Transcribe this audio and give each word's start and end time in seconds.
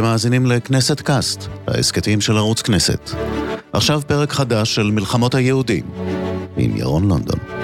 אתם 0.00 0.08
מאזינים 0.08 0.46
לכנסת 0.46 1.00
קאסט, 1.00 1.48
ההסכתים 1.66 2.20
של 2.20 2.36
ערוץ 2.36 2.62
כנסת. 2.62 3.10
עכשיו 3.72 4.00
פרק 4.06 4.32
חדש 4.32 4.74
של 4.74 4.82
מלחמות 4.82 5.34
היהודים, 5.34 5.84
עם 6.56 6.76
ירון 6.76 7.08
לונדון. 7.08 7.59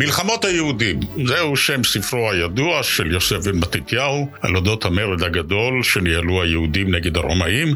מלחמות 0.00 0.44
היהודים, 0.44 1.00
זהו 1.26 1.56
שם 1.56 1.84
ספרו 1.84 2.30
הידוע 2.30 2.82
של 2.82 3.12
יוסף 3.12 3.36
בן 3.36 3.58
מתתיהו 3.58 4.28
על 4.42 4.56
אודות 4.56 4.84
המרד 4.84 5.22
הגדול 5.22 5.82
שניהלו 5.82 6.42
היהודים 6.42 6.94
נגד 6.94 7.16
הרומאים. 7.16 7.74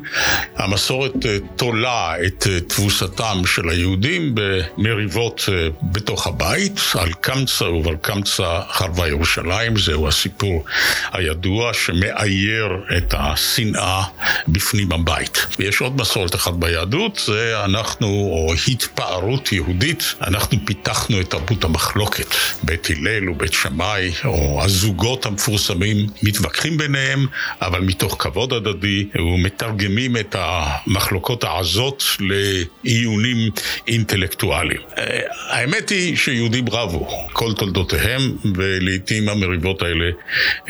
המסורת 0.56 1.26
אה, 1.26 1.36
תולה 1.56 2.14
את 2.26 2.46
אה, 2.50 2.60
תבוסתם 2.60 3.42
של 3.46 3.68
היהודים 3.68 4.34
במריבות 4.34 5.48
אה, 5.52 5.68
בתוך 5.82 6.26
הבית, 6.26 6.80
על 6.98 7.12
קמצא 7.20 7.64
ועל 7.64 7.96
קמצא 8.00 8.60
חרבה 8.70 9.08
ירושלים, 9.08 9.78
זהו 9.78 10.08
הסיפור 10.08 10.64
הידוע 11.12 11.74
שמאייר 11.74 12.68
את 12.96 13.14
השנאה 13.18 14.02
בפנים 14.48 14.92
הבית. 14.92 15.46
ויש 15.58 15.80
עוד 15.80 16.00
מסורת 16.00 16.34
אחת 16.34 16.52
ביהדות, 16.52 17.20
זה 17.26 17.64
אנחנו, 17.64 18.06
או 18.06 18.54
התפארות 18.68 19.52
יהודית, 19.52 20.14
אנחנו 20.20 20.58
פיתחנו 20.64 21.20
את 21.20 21.30
תרבות 21.30 21.64
המחלוקת. 21.64 22.13
מחלוקת. 22.14 22.34
בית 22.62 22.88
הלל 22.90 23.30
ובית 23.30 23.52
שמאי, 23.52 24.12
או 24.24 24.60
הזוגות 24.62 25.26
המפורסמים, 25.26 25.96
מתווכחים 26.22 26.76
ביניהם, 26.76 27.26
אבל 27.62 27.80
מתוך 27.80 28.16
כבוד 28.18 28.52
הדדי, 28.52 29.08
ומתרגמים 29.14 30.16
את 30.16 30.36
המחלוקות 30.38 31.44
העזות 31.44 32.04
לעיונים 32.20 33.50
אינטלקטואליים. 33.88 34.80
אה, 34.98 35.20
האמת 35.48 35.88
היא 35.88 36.16
שיהודים 36.16 36.64
רבו 36.68 37.28
כל 37.32 37.52
תולדותיהם, 37.52 38.36
ולעיתים 38.54 39.28
המריבות 39.28 39.82
האלה 39.82 40.10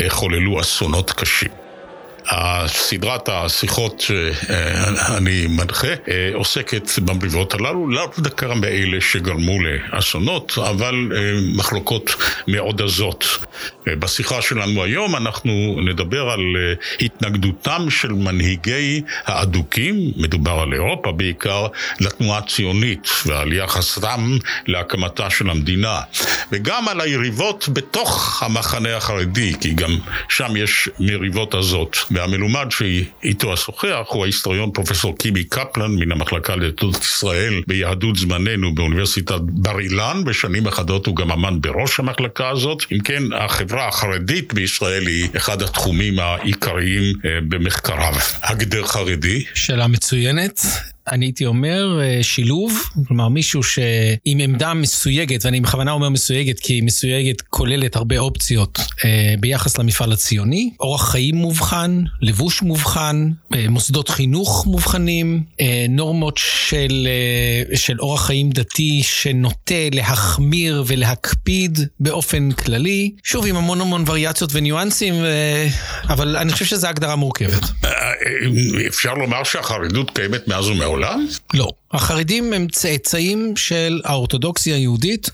אה, 0.01 0.11
חוללו 0.11 0.61
אסונות 0.61 1.11
קשים. 1.11 1.64
סדרת 2.67 3.29
השיחות 3.29 4.01
שאני 4.01 5.47
מנחה 5.47 5.89
אה, 5.89 6.31
עוסקת 6.35 6.99
במריבות 6.99 7.55
הללו, 7.55 7.89
לאו 7.91 8.07
דווקא 8.19 8.55
באלה 8.55 9.01
שגרמו 9.01 9.59
לאסונות, 9.63 10.59
אבל 10.59 11.13
אה, 11.17 11.21
מחלוקות 11.57 12.15
מאוד 12.49 12.83
עזות. 12.83 13.39
אה, 13.89 13.97
בשיחה 13.97 14.43
שלנו 14.43 14.83
היום 14.83 15.17
אנחנו 15.17 15.77
נדבר 15.85 16.31
על 16.31 16.41
התנגדותם 17.01 17.87
של 17.91 18.13
מנהיגי 18.13 19.03
האדוקים, 19.25 20.13
מדובר 20.17 20.53
על 20.53 20.73
אירופה 20.73 21.13
בעיקר, 21.13 21.67
לתנועה 22.01 22.39
הציונית 22.39 23.09
ועל 23.27 23.53
יחסם 23.53 24.39
להקמתה 24.67 25.31
של 25.31 25.51
המדינה, 25.51 26.01
וגם 26.53 26.89
על 26.89 27.01
היריבות 27.01 27.69
בתוך 27.73 28.43
המחנה 28.43 28.97
החרדי, 28.97 29.53
כי 29.61 29.73
גם 29.75 29.99
שם 30.29 30.57
יש 30.57 30.89
מריבות 31.01 31.55
עזות. 31.55 32.05
והמלומד 32.15 32.67
שאיתו 32.71 33.55
אשוחח 33.55 34.07
הוא 34.09 34.25
ההיסטוריון 34.25 34.71
פרופסור 34.71 35.19
קיבי 35.19 35.45
קפלן 35.45 35.91
מן 35.91 36.13
המחלקה 36.13 36.57
לדתות 36.57 36.97
ישראל 36.97 37.63
ביהדות 37.67 38.17
זמננו 38.17 38.75
באוניברסיטת 38.75 39.41
בר 39.41 39.81
אילן, 39.81 40.23
בשנים 40.25 40.67
אחדות 40.67 41.07
הוא 41.07 41.17
גם 41.17 41.31
אמן 41.31 41.61
בראש 41.61 42.01
המחלקה 42.01 42.49
הזאת. 42.49 42.83
אם 42.93 42.99
כן, 43.01 43.23
החברה 43.33 43.89
החרדית 43.89 44.55
בישראל 44.55 45.07
היא 45.07 45.29
אחד 45.37 45.63
התחומים 45.63 46.19
העיקריים 46.19 47.03
אה, 47.25 47.39
במחקריו. 47.49 48.15
הגדר 48.43 48.87
חרדי. 48.87 49.45
שאלה 49.55 49.87
מצוינת. 49.87 50.61
אני 51.13 51.27
הייתי 51.27 51.47
אומר 51.47 52.01
אה, 52.03 52.23
שילוב, 52.23 52.83
כלומר 53.09 53.29
מישהו 53.29 53.63
שעם 53.63 54.41
עמדה 54.41 54.75
מסויגת, 54.75 55.45
ואני 55.45 55.61
בכוונה 55.61 55.93
אומר 55.93 56.09
מסויגת 56.09 56.61
כי 56.61 56.81
מסויגת 56.81 57.41
כוללת 57.41 57.97
הרבה 57.97 58.19
אופציות 58.19 58.79
אה, 59.05 59.35
ביחס 59.41 59.79
למפעל 59.79 60.13
הציוני, 60.13 60.71
אורח 60.81 61.11
חיים 61.11 61.37
מובחן, 61.37 62.03
לבוש 62.21 62.63
מובחן, 62.63 63.31
אה, 63.55 63.67
מוסדות 63.69 64.09
חינוך 64.09 64.67
מובחנים, 64.67 65.43
נורמות 65.89 66.39
של, 66.39 67.09
של 67.75 68.01
אורח 68.01 68.27
חיים 68.27 68.51
דתי 68.51 69.01
שנוטה 69.03 69.75
להחמיר 69.93 70.85
ולהקפיד 70.87 71.79
באופן 72.01 72.53
כללי, 72.53 73.11
שוב 73.25 73.47
עם 73.47 73.57
המון 73.57 73.81
המון 73.81 74.05
וריאציות 74.07 74.51
וניואנסים, 74.53 75.15
אבל 76.09 76.37
אני 76.37 76.53
חושב 76.53 76.65
שזו 76.65 76.87
הגדרה 76.87 77.17
מורכבת. 77.17 77.63
אפשר 78.89 79.15
לומר 79.15 79.45
שהחרדות 79.45 80.11
קיימת 80.11 80.49
מאז 80.49 80.69
ומעולם. 80.69 80.94
העולם? 80.95 81.27
לא. 81.55 81.69
החרדים 81.95 82.53
הם 82.53 82.67
צאצאים 82.73 83.57
של 83.57 84.01
האורתודוקסיה 84.05 84.77
היהודית. 84.77 85.31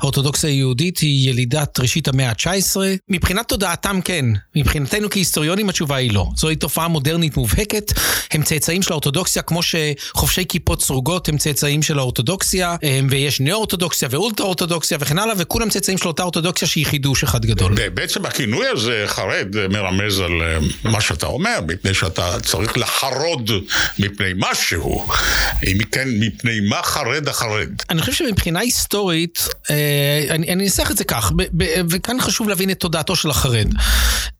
האורתודוקסיה 0.00 0.50
היהודית 0.50 0.98
היא 0.98 1.30
ילידת 1.30 1.80
ראשית 1.80 2.08
המאה 2.08 2.28
ה-19. 2.28 2.76
מבחינת 3.08 3.48
תודעתם 3.48 4.00
כן, 4.04 4.26
מבחינתנו 4.56 5.10
כהיסטוריונים 5.10 5.68
התשובה 5.68 5.96
היא 5.96 6.12
לא. 6.12 6.26
זוהי 6.36 6.56
תופעה 6.56 6.88
מודרנית 6.88 7.36
מובהקת, 7.36 7.92
הם 8.30 8.42
צאצאים 8.42 8.82
של 8.82 8.92
האורתודוקסיה, 8.92 9.42
כמו 9.42 9.60
שחובשי 9.62 10.44
כיפות 10.48 10.82
סרוגות 10.82 11.28
הם 11.28 11.38
צאצאים 11.38 11.82
של 11.82 11.98
האורתודוקסיה, 11.98 12.76
ויש 13.10 13.40
נאו-אורתודוקסיה 13.40 14.08
ואולטרה 14.10 14.46
אורתודוקסיה 14.46 14.98
וכן 15.00 15.18
הלאה, 15.18 15.34
וכולם 15.38 15.70
צאצאים 15.70 15.98
של 15.98 16.08
אותה 16.08 16.22
אורתודוקסיה 16.22 16.68
שהיא 16.68 16.86
חידוש 16.86 17.22
אחד 17.22 17.46
גדול. 17.46 17.74
בעצם 17.94 18.26
הכינוי 18.26 18.66
הזה, 18.66 19.04
חרד, 19.06 19.48
מרמז 19.70 20.20
על 20.20 20.42
אה, 20.42 20.58
מה 20.84 21.00
שאתה 21.00 21.26
אומר, 21.26 21.58
מפני 21.68 21.94
שאתה 21.94 22.40
צריך 22.40 22.78
לחרוד 22.78 23.50
מפני 23.98 24.30
משהו. 24.36 25.06
כן, 25.94 26.08
מפני 26.20 26.60
מה 26.60 26.82
חרד 26.82 27.28
החרד? 27.28 27.68
אני 27.90 28.00
חושב 28.00 28.12
שמבחינה 28.12 28.60
היסטורית, 28.60 29.48
אה, 29.70 30.26
אני, 30.30 30.52
אני 30.52 30.64
אנסח 30.64 30.90
את 30.90 30.96
זה 30.96 31.04
כך, 31.04 31.32
ב, 31.36 31.42
ב, 31.56 31.64
וכאן 31.90 32.20
חשוב 32.20 32.48
להבין 32.48 32.70
את 32.70 32.80
תודעתו 32.80 33.16
של 33.16 33.30
החרד. 33.30 33.68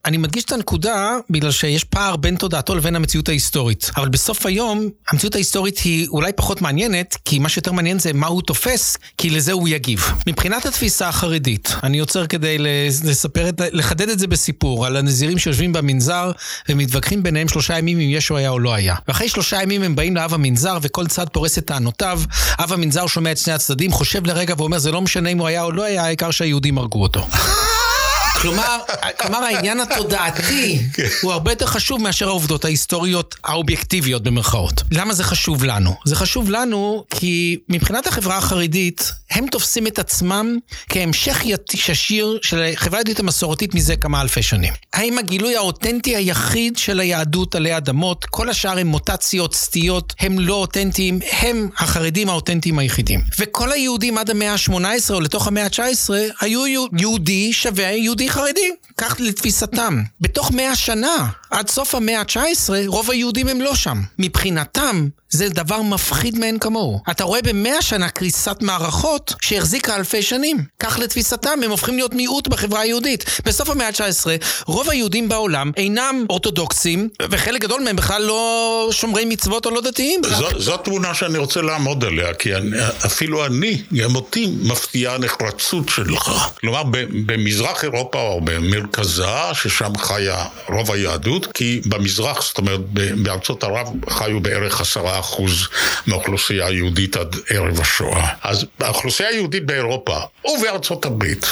אני 0.04 0.16
מדגיש 0.16 0.44
את 0.44 0.53
הנקודה 0.53 1.16
בגלל 1.31 1.50
שיש 1.50 1.84
פער 1.84 2.16
בין 2.16 2.37
תודעתו 2.37 2.75
לבין 2.75 2.97
המציאות 2.97 3.28
ההיסטורית. 3.28 3.91
אבל 3.97 4.09
בסוף 4.09 4.47
היום, 4.47 4.88
המציאות 5.09 5.34
ההיסטורית 5.34 5.78
היא 5.78 6.09
אולי 6.09 6.32
פחות 6.32 6.62
מעניינת, 6.62 7.16
כי 7.25 7.38
מה 7.38 7.48
שיותר 7.48 7.72
מעניין 7.72 7.98
זה 7.98 8.12
מה 8.12 8.26
הוא 8.26 8.43
תופס, 8.43 8.97
כי 9.19 9.31
לזה 9.31 9.53
הוא 9.53 9.69
יגיב. 9.69 10.04
מבחינת 10.26 10.66
התפיסה 10.66 11.09
החרדית, 11.09 11.75
אני 11.82 11.98
עוצר 11.98 12.26
כדי 12.26 12.56
לספר, 13.04 13.48
את, 13.48 13.60
לחדד 13.72 14.09
את 14.09 14.19
זה 14.19 14.26
בסיפור, 14.26 14.87
על 14.87 14.97
הנזירים 14.97 15.38
שיושבים 15.38 15.72
במנזר 15.72 16.32
ומתווכחים 16.69 17.22
ביניהם 17.22 17.48
שלושה 17.48 17.78
ימים 17.78 17.98
אם 17.98 18.09
ישו 18.10 18.37
היה 18.37 18.50
או 18.50 18.59
לא 18.59 18.75
היה. 18.75 18.94
ואחרי 19.09 19.28
שלושה 19.28 19.62
ימים 19.62 19.82
הם 19.82 19.97
באים 19.97 20.16
לאב 20.16 20.34
המנזר 20.34 20.78
וכל 20.82 21.06
צד 21.06 21.28
פורס 21.34 21.58
את 21.58 21.66
טענותיו. 21.66 22.20
אב 22.58 22.72
המנזר 22.72 23.06
שומע 23.06 23.32
את 23.32 23.38
שני 23.38 23.52
הצדדים, 23.52 23.92
חושב 23.92 24.26
לרגע 24.26 24.54
ואומר 24.58 24.78
זה 24.78 24.92
לא 24.92 25.00
משנה 25.00 25.28
אם 25.28 25.38
הוא 25.38 25.46
היה 25.46 25.62
או 25.62 25.72
לא 25.72 25.82
היה, 25.82 26.04
העיקר 26.04 26.30
שהיהודים 26.30 26.78
הרגו 26.78 27.02
אותו. 27.02 27.26
כלומר, 28.40 28.78
כלומר 29.20 29.38
העניין 29.38 29.80
התודעתי. 29.80 30.80
הוא 31.22 31.32
הרבה 31.32 31.52
יותר 31.52 31.66
חשוב 31.66 32.02
מאשר 32.02 32.28
העובדות 32.28 32.64
ההיסטוריות 32.64 33.34
האובייקטיביות 33.44 34.22
במרכאות. 34.22 34.82
למה 34.90 35.14
זה 35.14 35.24
חשוב 35.24 35.64
לנו? 35.64 35.94
זה 36.04 36.16
חשוב 36.16 36.50
לנו 36.50 37.04
כי 37.10 37.58
מבחינת 37.68 38.06
החברה 38.06 38.36
החרדית, 38.36 39.12
הם 39.34 39.46
תופסים 39.46 39.86
את 39.86 39.98
עצמם 39.98 40.58
כהמשך 40.88 41.42
ישיר 41.88 42.38
של 42.42 42.62
החברה 42.72 42.98
היהודית 42.98 43.20
המסורתית 43.20 43.74
מזה 43.74 43.96
כמה 43.96 44.20
אלפי 44.20 44.42
שנים. 44.42 44.72
האם 44.92 45.18
הגילוי 45.18 45.56
האותנטי 45.56 46.16
היחיד 46.16 46.76
של 46.76 47.00
היהדות 47.00 47.54
עלי 47.54 47.76
אדמות, 47.76 48.24
כל 48.24 48.48
השאר 48.48 48.78
הם 48.78 48.86
מוטציות, 48.86 49.54
סטיות, 49.54 50.14
הם 50.20 50.38
לא 50.38 50.54
אותנטיים, 50.54 51.20
הם 51.40 51.68
החרדים 51.78 52.28
האותנטיים 52.28 52.78
היחידים. 52.78 53.20
וכל 53.38 53.72
היהודים 53.72 54.18
עד 54.18 54.30
המאה 54.30 54.52
ה-18 54.52 55.14
או 55.14 55.20
לתוך 55.20 55.46
המאה 55.46 55.64
ה-19 55.64 56.10
היו 56.40 56.64
יהודי 56.98 57.52
שווה 57.52 57.90
יהודי 57.90 58.30
חרדי, 58.30 58.70
כך 58.96 59.16
לתפיסתם. 59.20 60.02
בתוך 60.20 60.50
מאה 60.50 60.76
שנה, 60.76 61.28
עד 61.54 61.69
סוף 61.69 61.94
המאה 61.94 62.20
ה-19, 62.20 62.70
רוב 62.87 63.10
היהודים 63.10 63.48
הם 63.48 63.60
לא 63.60 63.75
שם. 63.75 64.00
מבחינתם, 64.19 65.09
זה 65.31 65.48
דבר 65.48 65.82
מפחיד 65.82 66.38
מאין 66.38 66.59
כמוהו. 66.59 67.00
אתה 67.10 67.25
רואה 67.25 67.42
במאה 67.42 67.82
שנה 67.82 68.09
קריסת 68.09 68.56
מערכות 68.60 69.34
שהחזיקה 69.41 69.97
אלפי 69.97 70.23
שנים. 70.23 70.64
כך 70.81 70.99
לתפיסתם, 70.99 71.58
הם 71.64 71.70
הופכים 71.70 71.94
להיות 71.94 72.14
מיעוט 72.14 72.49
בחברה 72.49 72.81
היהודית. 72.81 73.25
בסוף 73.44 73.70
המאה 73.70 73.88
ה-19, 73.88 74.26
רוב 74.67 74.90
היהודים 74.90 75.28
בעולם 75.28 75.73
אינם 75.76 76.26
אורתודוקסים, 76.31 77.08
וחלק 77.31 77.61
גדול 77.61 77.82
מהם 77.82 77.96
בכלל 77.96 78.23
לא 78.23 78.88
שומרי 78.93 79.25
מצוות 79.25 79.67
או 79.67 79.70
לא 79.70 79.81
דתיים. 79.81 80.20
זו, 80.38 80.61
זו 80.61 80.76
תמונה 80.76 81.14
שאני 81.14 81.38
רוצה 81.38 81.62
לעמוד 81.62 82.05
עליה, 82.05 82.34
כי 82.34 82.55
אני, 82.55 82.76
אפילו 83.06 83.46
אני, 83.46 83.82
גם 83.94 84.17
אותי, 84.17 84.46
מפתיעה 84.62 85.14
הנחרצות 85.14 85.88
שלך. 85.88 86.31
כלומר, 86.61 86.82
במזרח 87.26 87.84
אירופה 87.84 88.20
או 88.20 88.40
במרכזה, 88.40 89.25
ששם 89.52 89.96
חיה 89.99 90.44
רוב 90.69 90.93
היהדות, 90.93 91.44
היהדות, 91.44 91.44
כי 91.55 91.81
במזרח, 91.87 92.43
זאת 92.43 92.58
אומרת, 92.58 92.81
בארצות 93.23 93.64
ערב 93.64 93.88
חיו 94.11 94.41
בערך 94.41 94.81
עשרה 94.81 95.19
אחוז 95.19 95.69
מהאוכלוסייה 96.06 96.67
היהודית 96.67 97.17
עד 97.17 97.37
ערב 97.50 97.81
השואה. 97.81 98.29
אז 98.43 98.67
האוכלוסייה 98.81 99.29
היהודית 99.29 99.67
באירופה 99.67 100.17
ובארצות 100.44 101.05
הברית, 101.06 101.46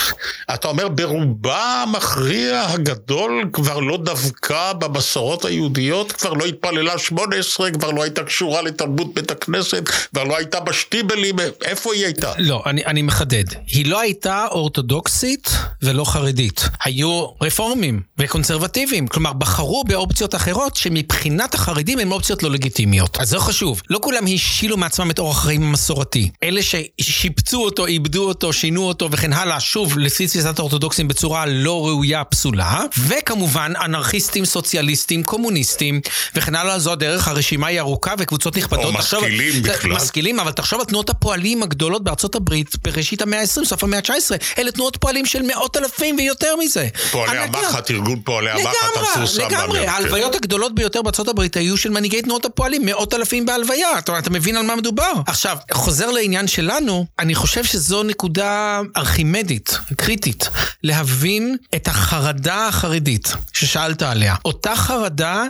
אתה 0.55 0.69
אומר 0.69 0.89
ברובה 0.89 1.83
המכריע 1.83 2.65
הגדול 2.69 3.49
כבר 3.53 3.79
לא 3.79 3.97
דווקא 3.97 4.73
במסורות 4.73 5.45
היהודיות, 5.45 6.13
כבר 6.13 6.33
לא 6.33 6.45
התפללה 6.45 6.99
שמונה 6.99 7.37
עשרה, 7.37 7.71
כבר 7.71 7.91
לא 7.91 8.03
הייתה 8.03 8.25
קשורה 8.25 8.63
לתרבות 8.63 9.15
בית 9.15 9.31
הכנסת, 9.31 9.89
כבר 9.89 10.25
לא 10.25 10.37
הייתה 10.37 10.61
בשטיבלים, 10.61 11.37
איפה 11.65 11.95
היא 11.95 12.05
הייתה? 12.05 12.33
לא, 12.39 12.63
אני, 12.67 12.85
אני 12.87 13.03
מחדד. 13.03 13.45
היא 13.67 13.87
לא 13.87 14.01
הייתה 14.01 14.47
אורתודוקסית 14.51 15.51
ולא 15.83 16.05
חרדית. 16.05 16.69
היו 16.85 17.27
רפורמים 17.41 18.03
וקונסרבטיביים. 18.19 19.07
כלומר, 19.09 19.33
בחרו 19.33 19.82
באופציות 19.85 20.35
אחרות 20.35 20.77
שמבחינת 20.77 21.55
החרדים 21.55 21.99
הן 21.99 22.13
אופציות 22.13 22.43
לא 22.43 22.51
לגיטימיות. 22.51 23.17
אז 23.21 23.29
זה 23.29 23.39
חשוב. 23.39 23.83
לא 23.91 23.99
כולם 24.03 24.25
השילו 24.35 24.77
מעצמם 24.77 25.11
את 25.11 25.19
אורח 25.19 25.39
החיים 25.39 25.63
המסורתי. 25.63 26.31
אלה 26.43 26.61
ששיפצו 26.63 27.65
אותו, 27.65 27.87
איבדו 27.87 28.29
אותו, 28.29 28.53
שינו 28.53 28.83
אותו 28.83 29.11
וכן 29.11 29.33
הלאה, 29.33 29.61
שוב, 29.61 29.99
לפי 29.99 30.27
תפיסת 30.27 30.59
האורתודוקסים 30.59 31.09
בצורה 31.09 31.47
לא 31.47 31.87
ראויה, 31.87 32.25
פסולה. 32.25 32.81
וכמובן, 32.99 33.73
אנרכיסטים, 33.85 34.45
סוציאליסטים, 34.45 35.23
קומוניסטים 35.23 36.01
וכן 36.35 36.55
הלאה, 36.55 36.79
זו 36.79 36.93
הדרך. 36.93 37.29
הרשימה 37.29 37.67
היא 37.67 37.81
ארוכה 37.81 38.15
וקבוצות 38.19 38.57
נכבדות. 38.57 38.85
או 38.85 38.93
משכילים 38.93 39.63
בכלל. 39.63 39.93
משכילים, 39.93 40.41
אבל 40.41 40.53
תחשוב 40.53 40.81
על 40.81 40.87
תנועות 40.87 41.11
הפועלים 41.11 41.63
הגדולות 41.63 42.05
בארצות 42.05 42.35
הברית 42.35 42.77
בראשית 42.85 43.23
המאה 43.23 43.41
ה-20, 43.41 43.65
סוף 43.65 43.85
המאה 43.85 43.99
ה-19. 43.99 44.59
אלה 44.59 44.71
תנועות 44.71 44.97
פועלים 44.97 45.27
של 45.27 45.43
מאות 45.43 45.77
אלפים 45.77 46.17
ויותר 46.19 46.55
מזה. 46.57 46.89
פועלי 47.11 47.39
המחט, 47.39 47.91
ארגון 47.91 48.21
פועלי 48.25 48.51
המחט 48.51 48.75
המפורסם. 48.97 49.43
לגמרי, 49.65 49.87
ההלוויות 49.87 50.35
הגדולות 50.35 50.75
ביותר 50.75 51.03
בארצות 51.03 51.29
הברית 51.29 51.57
היו 51.57 51.77
של 51.77 51.91
מנהיגי 51.91 52.23
תנועות 52.23 52.45
הפועלים, 52.45 52.87
מאות 52.87 53.15
אלפים 53.15 53.47
בהלוויה. 53.47 53.99
אתה, 53.99 54.19
אתה 54.19 54.31
מבין 54.31 54.57
על 54.57 54.67
מה 54.67 54.77
מדובר? 54.77 55.13
עכשיו, 55.27 55.57
חוזר 55.73 56.11
לעניין 56.11 56.49
שלנו, 56.49 57.07
אני 57.19 57.35
חושב 57.35 57.65
שזו 57.65 58.03
נקודה 58.03 58.81
ארכימדית, 58.97 59.79
קריטית, 59.97 60.49
להבין 60.83 61.57
את 61.75 61.89
החרדה 61.89 62.67
החרדית 62.69 63.33
ששאלת 63.53 64.03
עליה. 64.03 64.35
אותה 64.45 64.77
חרדה 64.77 65.45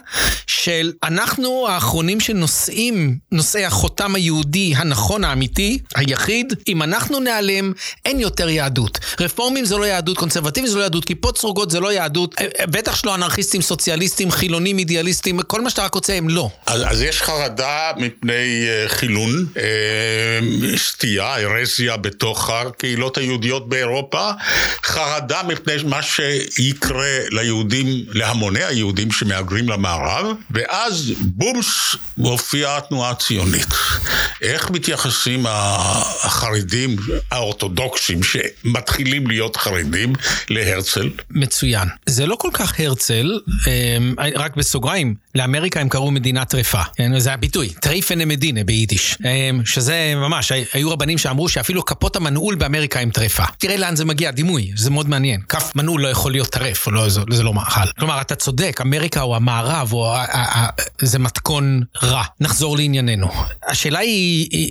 של 0.46 0.92
אנחנו 1.02 1.68
האחרונים 1.68 2.20
שנושאים, 2.20 3.18
נושאי 3.32 3.64
החותם 3.64 4.14
היהודי 4.14 4.72
הנכון, 4.76 5.24
האמיתי, 5.24 5.78
היחיד, 5.94 6.54
אם 6.68 6.82
אנחנו 6.82 7.20
ניעלם, 7.20 7.72
אין 8.04 8.20
יותר 8.20 8.48
יהדות. 8.48 8.98
רפורמים 9.20 9.64
זה 9.64 9.76
לא 9.76 9.84
יהדות, 9.84 10.18
קונסרבטיבים 10.18 10.70
זה 10.70 10.76
לא 10.78 10.82
יהדות, 10.82 11.04
כיפות 11.04 11.38
סרוגות 11.38 11.70
זה 11.70 11.80
לא 11.80 11.92
יהדות, 11.92 12.34
אה, 12.40 12.46
אה, 12.60 12.66
בטח 12.66 12.94
שלא 12.94 13.14
אנרכיסטים, 13.14 13.62
סוציאליסטים, 13.62 14.01
חילונים, 14.30 14.78
אידיאליסטים, 14.78 15.42
כל 15.42 15.60
מה 15.60 15.70
שאתה 15.70 15.84
רק 15.84 15.94
רוצה 15.94 16.14
הם 16.14 16.28
לא. 16.28 16.50
אז, 16.66 16.82
אז 16.86 17.02
יש 17.02 17.22
חרדה 17.22 17.90
מפני 17.96 18.66
uh, 18.66 18.88
חילון, 18.88 19.46
uh, 19.54 19.58
סטייה, 20.78 21.34
הרזיה 21.34 21.96
בתוך 21.96 22.50
הקהילות 22.50 23.18
היהודיות 23.18 23.68
באירופה, 23.68 24.30
חרדה 24.84 25.40
מפני 25.48 25.74
מה 25.84 26.02
שיקרה 26.02 27.18
ליהודים, 27.30 27.86
להמוני 28.08 28.64
היהודים 28.64 29.12
שמהגרים 29.12 29.68
למערב, 29.68 30.26
ואז 30.50 31.12
בומס 31.20 31.96
מופיעה 32.18 32.76
התנועה 32.76 33.10
הציונית. 33.10 33.66
איך 34.42 34.70
מתייחסים 34.70 35.46
החרדים 35.48 36.96
האורתודוקסים 37.30 38.20
שמתחילים 38.22 39.26
להיות 39.26 39.56
חרדים 39.56 40.12
להרצל? 40.50 41.10
מצוין. 41.30 41.88
זה 42.06 42.26
לא 42.26 42.36
כל 42.36 42.50
כך 42.52 42.80
הרצל, 42.80 43.40
אמ, 43.66 43.91
רק 44.36 44.56
בסוגריים, 44.56 45.14
לאמריקה 45.34 45.80
הם 45.80 45.88
קראו 45.88 46.10
מדינה 46.10 46.44
טרפה. 46.44 46.82
כן, 46.96 47.18
זה 47.18 47.32
הביטוי, 47.32 47.68
טרייפענע 47.68 48.28
מדינה 48.28 48.64
ביידיש. 48.64 49.18
אמ, 49.24 49.64
שזה 49.64 50.12
ממש, 50.16 50.52
היו 50.72 50.90
רבנים 50.90 51.18
שאמרו 51.18 51.48
שאפילו 51.48 51.84
כפות 51.84 52.16
המנעול 52.16 52.54
באמריקה 52.54 53.00
הם 53.00 53.10
טרפה. 53.10 53.44
תראה 53.58 53.76
לאן 53.76 53.96
זה 53.96 54.04
מגיע, 54.04 54.30
דימוי, 54.30 54.70
זה 54.76 54.90
מאוד 54.90 55.08
מעניין. 55.08 55.40
כף 55.48 55.72
מנעול 55.74 56.02
לא 56.02 56.08
יכול 56.08 56.32
להיות 56.32 56.48
טרף, 56.48 56.88
לא, 56.88 57.08
זה, 57.08 57.20
זה 57.30 57.42
לא 57.42 57.54
מאכל. 57.54 57.90
כלומר, 57.98 58.20
אתה 58.20 58.34
צודק, 58.34 58.80
אמריקה 58.82 59.22
או 59.22 59.36
המערב, 59.36 59.92
או, 59.92 60.14
ה, 60.14 60.24
ה, 60.24 60.58
ה, 60.58 60.68
זה 61.00 61.18
מתכון 61.18 61.82
רע. 62.02 62.22
נחזור 62.40 62.76
לענייננו. 62.76 63.28
השאלה 63.66 63.98
היא, 63.98 64.48
היא, 64.50 64.70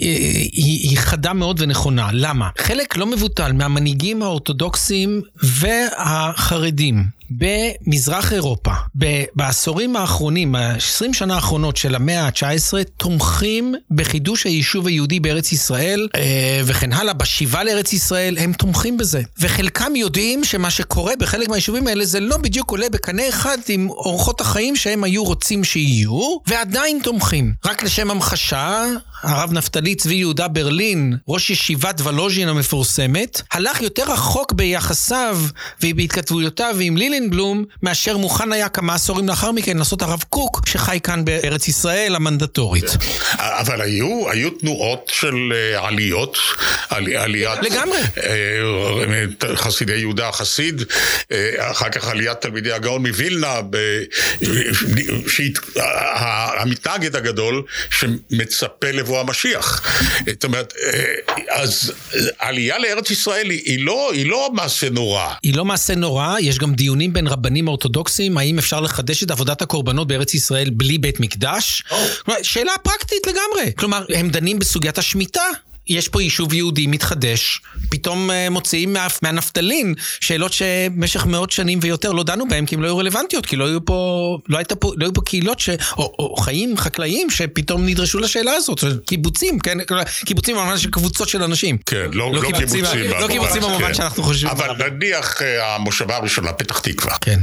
היא, 0.54 0.90
היא 0.90 0.98
חדה 0.98 1.34
מאוד 1.34 1.62
ונכונה. 1.62 2.10
למה? 2.14 2.50
חלק 2.58 2.98
לא 2.98 3.06
מבוטל 3.06 3.52
מהמנהיגים 3.52 4.24
האורתודוקסים 4.24 5.22
והחרדים 5.44 7.21
במזרח 7.38 8.34
אירופה, 8.34 8.72
בעשורים 9.36 9.96
האחרונים, 9.96 10.52
ב-20 10.52 11.14
שנה 11.14 11.36
האחרונות 11.36 11.78
של 11.78 11.96
המאה 11.96 12.22
ה-19, 12.26 12.84
תומכים 12.98 13.76
בחידוש 13.92 14.44
היישוב 14.44 14.88
היהודי 14.88 15.20
בארץ 15.20 15.52
ישראל, 15.52 16.08
אה, 16.16 16.62
וכן 16.66 16.94
הלאה, 16.94 17.14
בשיבה 17.14 17.64
לארץ 17.64 17.94
ישראל, 17.94 18.38
הם 18.38 18.54
תומכים 18.54 18.98
בזה. 18.98 19.22
וחלקם 19.40 19.96
יודעים 19.96 20.44
שמה 20.44 20.70
שקורה 20.70 21.14
בחלק 21.20 21.50
מהיישובים 21.50 21.88
האלה 21.88 22.06
זה 22.06 22.20
לא 22.20 22.38
בדיוק 22.38 22.72
עולה 22.72 22.90
בקנה 22.90 23.30
אחד 23.30 23.58
עם 23.68 23.90
אורחות 23.90 24.42
החיים 24.42 24.76
שהם 24.76 25.04
היו 25.04 25.24
רוצים 25.24 25.64
שיהיו, 25.64 26.38
ועדיין 26.48 27.00
תומכים. 27.04 27.54
רק 27.66 27.84
לשם 27.84 28.12
המחשה, 28.12 28.86
הרב 29.24 29.54
נפתלי 29.54 29.96
צבי 29.96 30.16
יהודה 30.16 30.48
ברלין, 30.48 31.18
ראש 31.28 31.50
ישיבת 31.50 32.02
ולוז'ין 32.04 32.48
המפורסמת, 32.48 33.42
הלך 33.52 33.82
יותר 33.82 34.04
רחוק 34.12 34.54
ביחסיו 34.54 35.40
ובהתכתבויותיו 35.84 36.76
עם 36.80 36.98
לילינבלום, 37.22 37.66
מאשר 37.84 38.18
מוכן 38.18 38.52
היה 38.52 38.70
כמה 38.70 38.94
עשורים 38.94 39.28
לאחר 39.28 39.52
מכן 39.52 39.78
לעשות 39.78 40.02
הרב 40.02 40.24
קוק, 40.30 40.62
שחי 40.66 41.00
כאן 41.04 41.26
בארץ 41.26 41.68
ישראל 41.68 42.16
המנדטורית. 42.16 42.86
אבל 43.38 43.82
היו, 43.82 44.30
היו 44.30 44.50
תנועות 44.50 45.12
של 45.14 45.54
אה, 45.54 45.88
עליות, 45.88 46.38
עלי, 46.90 47.18
עליית... 47.18 47.60
לגמרי. 47.62 47.98
אה, 48.24 49.56
חסידי 49.56 49.98
יהודה 49.98 50.30
החסיד, 50.30 50.82
אה, 51.32 51.72
אחר 51.72 51.90
כך 51.90 52.08
עליית 52.08 52.42
תלמידי 52.42 52.72
הגאון 52.72 53.08
מווילנה, 53.08 53.60
המתנגד 56.58 57.16
הגדול 57.16 57.64
שמצפה 57.90 58.92
לבוא 58.92 59.20
המשיח. 59.20 59.82
זאת 60.28 60.44
אומרת, 60.44 60.74
אז 61.50 61.94
עלייה 62.40 62.80
לארץ 62.80 63.12
ישראל 63.12 63.50
היא 63.50 63.86
לא, 63.86 64.12
היא 64.14 64.26
לא 64.26 64.50
מעשה 64.54 64.90
נורא. 64.90 65.28
היא 65.44 65.56
לא 65.56 65.66
מעשה 65.66 65.96
נורא, 65.96 66.40
יש 66.40 66.60
גם 66.60 66.74
דיונים 66.74 67.11
בין 67.14 67.28
רבנים 67.28 67.68
אורתודוקסים, 67.68 68.38
האם 68.38 68.58
אפשר 68.58 68.80
לחדש 68.80 69.24
את 69.24 69.32
עבודת 69.32 69.62
הקורבנות 69.62 70.08
בארץ 70.08 70.34
ישראל 70.34 70.70
בלי 70.70 70.98
בית 70.98 71.20
מקדש? 71.20 71.84
Oh. 71.90 71.94
שאלה 72.44 72.72
פרקטית 72.84 73.28
לגמרי. 73.28 73.72
כלומר, 73.78 74.06
הם 74.16 74.30
דנים 74.30 74.60
בסוגיית 74.60 74.98
השמיטה. 74.98 75.44
יש 75.88 76.08
פה 76.08 76.22
יישוב 76.22 76.54
יהודי 76.54 76.88
מתחדש, 76.88 77.62
פתאום 77.90 78.30
uh, 78.30 78.34
מוציאים 78.50 78.94
מה, 78.94 79.08
מהנפטלין 79.22 79.94
שאלות 80.20 80.54
שבמשך 80.54 81.26
מאות 81.26 81.52
שנים 81.52 81.80
ויותר 81.82 82.12
לא 82.12 82.24
דנו 82.24 82.48
בהן 82.48 82.66
כי 82.66 82.76
הן 82.76 82.82
לא 82.82 82.88
היו 82.88 82.98
רלוונטיות, 82.98 83.46
כי 83.46 83.56
לא 83.56 83.68
היו 83.68 83.86
פה, 83.86 84.38
לא, 84.50 84.58
הייתה 84.58 84.76
פה, 84.76 84.92
לא 84.98 85.06
היו 85.06 85.14
פה 85.14 85.22
קהילות 85.22 85.60
ש, 85.60 85.70
או, 85.98 86.16
או 86.20 86.36
חיים 86.36 86.78
חקלאיים 86.78 87.30
שפתאום 87.30 87.86
נדרשו 87.86 88.20
לשאלה 88.20 88.52
הזאת, 88.52 88.84
קיבוצים, 89.06 89.60
כן, 89.60 89.78
קיבוצים 90.26 90.56
במובן 90.56 90.78
של 90.78 90.90
קבוצות 90.90 91.30
של 91.30 91.44
אנשים. 91.44 91.78
כן, 91.86 92.10
לא, 92.14 92.32
לא, 92.34 92.34
לא 92.34 92.42
קיבוצים. 92.42 92.84
לא 93.10 93.28
קיבוצים 93.28 93.62
במובן 93.62 93.88
כן. 93.88 93.94
שאנחנו 93.94 94.24
חושבים. 94.24 94.52
אבל 94.52 94.90
נניח 94.90 95.42
אה, 95.42 95.76
המושבה 95.76 96.16
הראשונה, 96.16 96.54
פתח 96.54 96.80
תקווה. 96.80 97.16
כן. 97.22 97.40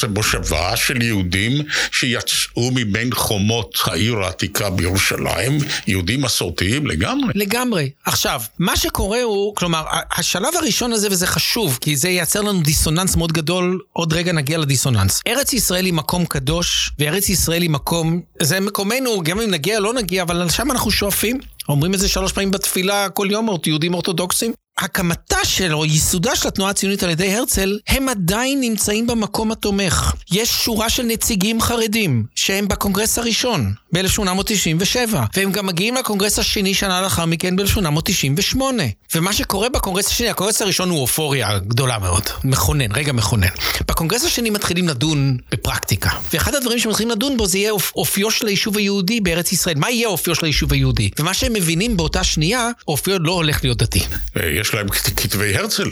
זה 0.00 0.08
מושבה 0.08 0.76
של 0.76 1.02
יהודים 1.02 1.52
שיצאו 1.92 2.70
מבין 2.74 3.14
חומות 3.14 3.78
העיר 3.84 4.18
העתיקה 4.18 4.70
בירושלים, 4.70 5.58
יהודים 5.86 6.22
מסורתיים 6.22 6.86
לגמרי. 6.86 7.32
לגמרי. 7.34 7.90
עכשיו, 8.04 8.42
מה 8.58 8.76
שקורה 8.76 9.22
הוא, 9.22 9.56
כלומר, 9.56 9.84
השלב 10.16 10.56
הראשון 10.58 10.92
הזה, 10.92 11.08
וזה 11.10 11.26
חשוב, 11.26 11.78
כי 11.80 11.96
זה 11.96 12.08
ייצר 12.08 12.40
לנו 12.40 12.60
דיסוננס 12.60 13.16
מאוד 13.16 13.32
גדול, 13.32 13.78
עוד 13.92 14.12
רגע 14.12 14.32
נגיע 14.32 14.58
לדיסוננס. 14.58 15.20
ארץ 15.26 15.52
ישראל 15.52 15.84
היא 15.84 15.92
מקום 15.92 16.26
קדוש, 16.26 16.90
וארץ 16.98 17.28
ישראל 17.28 17.62
היא 17.62 17.70
מקום, 17.70 18.20
זה 18.42 18.60
מקומנו, 18.60 19.22
גם 19.22 19.40
אם 19.40 19.50
נגיע 19.50 19.80
לא 19.80 19.94
נגיע, 19.94 20.22
אבל 20.22 20.44
לשם 20.44 20.70
אנחנו 20.70 20.90
שואפים. 20.90 21.40
אומרים 21.68 21.94
את 21.94 21.98
זה 21.98 22.08
שלוש 22.08 22.32
פעמים 22.32 22.50
בתפילה 22.50 23.08
כל 23.08 23.28
יום, 23.30 23.48
יהודים 23.66 23.94
אורתודוקסים. 23.94 24.52
הקמתה 24.80 25.36
של, 25.44 25.74
או 25.74 25.84
ייסודה 25.84 26.36
של 26.36 26.48
התנועה 26.48 26.70
הציונית 26.70 27.02
על 27.02 27.10
ידי 27.10 27.34
הרצל, 27.36 27.78
הם 27.88 28.08
עדיין 28.08 28.60
נמצאים 28.60 29.06
במקום 29.06 29.52
התומך. 29.52 30.12
יש 30.32 30.48
שורה 30.50 30.90
של 30.90 31.02
נציגים 31.02 31.60
חרדים, 31.60 32.24
שהם 32.34 32.68
בקונגרס 32.68 33.18
הראשון, 33.18 33.72
ב-1897, 33.92 35.14
והם 35.36 35.52
גם 35.52 35.66
מגיעים 35.66 35.94
לקונגרס 35.94 36.38
השני 36.38 36.74
שנה 36.74 37.00
לאחר 37.00 37.26
מכן 37.26 37.56
ב-1898. 37.56 38.60
ומה 39.14 39.32
שקורה 39.32 39.68
בקונגרס 39.68 40.06
השני, 40.06 40.28
הקונגרס 40.28 40.62
הראשון 40.62 40.90
הוא 40.90 41.00
אופוריה 41.00 41.58
גדולה 41.58 41.98
מאוד, 41.98 42.22
מכונן, 42.44 42.92
רגע 42.92 43.12
מכונן. 43.12 43.48
בקונגרס 43.88 44.24
השני 44.24 44.50
מתחילים 44.50 44.88
לדון 44.88 45.36
בפרקטיקה, 45.52 46.10
ואחד 46.32 46.54
הדברים 46.54 46.78
שמתחילים 46.78 47.10
לדון 47.10 47.36
בו 47.36 47.46
זה 47.46 47.58
יהיה 47.58 47.72
אופיו 47.96 48.30
של 48.30 48.46
היישוב 48.46 48.76
היהודי 48.76 49.20
בארץ 49.20 49.52
ישראל. 49.52 49.78
מה 49.78 49.90
יהיה 49.90 50.08
אופיו 50.08 50.34
של 50.34 50.46
היישוב 50.46 50.72
היהודי? 50.72 51.10
ומה 51.18 51.34
שהם 51.34 51.52
מבינים 51.52 51.96
באותה 51.96 52.24
שנייה, 52.24 52.70
אופיו 52.88 53.18
לא 53.18 53.32
הולך 53.32 53.64
להיות 53.64 53.78
דתי. 53.78 54.00
יש 54.58 54.69
יש 54.70 54.74
להם 54.74 54.88
כתבי 54.88 55.56
הרצל. 55.56 55.90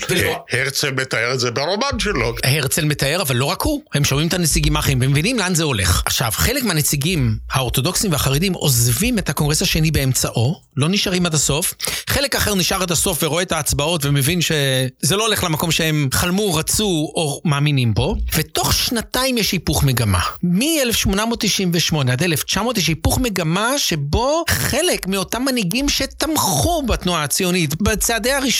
הרצל 0.52 0.90
מתאר 0.90 1.34
את 1.34 1.40
זה 1.40 1.50
ברומן 1.50 1.98
שלו. 1.98 2.34
הרצל 2.44 2.84
מתאר, 2.84 3.22
אבל 3.22 3.36
לא 3.36 3.44
רק 3.44 3.62
הוא. 3.62 3.82
הם 3.94 4.04
שומעים 4.04 4.28
את 4.28 4.34
הנציגים 4.34 4.76
האחרים 4.76 4.98
ומבינים 5.02 5.38
לאן 5.38 5.54
זה 5.54 5.64
הולך. 5.64 6.02
עכשיו, 6.06 6.30
חלק 6.34 6.64
מהנציגים 6.64 7.36
האורתודוקסים 7.50 8.12
והחרדים 8.12 8.52
עוזבים 8.52 9.18
את 9.18 9.28
הקונגרס 9.28 9.62
השני 9.62 9.90
באמצעו, 9.90 10.60
לא 10.76 10.88
נשארים 10.88 11.26
עד 11.26 11.34
הסוף. 11.34 11.74
חלק 12.08 12.36
אחר 12.36 12.54
נשאר 12.54 12.82
עד 12.82 12.90
הסוף 12.90 13.22
ורואה 13.22 13.42
את 13.42 13.52
ההצבעות 13.52 14.04
ומבין 14.04 14.40
שזה 14.40 15.16
לא 15.16 15.26
הולך 15.26 15.44
למקום 15.44 15.70
שהם 15.70 16.08
חלמו, 16.12 16.54
רצו 16.54 17.12
או 17.14 17.40
מאמינים 17.44 17.94
בו. 17.94 18.16
ותוך 18.34 18.72
שנתיים 18.72 19.38
יש 19.38 19.52
היפוך 19.52 19.84
מגמה. 19.84 20.20
מ-1898 20.42 21.96
עד 22.12 22.22
1900 22.22 22.78
יש 22.78 22.88
היפוך 22.88 23.18
מגמה 23.18 23.78
שבו 23.78 24.44
חלק 24.48 25.06
מאותם 25.06 25.42
מנהיגים 25.42 25.88
שתמכו 25.88 26.82
בתנועה 26.82 27.24
הציונית 27.24 27.82
בצעדי 27.82 28.32
הראשונים 28.32 28.57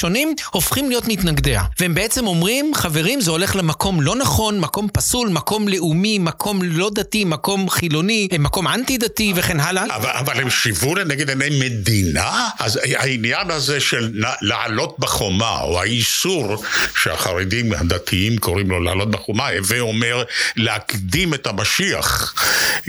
הופכים 0.53 0.89
להיות 0.89 1.09
מתנגדיה. 1.09 1.63
והם 1.81 1.95
בעצם 1.95 2.27
אומרים, 2.27 2.73
חברים, 2.75 3.21
זה 3.21 3.31
הולך 3.31 3.57
למקום 3.57 4.01
לא 4.01 4.17
נכון, 4.17 4.61
מקום 4.61 4.89
פסול, 4.93 5.29
מקום 5.29 5.69
לאומי, 5.69 6.19
מקום 6.19 6.63
לא 6.63 6.91
דתי, 6.95 7.25
מקום 7.25 7.71
חילוני, 7.71 8.29
מקום 8.39 8.69
אנטי 8.69 8.99
דתי 8.99 9.33
וכן 9.37 9.61
הלאה. 9.61 9.85
אבל, 9.97 10.11
אבל 10.11 10.41
הם 10.41 10.51
שיוו 10.51 10.95
לנגד 10.95 11.29
עיני 11.29 11.59
מדינה? 11.59 12.49
אז 12.59 12.81
העניין 12.97 13.51
הזה 13.51 13.81
של 13.81 14.25
לעלות 14.41 14.99
בחומה, 14.99 15.61
או 15.61 15.81
האיסור 15.81 16.63
שהחרדים 16.97 17.73
הדתיים 17.73 18.39
קוראים 18.39 18.71
לו 18.71 18.81
לעלות 18.81 19.11
בחומה, 19.11 19.49
הווה 19.49 19.81
אומר 19.81 20.23
להקדים 20.57 21.35
את 21.35 21.47
המשיח, 21.47 22.35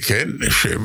כן? 0.02 0.30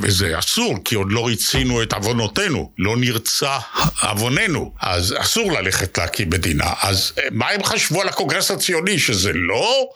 וזה 0.03 0.39
אסור, 0.39 0.79
כי 0.85 0.95
עוד 0.95 1.13
לא 1.13 1.27
ריצינו 1.27 1.83
את 1.83 1.93
עוונותינו, 1.93 2.71
לא 2.79 2.97
נרצה 2.97 3.59
עווננו, 4.03 4.73
אז 4.81 5.15
אסור 5.19 5.53
ללכת 5.53 5.99
להקים 6.15 6.31
מדינה. 6.31 6.73
אז 6.83 7.13
מה 7.31 7.49
הם 7.49 7.65
חשבו 7.65 8.01
על 8.03 8.09
הקונגרס 8.09 8.51
הציוני, 8.51 8.99
שזה 8.99 9.33
לא 9.35 9.89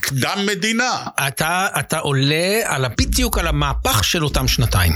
קדם 0.00 0.46
מדינה? 0.46 1.02
אתה, 1.28 1.66
אתה 1.78 1.98
עולה 1.98 2.60
על, 2.64 2.84
בדיוק 2.98 3.38
על 3.38 3.46
המהפך 3.46 4.04
של 4.04 4.24
אותם 4.24 4.48
שנתיים. 4.48 4.92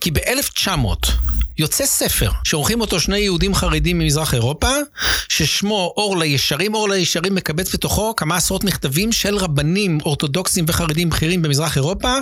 כי 0.00 0.10
ב-1900 0.10 1.10
יוצא 1.58 1.86
ספר 1.86 2.30
שעורכים 2.44 2.80
אותו 2.80 3.00
שני 3.00 3.18
יהודים 3.18 3.54
חרדים 3.54 3.98
ממזרח 3.98 4.34
אירופה, 4.34 4.70
ששמו 5.28 5.94
אור 5.96 6.18
לישרים. 6.18 6.74
אור 6.74 6.88
לישרים 6.88 7.34
מקבץ 7.34 7.74
בתוכו 7.74 8.16
כמה 8.16 8.36
עשרות 8.36 8.64
מכתבים 8.64 9.12
של 9.12 9.36
רבנים 9.36 9.98
אורתודוקסים 10.04 10.64
וחרדים 10.68 11.10
בכירים 11.10 11.42
במזרח 11.42 11.76
אירופה, 11.76 12.14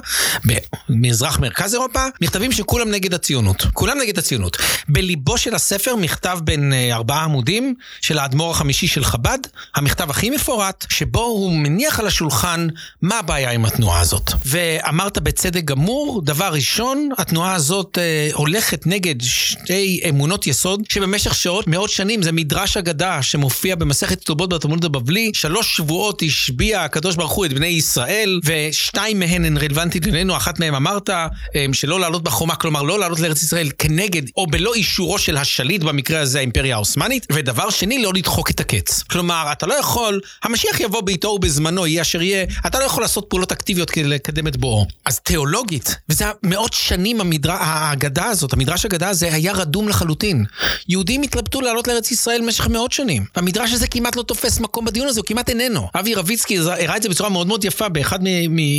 במזרח 0.88 1.38
מרכז 1.38 1.74
אירופה, 1.74 2.06
מכתבים 2.20 2.52
שכולם 2.52 2.90
נגד 2.90 3.14
הציונות. 3.14 3.66
כולם 3.72 3.98
נגד 3.98 4.18
הציונות. 4.18 4.56
בליבו 4.88 5.38
של 5.38 5.54
הספר 5.54 5.96
מכתב 5.96 6.38
בין 6.44 6.72
אה, 6.72 6.94
ארבעה 6.94 7.24
עמודים 7.24 7.74
של 8.00 8.18
האדמו"ר 8.18 8.50
החמישי 8.50 8.86
של 8.86 9.04
חב"ד, 9.04 9.38
המכתב 9.74 10.10
הכי 10.10 10.30
מפורט, 10.30 10.86
שבו 10.88 11.20
הוא 11.20 11.52
מניח 11.52 12.00
על 12.00 12.06
השולחן 12.06 12.68
מה 13.02 13.18
הבעיה 13.18 13.50
עם 13.50 13.64
התנועה 13.64 14.00
הזאת. 14.00 14.32
ואמרת 14.46 15.18
בצדק 15.18 15.64
גמור, 15.64 16.22
דבר 16.24 16.50
ראשון, 16.52 17.08
התנועה 17.18 17.54
הזאת 17.54 17.98
אה, 17.98 18.30
הולכת 18.32 18.86
נגד 18.86 19.14
שתי 19.22 20.00
אמונות 20.08 20.46
יסוד, 20.46 20.82
שבמשך 20.88 21.34
שעות, 21.34 21.66
מאות 21.66 21.90
שנים, 21.90 22.22
זה 22.22 22.32
מדרש 22.32 22.76
אגדה 22.76 23.22
שמופיע 23.22 23.76
במסכת 23.76 24.20
כתובות 24.20 24.52
בתלמוד 24.52 24.84
הבבלי, 24.84 25.30
שלוש 25.34 25.76
שבועות 25.76 26.22
השביע 26.22 26.82
הקדוש 26.82 27.16
ברוך 27.16 27.32
הוא 27.32 27.46
את 27.46 27.52
בני 27.52 27.66
ישראל, 27.66 28.40
ושתיים 28.44 29.18
מהן 29.18 29.44
הן 29.44 29.56
רלוונטית 29.56 30.06
אלינו, 30.06 30.36
אחת 30.36 30.58
מהן 30.58 30.74
אמרת, 30.74 31.10
אה, 31.10 31.26
שלא 31.72 32.00
לעלות 32.00 32.22
בחומה, 32.22 32.54
כלומר 32.54 32.82
לא 32.82 32.98
לעלות 32.98 33.20
לארץ 33.20 33.42
ישראל 33.42 33.70
כנגד, 33.78 34.22
או 34.36 34.46
בלא 34.46 34.74
אישורו 34.74 35.18
של 35.18 35.36
השליט, 35.36 35.82
במקרה 35.82 36.20
הזה 36.20 36.38
האימפריה 36.38 36.74
העות'מאנית, 36.74 37.26
ודבר 37.32 37.70
שני, 37.78 38.02
לא 38.02 38.12
לדחוק 38.14 38.50
את 38.50 38.60
הקץ. 38.60 39.02
כלומר, 39.02 39.48
אתה 39.52 39.66
לא 39.66 39.74
יכול, 39.74 40.20
המשיח 40.42 40.80
יבוא 40.80 41.00
בעיתו 41.00 41.28
ובזמנו, 41.28 41.86
יהיה 41.86 42.02
אשר 42.02 42.22
יהיה, 42.22 42.44
אתה 42.66 42.78
לא 42.78 42.84
יכול 42.84 43.02
לעשות 43.02 43.26
פעולות 43.28 43.52
אקטיביות 43.52 43.90
כדי 43.90 44.04
לקדם 44.04 44.46
את 44.46 44.56
בואו. 44.56 44.86
אז 45.04 45.20
תיאולוגית, 45.20 45.96
וזה 46.08 46.24
מאות 46.42 46.72
שנים 46.72 47.20
המדר... 47.20 47.52
האגדה 47.52 48.24
הזאת, 48.24 48.52
המדרש 48.52 48.86
אגדה 48.86 49.08
הזה 49.08 49.34
היה 49.34 49.52
רדום 49.52 49.88
לחלוטין. 49.88 50.44
יהודים 50.88 51.22
התלבטו 51.22 51.60
לעלות 51.60 51.88
לארץ 51.88 52.10
ישראל 52.10 52.42
במשך 52.42 52.66
מאות 52.66 52.92
שנים. 52.92 53.24
המדרש 53.36 53.72
הזה 53.72 53.86
כמעט 53.86 54.16
לא 54.16 54.22
תופס 54.22 54.60
מקום 54.60 54.84
בדיון 54.84 55.08
הזה, 55.08 55.20
הוא 55.20 55.26
כמעט 55.26 55.48
איננו. 55.48 55.88
אבי 55.94 56.14
רביצקי 56.14 56.58
הראה 56.58 56.96
את 56.96 57.02
זה 57.02 57.08
בצורה 57.08 57.30
מאוד 57.30 57.46
מאוד 57.46 57.64
יפה 57.64 57.88
באחד 57.88 58.18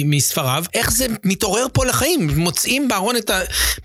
מספריו, 0.05 0.63
איך 0.73 0.91
זה 0.91 1.07
מתעורר 1.23 1.65
פה 1.73 1.85
לחיים. 1.85 2.29
מוצאים 2.35 2.87
בארון, 2.87 3.15
ה... 3.15 3.19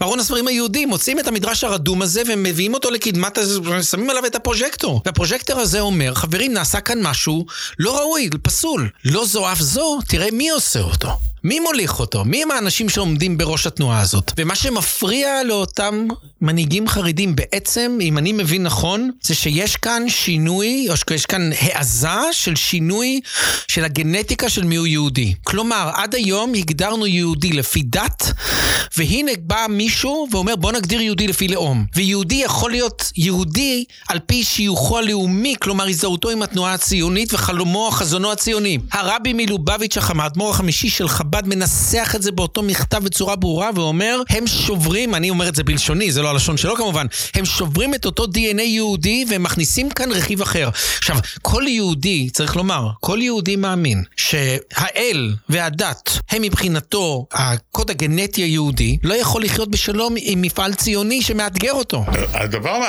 בארון 0.00 0.20
הספרים 0.20 0.48
היהודים, 0.48 0.88
מוצאים 0.88 1.18
את 1.18 1.28
המדרש 1.28 1.64
הרדום 1.64 2.02
הזה 2.02 2.22
ומביאים 2.26 2.74
אותו 2.74 2.90
לקדמת, 2.90 3.38
שמים 3.90 4.10
עליו 4.10 4.26
את 4.26 4.34
הפרוז'קטור. 4.34 5.00
והפרוז'קטור 5.06 5.60
הזה 5.60 5.80
אומר, 5.80 6.14
חברים, 6.14 6.52
נעשה 6.52 6.80
כאן 6.80 7.02
משהו 7.02 7.46
לא 7.78 7.98
ראוי, 7.98 8.30
פסול. 8.42 8.90
לא 9.04 9.26
זו 9.26 9.52
אף 9.52 9.60
זו, 9.60 9.98
תראה 10.08 10.28
מי 10.32 10.50
עושה 10.50 10.80
אותו. 10.80 11.18
מי 11.44 11.60
מוליך 11.60 12.00
אותו? 12.00 12.24
מי 12.24 12.42
הם 12.42 12.50
האנשים 12.50 12.88
שעומדים 12.88 13.38
בראש 13.38 13.66
התנועה 13.66 14.00
הזאת? 14.00 14.32
ומה 14.36 14.54
שמפריע 14.54 15.42
לאותם 15.42 16.06
מנהיגים 16.40 16.88
חרדים 16.88 17.36
בעצם, 17.36 17.98
אם 18.00 18.18
אני 18.18 18.32
מבין 18.32 18.62
נכון, 18.62 19.10
זה 19.22 19.34
שיש 19.34 19.76
כאן 19.76 20.02
שינוי, 20.08 20.86
או 20.90 20.96
שיש 20.96 21.26
כאן 21.26 21.50
העזה 21.60 22.32
של 22.32 22.56
שינוי 22.56 23.20
של 23.68 23.84
הגנטיקה 23.84 24.48
של 24.48 24.64
מיהו 24.64 24.86
יהודי. 24.86 25.34
כלומר, 25.42 25.90
עד 25.94 26.14
היום 26.14 26.54
הגדרנו 26.54 27.06
יהודי 27.06 27.52
לפי 27.52 27.82
דת, 27.82 28.32
והנה 28.96 29.32
בא 29.40 29.66
מישהו 29.68 30.28
ואומר 30.30 30.56
בוא 30.56 30.72
נגדיר 30.72 31.00
יהודי 31.00 31.28
לפי 31.28 31.48
לאום. 31.48 31.86
ויהודי 31.94 32.34
יכול 32.34 32.70
להיות 32.70 33.12
יהודי 33.16 33.84
על 34.08 34.18
פי 34.18 34.44
שיוכו 34.44 34.98
הלאומי, 34.98 35.54
כלומר 35.60 35.88
הזדהותו 35.88 36.30
עם 36.30 36.42
התנועה 36.42 36.74
הציונית 36.74 37.34
וחלומו, 37.34 37.90
חזונו 37.92 38.32
הציוני. 38.32 38.78
הרבי 38.92 39.32
מלובביץ' 39.32 39.96
החמאד, 39.96 40.34
האדמו"ר 40.34 40.50
החמישי 40.50 40.90
של 40.90 41.08
חב"ד, 41.08 41.33
מנסח 41.42 42.12
את 42.16 42.22
זה 42.22 42.32
באותו 42.32 42.62
מכתב 42.62 43.04
בצורה 43.04 43.36
ברורה 43.36 43.70
ואומר, 43.74 44.20
הם 44.28 44.46
שוברים, 44.46 45.14
אני 45.14 45.30
אומר 45.30 45.48
את 45.48 45.54
זה 45.54 45.64
בלשוני, 45.64 46.12
זה 46.12 46.22
לא 46.22 46.30
הלשון 46.30 46.56
שלו 46.56 46.76
כמובן, 46.76 47.06
הם 47.34 47.44
שוברים 47.44 47.94
את 47.94 48.04
אותו 48.04 48.24
DNA 48.24 48.62
יהודי 48.62 49.24
והם 49.28 49.42
מכניסים 49.42 49.90
כאן 49.90 50.12
רכיב 50.12 50.42
אחר. 50.42 50.68
עכשיו, 50.98 51.16
כל 51.42 51.62
יהודי, 51.66 52.30
צריך 52.30 52.56
לומר, 52.56 52.88
כל 53.00 53.18
יהודי 53.22 53.56
מאמין 53.56 54.02
שהאל 54.16 55.34
והדת 55.48 56.18
הם 56.30 56.42
מבחינתו 56.42 57.26
הקוד 57.32 57.90
הגנטי 57.90 58.42
היהודי, 58.42 58.96
לא 59.02 59.14
יכול 59.14 59.42
לחיות 59.44 59.70
בשלום 59.70 60.14
עם 60.18 60.42
מפעל 60.42 60.74
ציוני 60.74 61.22
שמאתגר 61.22 61.72
אותו. 61.72 62.04
הדבר 62.32 62.80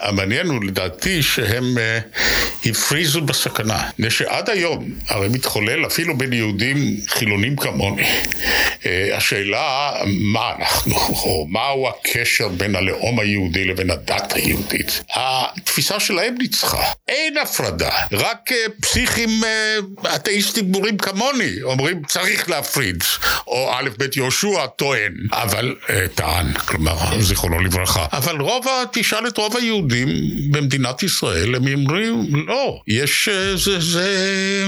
המעניין 0.00 0.46
הוא 0.46 0.64
לדעתי 0.64 1.22
שהם 1.22 1.74
uh, 1.76 2.68
הפריזו 2.70 3.20
בסכנה. 3.20 3.82
מפני 3.92 4.10
שעד 4.10 4.50
היום, 4.50 4.84
הרי 5.08 5.28
מתחולל 5.28 5.86
אפילו 5.86 6.18
בין 6.18 6.32
יהודים 6.32 6.96
חילונים 7.08 7.56
כמוני, 7.56 7.89
uh, 7.98 9.16
השאלה 9.16 9.92
מה 10.06 10.52
אנחנו, 10.58 10.94
או 10.96 11.46
מהו 11.48 11.88
הקשר 11.88 12.48
בין 12.48 12.76
הלאום 12.76 13.20
היהודי 13.20 13.64
לבין 13.64 13.90
הדת 13.90 14.32
היהודית. 14.32 15.02
התפיסה 15.14 16.00
שלהם 16.00 16.34
ניצחה. 16.38 16.82
אין 17.08 17.38
הפרדה, 17.38 17.90
רק 18.12 18.50
uh, 18.50 18.70
פסיכים 18.80 19.40
uh, 19.42 20.14
אתאיסטים 20.14 20.72
גמורים 20.72 20.98
כמוני 20.98 21.62
אומרים 21.62 22.02
צריך 22.08 22.50
להפריד, 22.50 23.04
או 23.46 23.70
א' 23.72 23.88
ב' 23.98 24.16
יהושע 24.16 24.66
טוען, 24.66 25.12
אבל 25.32 25.74
טען, 26.14 26.52
כלומר, 26.52 27.20
זיכרונו 27.20 27.60
לברכה. 27.60 28.06
אבל 28.12 28.40
רוב, 28.40 28.66
תשאל 28.92 29.28
את 29.28 29.38
רוב 29.38 29.56
היהודים 29.56 30.08
במדינת 30.50 31.02
ישראל, 31.02 31.54
הם 31.54 31.66
אומרים, 31.74 32.46
לא, 32.46 32.80
יש, 32.86 33.28
uh, 33.28 33.58
זה, 33.58 33.80
זה, 33.80 34.66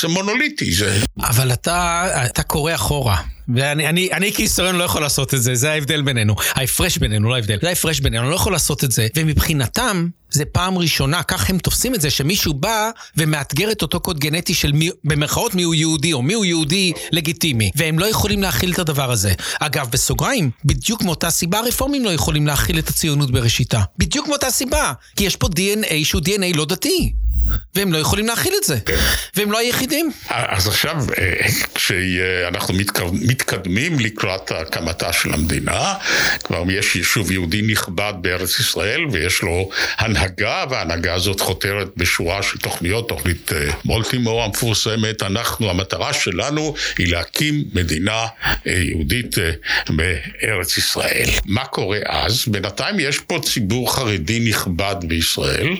זה 0.00 0.08
מונוליטי, 0.08 0.72
זה... 0.72 0.98
אבל 1.20 1.52
אתה, 1.52 2.06
אתה 2.26 2.42
קורא 2.48 2.74
אחורה. 2.74 3.22
ואני 3.54 3.88
אני, 3.88 4.12
אני 4.12 4.32
כהיסטוריון 4.32 4.76
לא 4.76 4.84
יכול 4.84 5.02
לעשות 5.02 5.34
את 5.34 5.42
זה, 5.42 5.54
זה 5.54 5.72
ההבדל 5.72 6.02
בינינו. 6.02 6.34
ההפרש 6.54 6.98
בינינו, 6.98 7.28
לא 7.28 7.34
ההבדל. 7.34 7.58
זה 7.62 7.68
ההפרש 7.68 8.00
בינינו, 8.00 8.22
אני 8.22 8.30
לא 8.30 8.36
יכול 8.36 8.52
לעשות 8.52 8.84
את 8.84 8.92
זה. 8.92 9.06
ומבחינתם, 9.16 10.08
זה 10.30 10.44
פעם 10.44 10.78
ראשונה, 10.78 11.22
כך 11.22 11.50
הם 11.50 11.58
תופסים 11.58 11.94
את 11.94 12.00
זה, 12.00 12.10
שמישהו 12.10 12.54
בא 12.54 12.90
ומאתגר 13.16 13.70
את 13.70 13.82
אותו 13.82 14.00
קוד 14.00 14.18
גנטי 14.18 14.54
של 14.54 14.72
מי, 14.72 14.90
במרכאות 15.04 15.54
מיהו 15.54 15.74
יהודי, 15.74 16.12
או 16.12 16.22
מיהו 16.22 16.44
יהודי 16.44 16.92
לגיטימי. 17.12 17.70
והם 17.76 17.98
לא 17.98 18.06
יכולים 18.06 18.42
להכיל 18.42 18.72
את 18.72 18.78
הדבר 18.78 19.10
הזה. 19.10 19.32
אגב, 19.60 19.88
בסוגריים, 19.90 20.50
בדיוק 20.64 21.02
מאותה 21.02 21.30
סיבה 21.30 21.58
הרפורמים 21.58 22.04
לא 22.04 22.10
יכולים 22.10 22.46
להכיל 22.46 22.78
את 22.78 22.88
הציונות 22.88 23.30
בראשיתה. 23.30 23.80
בדיוק 23.98 24.28
מאותה 24.28 24.50
סיבה. 24.50 24.92
כי 25.16 25.24
יש 25.24 25.36
פה 25.36 25.46
DNA 25.46 25.94
שהוא 26.04 26.22
DNA 26.22 26.56
לא 26.56 26.64
דתי. 26.64 27.12
והם 27.74 27.92
לא 27.92 27.98
יכולים 27.98 28.26
להכיל 28.26 28.52
את 28.58 28.64
זה. 28.64 28.76
והם 29.34 29.52
לא 29.52 29.58
היחידים. 29.58 30.12
אז 30.28 30.68
עכשיו, 30.68 31.04
כשאנחנו 31.74 32.74
מתקדמים 33.12 34.00
לקראת 34.00 34.50
הקמתה 34.50 35.12
של 35.12 35.34
המדינה, 35.34 35.94
כבר 36.44 36.62
יש 36.70 36.96
יישוב 36.96 37.30
יהודי 37.30 37.62
נכבד 37.62 38.12
בארץ 38.20 38.58
ישראל, 38.58 39.06
ויש 39.12 39.42
לו 39.42 39.70
הנהגה, 39.98 40.64
וההנהגה 40.70 41.14
הזאת 41.14 41.40
חותרת 41.40 41.88
בשורה 41.96 42.42
של 42.42 42.58
תוכניות, 42.58 43.08
תוכנית 43.08 43.50
מולטימור 43.84 44.44
המפורסמת. 44.44 45.22
אנחנו, 45.22 45.70
המטרה 45.70 46.12
שלנו 46.12 46.74
היא 46.98 47.12
להקים 47.12 47.64
מדינה 47.72 48.26
יהודית 48.66 49.36
בארץ 49.88 50.78
ישראל. 50.78 51.28
מה 51.46 51.64
קורה 51.64 51.98
אז? 52.06 52.44
בינתיים 52.46 53.00
יש 53.00 53.18
פה 53.18 53.40
ציבור 53.44 53.94
חרדי 53.94 54.40
נכבד 54.40 54.96
בישראל, 55.02 55.76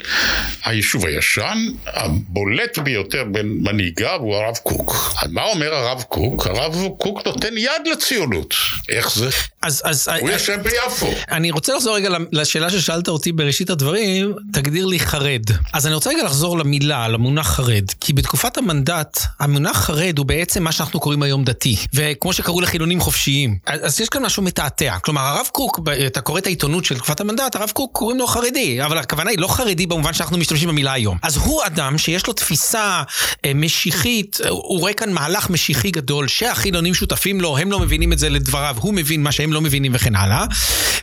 היישוב 0.65 1.07
הישן, 1.07 1.48
הבולט 1.87 2.79
ביותר 2.79 3.25
בין 3.33 3.59
מנהיגיו 3.63 4.19
הוא 4.21 4.37
הרב 4.37 4.57
קוק. 4.57 5.15
אז 5.23 5.31
מה 5.33 5.43
אומר 5.45 5.75
הרב 5.75 6.03
קוק? 6.03 6.47
הרב 6.47 6.89
קוק 6.99 7.27
נותן 7.27 7.59
יד 7.59 7.89
לציונות. 7.93 8.55
איך 8.89 9.15
זה? 9.15 9.29
אז, 9.63 9.83
אז, 9.85 10.09
הוא 10.21 10.31
יושב 10.31 10.61
ביפו. 10.63 11.07
אני 11.31 11.51
רוצה 11.51 11.75
לחזור 11.75 11.97
רגע 11.97 12.09
לשאלה 12.33 12.71
ששאלת 12.71 13.09
אותי 13.09 13.33
בראשית 13.33 13.71
הדברים, 13.71 14.35
תגדיר 14.53 14.87
לי 14.87 15.01
חרד. 15.01 15.43
אז 15.73 15.87
אני 15.87 15.95
רוצה 15.95 16.11
רגע 16.11 16.23
לחזור 16.25 16.59
למילה, 16.59 17.09
למונח 17.09 17.47
חרד. 17.47 17.85
כי 18.01 18.13
בתקופת 18.13 18.59
המנדט, 18.59 19.21
המונח 19.41 19.77
חרד 19.77 20.19
הוא 20.19 20.27
בעצם 20.27 20.63
מה 20.63 20.73
שאנחנו 20.73 21.01
קוראים 21.01 21.23
היום 21.23 21.45
דתי. 21.45 21.77
וכמו 21.95 22.33
שקראו 22.33 22.61
לחילונים 22.61 23.01
חופשיים. 23.01 23.59
אז, 23.67 23.81
אז 23.83 24.01
יש 24.01 24.09
כאן 24.09 24.23
משהו 24.23 24.43
מתעתע. 24.43 24.99
כלומר, 24.99 25.21
הרב 25.21 25.47
קוק, 25.53 25.81
אתה 26.07 26.21
קורא 26.21 26.39
את 26.39 26.47
העיתונות 26.47 26.85
של 26.85 26.95
תקופת 26.97 27.21
המנדט, 27.21 27.57
הרב 27.57 27.71
קוק 27.71 27.93
קוראים 27.93 28.19
לו 28.19 28.27
חרדי. 28.27 28.85
אבל 28.85 28.99
הכוונה 28.99 29.31
היא 29.31 29.39
לא 29.39 29.49
חרדי 29.49 29.87
במובן 29.87 30.15
שאנחנו 30.15 30.39
משתמשים 30.39 30.69
במילה 30.69 30.93
היום. 30.93 31.19
אז 31.23 31.38
הוא 31.39 31.63
אדם 31.67 31.99
שיש 31.99 32.27
לו 32.27 32.33
תפיסה 32.33 33.03
אה, 33.45 33.53
משיחית, 33.55 34.39
הוא 34.49 34.79
רואה 34.79 34.93
כאן 34.93 35.13
מהלך 35.13 35.51
משיחי 35.51 35.91
גדול, 35.91 36.29
שהחילונים 36.29 36.95
שותפים 36.95 37.41
לו, 37.41 37.59
הם 37.59 37.73
לא 37.73 37.81
מבינים 37.81 38.13
את 38.13 38.19
זה 38.19 38.29
לדבריו, 38.29 38.77
הוא 38.81 38.95
מבין 38.95 39.23
מה 39.23 39.33
שהם 39.33 39.53
לא 39.53 39.61
מבינים 39.61 39.93
וכן 39.95 40.17
הלאה. 40.17 40.45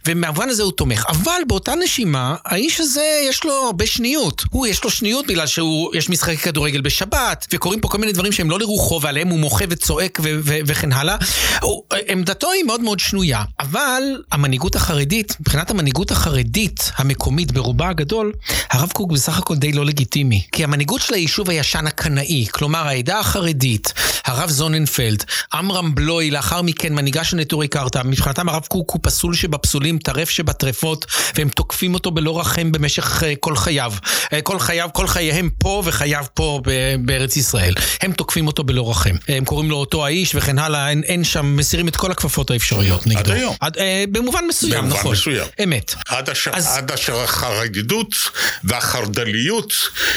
ומהמובן 0.08 0.50
הזה 0.50 0.63
הוא 0.63 0.72
תומך. 0.72 1.06
אבל 1.10 1.42
באותה 1.48 1.74
נשימה, 1.84 2.36
האיש 2.46 2.80
הזה 2.80 3.22
יש 3.30 3.44
לו 3.44 3.54
הרבה 3.54 3.86
שניות. 3.86 4.44
הוא 4.50 4.68
יש 4.68 4.84
לו 4.84 4.89
שניות 4.89 5.27
בגלל 5.27 5.48
שיש 5.48 6.10
משחקי 6.10 6.38
כדורגל 6.38 6.82
בשבת, 6.82 7.48
וקורים 7.54 7.80
פה 7.80 7.88
כל 7.88 7.98
מיני 7.98 8.12
דברים 8.12 8.32
שהם 8.32 8.50
לא 8.50 8.60
לרוחו 8.60 9.01
ועליהם 9.01 9.27
הוא 9.27 9.39
מוחה 9.39 9.65
וצועק 9.70 10.20
ו- 10.24 10.39
ו- 10.44 10.60
וכן 10.68 10.94
הלאה. 10.94 11.15
הוא, 11.62 11.84
עמדתו 12.08 12.51
היא 12.51 12.63
מאוד 12.63 12.82
מאוד 12.82 13.00
שנויה. 13.00 13.44
אבל 13.60 14.04
המנהיגות 14.32 14.75
החרדית, 14.75 15.36
מבחינת 15.39 15.72
המנהיגות 15.72 16.12
החרדית 16.12 16.92
המקומית 16.96 17.51
ברובה 17.51 17.89
הגדול, 17.89 18.32
הרב 18.72 18.92
קוק 18.92 19.12
בסך 19.12 19.38
הכל 19.38 19.56
די 19.56 19.72
לא 19.72 19.86
לגיטימי. 19.86 20.25
כי 20.51 20.63
המנהיגות 20.63 21.01
של 21.01 21.13
היישוב 21.13 21.50
הישן 21.50 21.88
הקנאי, 21.88 22.46
כלומר 22.51 22.88
העדה 22.88 23.20
החרדית, 23.20 23.94
הרב 24.25 24.50
זוננפלד, 24.50 25.24
עמרם 25.53 25.96
בלוי, 25.96 26.32
לאחר 26.32 26.62
מכן 26.62 26.94
מנהיגה 26.94 27.24
של 27.24 27.38
נטורי 27.38 27.67
קרתא, 27.67 28.01
מבחינתם 28.05 28.50
הרב 28.50 28.65
קוק 28.70 28.91
הוא 28.91 29.00
פסול 29.03 29.36
שבפסולים, 29.36 29.98
טרף 29.98 30.29
שבטרפות, 30.29 31.05
והם 31.36 31.50
תוקפים 31.50 31.94
אותו 31.94 32.12
בלא 32.12 32.39
רחם 32.39 32.72
במשך 32.72 33.24
uh, 33.24 33.25
כל 33.39 33.55
חייו. 33.55 33.94
Uh, 34.03 34.41
כל 34.44 34.60
חייו, 34.60 34.89
כל 34.94 35.08
חייהם 35.08 35.50
פה 35.58 35.82
וחייו 35.86 36.25
פה 36.34 36.62
בארץ 37.00 37.38
ישראל. 37.38 37.74
הם 38.01 38.12
תוקפים 38.12 38.48
אותו 38.48 38.63
בלא 38.63 38.89
רחם. 38.89 39.15
הם 39.27 39.46
קוראים 39.46 39.70
לו 39.70 39.75
אותו 39.75 40.05
האיש 40.05 40.36
וכן 40.36 40.60
הלאה, 40.60 40.89
אין, 40.89 41.03
אין 41.03 41.24
שם, 41.24 41.55
מסירים 41.58 41.88
את 41.88 41.96
כל 41.96 42.12
הכפפות 42.12 42.51
האפשריות 42.51 43.08
נגדו. 43.08 43.20
עד 43.20 43.29
היום. 43.29 43.55
עד, 43.60 43.77
uh, 43.77 43.79
במובן 44.12 44.44
מסוים, 44.50 44.82
במובן 44.82 45.00
נכון. 45.00 45.12
מסוים. 45.12 45.48
אמת. 45.63 45.96
עד 46.08 46.29
אשר, 46.29 46.51
אז... 46.53 46.77
עד 46.77 46.91
אשר 46.91 47.24
החרדיות 47.24 48.15
והחרד"ליות 48.63 49.74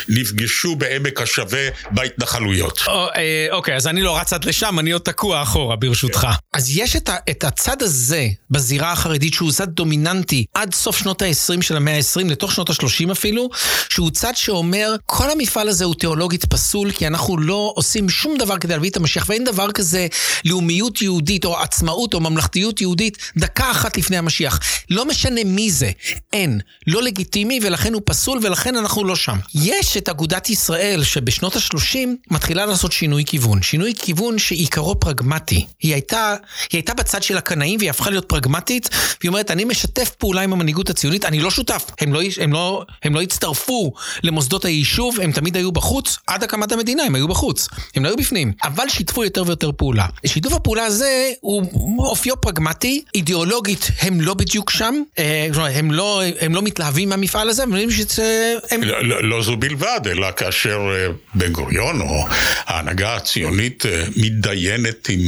נפגשו 0.09 0.77
בעמק 0.77 1.21
השווה 1.21 1.69
בהתנחלויות. 1.91 2.83
אה, 2.89 3.47
אוקיי, 3.51 3.77
אז 3.77 3.87
אני 3.87 4.03
לא 4.03 4.19
רץ 4.19 4.33
עד 4.33 4.45
לשם, 4.45 4.79
אני 4.79 4.91
עוד 4.91 5.03
תקוע 5.03 5.43
אחורה, 5.43 5.77
ברשותך. 5.77 6.21
כן. 6.21 6.59
אז 6.59 6.77
יש 6.77 6.97
את, 6.97 7.09
ה, 7.09 7.17
את 7.31 7.45
הצד 7.45 7.83
הזה 7.83 8.27
בזירה 8.51 8.93
החרדית, 8.93 9.35
שהוא 9.35 9.53
צד 9.53 9.69
דומיננטי 9.69 10.45
עד 10.55 10.75
סוף 10.75 10.99
שנות 10.99 11.23
ה-20 11.23 11.63
של 11.63 11.77
המאה 11.77 11.97
ה-20, 11.97 12.31
לתוך 12.31 12.53
שנות 12.53 12.71
ה-30 12.71 13.13
אפילו, 13.13 13.49
שהוא 13.89 14.11
צד 14.11 14.37
שאומר, 14.37 14.95
כל 15.07 15.31
המפעל 15.31 15.69
הזה 15.69 15.85
הוא 15.85 15.95
תיאולוגית 15.95 16.45
פסול, 16.45 16.93
כי 16.93 17.07
אנחנו 17.07 17.39
לא 17.39 17.73
עושים 17.77 18.09
שום 18.09 18.39
דבר 18.39 18.59
כדי 18.59 18.73
להביא 18.73 18.91
את 18.91 18.97
המשיח, 18.97 19.29
ואין 19.29 19.45
דבר 19.45 19.73
כזה 19.73 20.07
לאומיות 20.45 21.03
יהודית, 21.03 21.45
או 21.45 21.59
עצמאות, 21.59 22.15
או 22.15 22.21
ממלכתיות 22.21 22.81
יהודית, 22.81 23.19
דקה 23.37 23.71
אחת 23.71 23.97
לפני 23.99 24.17
המשיח. 24.17 24.61
לא 24.91 25.05
משנה 25.05 25.41
מי 25.45 25.71
זה, 25.71 25.91
אין. 26.33 26.61
לא 26.87 27.03
לגיטימי, 27.03 27.61
ולכן 27.63 27.95
הוא 27.95 28.03
פסול, 28.05 28.39
ולכן 28.43 28.77
אנחנו 28.77 29.05
לא 29.05 29.17
שם. 29.17 29.39
יש 29.55 29.88
את 29.97 30.09
אגודת 30.09 30.51
ישראל, 30.51 31.03
שבשנות 31.03 31.57
ה-30 31.57 31.99
מתחילה 32.31 32.67
לעשות 32.67 32.93
שינוי 32.93 33.25
כיוון. 33.25 33.63
שינוי 33.63 33.95
כיוון 33.99 34.39
שעיקרו 34.39 35.01
פרגמטי. 35.01 35.67
היא 35.83 35.93
הייתה, 35.93 36.35
היא 36.73 36.79
הייתה 36.79 36.95
בצד 36.95 37.23
של 37.23 37.37
הקנאים, 37.39 37.79
והיא 37.79 37.91
הפכה 37.91 38.11
להיות 38.11 38.25
פרגמטית, 38.25 38.89
והיא 39.21 39.29
אומרת, 39.29 39.51
אני 39.51 39.65
משתף 39.65 40.11
פעולה 40.11 40.41
עם 40.41 40.53
המנהיגות 40.53 40.91
הציונית, 40.91 41.25
אני 41.25 41.41
לא 41.41 41.51
שותף. 41.51 41.85
הם 42.01 42.13
לא, 42.13 42.21
הם 42.41 42.53
לא, 42.53 42.85
הם 43.03 43.15
לא 43.15 43.23
הצטרפו 43.23 43.93
למוסדות 44.23 44.65
היישוב, 44.65 45.21
הם 45.21 45.33
תמיד 45.33 45.57
היו 45.57 45.73
בחוץ, 45.73 46.19
עד 46.27 46.43
הקמת 46.43 46.73
המדינה 46.73 47.03
הם 47.03 47.15
היו 47.15 47.29
בחוץ. 47.29 47.69
הם 47.95 48.05
לא 48.05 48.09
היו 48.09 48.17
בפנים, 48.17 48.53
אבל 48.65 48.89
שיתפו 48.89 49.25
יותר 49.25 49.43
ויותר 49.47 49.73
פעולה. 49.73 50.07
שיתוף 50.27 50.53
הפעולה 50.53 50.85
הזה 50.85 51.31
הוא 51.41 51.63
אופיו 51.99 52.41
פרגמטי, 52.41 53.03
אידיאולוגית 53.15 53.91
הם 54.01 54.21
לא 54.21 54.35
בדיוק 54.35 54.71
שם, 54.71 54.95
אה, 55.19 55.49
הם 55.75 55.93
לא, 55.93 56.23
הם 56.41 56.55
לא 56.55 56.63
מתלהבים 56.63 57.09
מהמפעל 57.09 57.49
הזה, 57.49 57.63
הם 57.63 57.91
שזה... 57.91 58.55
הם... 58.71 58.83
לא, 58.83 59.05
לא, 59.05 59.29
לא 59.29 59.43
זו 59.43 59.57
בלבד, 59.57 59.78
אלא 60.07 60.29
כאשר 60.37 60.79
אה, 60.93 61.07
בן 61.35 61.53
גוריון 61.53 62.01
או 62.01 62.27
ההנהגה 62.67 63.17
הציונית 63.17 63.87
אה, 63.87 64.05
מתדיינת 64.17 65.09
עם 65.09 65.21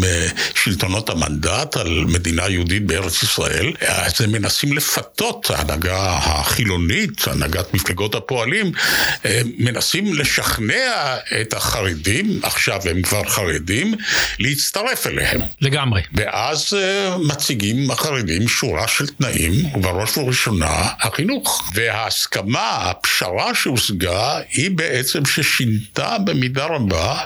שלטונות 0.54 1.10
המנדט 1.10 1.76
על 1.76 2.04
מדינה 2.08 2.48
יהודית 2.48 2.86
בארץ 2.86 3.22
ישראל, 3.22 3.72
אז 3.88 4.20
הם 4.20 4.32
מנסים 4.32 4.72
לפתות, 4.72 5.50
ההנהגה 5.50 6.18
החילונית, 6.22 7.28
הנהגת 7.28 7.74
מפלגות 7.74 8.14
הפועלים, 8.14 8.72
מנסים 9.58 10.14
לשכנע 10.14 11.16
את 11.40 11.52
החרדים, 11.52 12.40
עכשיו 12.42 12.80
הם 12.90 13.02
כבר 13.02 13.24
חרדים, 13.24 13.94
להצטרף 14.38 15.06
אליהם. 15.06 15.40
לגמרי. 15.60 16.02
ואז 16.12 16.76
מציגים 17.18 17.90
החרדים 17.90 18.48
שורה 18.48 18.88
של 18.88 19.06
תנאים, 19.06 19.74
ובראש 19.74 20.16
ובראשונה 20.16 20.88
החינוך. 21.00 21.70
וההסכמה, 21.74 22.90
הפשרה 22.90 23.54
שהושגה, 23.54 24.39
היא 24.52 24.70
בעצם 24.70 25.24
ששינתה 25.24 26.18
במידה 26.18 26.64
רבה 26.64 27.18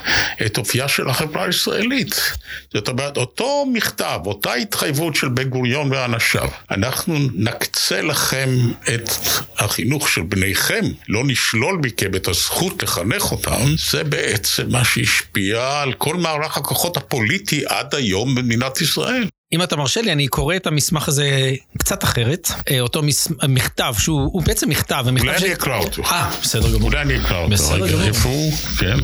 את 0.46 0.59
אופייה 0.59 0.88
של 0.88 1.09
החברה 1.09 1.44
הישראלית. 1.44 2.33
זאת 2.74 2.88
אומרת, 2.88 3.16
אותו 3.16 3.66
מכתב, 3.72 4.20
אותה 4.27 4.55
התחייבות 4.55 5.16
של 5.16 5.29
בן 5.29 5.48
גוריון 5.48 5.92
ואנשיו, 5.92 6.48
אנחנו 6.70 7.18
נקצה 7.35 8.03
לכם 8.03 8.48
את 8.94 9.11
החינוך 9.59 10.09
של 10.09 10.22
בניכם, 10.22 10.85
לא 11.09 11.22
נשלול 11.27 11.81
מכם 11.85 12.14
את 12.14 12.29
הזכות 12.29 12.83
לחנך 12.83 13.33
אותם, 13.33 13.74
זה 13.90 14.05
בעצם 14.05 14.70
מה 14.70 14.85
שהשפיע 14.85 15.81
על 15.81 15.92
כל 15.92 16.16
מערך 16.16 16.57
הכוחות 16.57 16.96
הפוליטי 16.96 17.62
עד 17.66 17.94
היום 17.94 18.35
במדינת 18.35 18.81
ישראל. 18.81 19.24
אם 19.55 19.62
אתה 19.62 19.77
מרשה 19.77 20.03
לי, 20.03 20.12
אני 20.12 20.29
קורא 20.29 20.57
את 20.57 20.67
המסמך 20.67 21.09
הזה 21.09 21.55
קצת 21.79 22.05
אחרת. 22.05 22.51
אה, 22.71 22.81
אותו 22.81 23.03
מס... 23.03 23.29
מכתב, 23.49 23.95
שהוא 23.99 24.43
בעצם 24.43 24.69
מכתב. 24.69 25.05
אולי 25.21 25.37
אני 25.37 25.53
אקרא 25.53 25.79
אותו. 25.79 26.03
אה, 26.05 26.31
בסדר 26.43 26.75
גמור. 26.75 26.88
אולי 26.88 27.01
אני 27.03 27.17
אקרא 27.21 27.38
אותו. 27.38 27.51
בסדר 27.51 27.88
גמור. 27.93 28.03
איפה 28.03 28.29
הוא? 28.29 28.53
כן. 28.79 28.97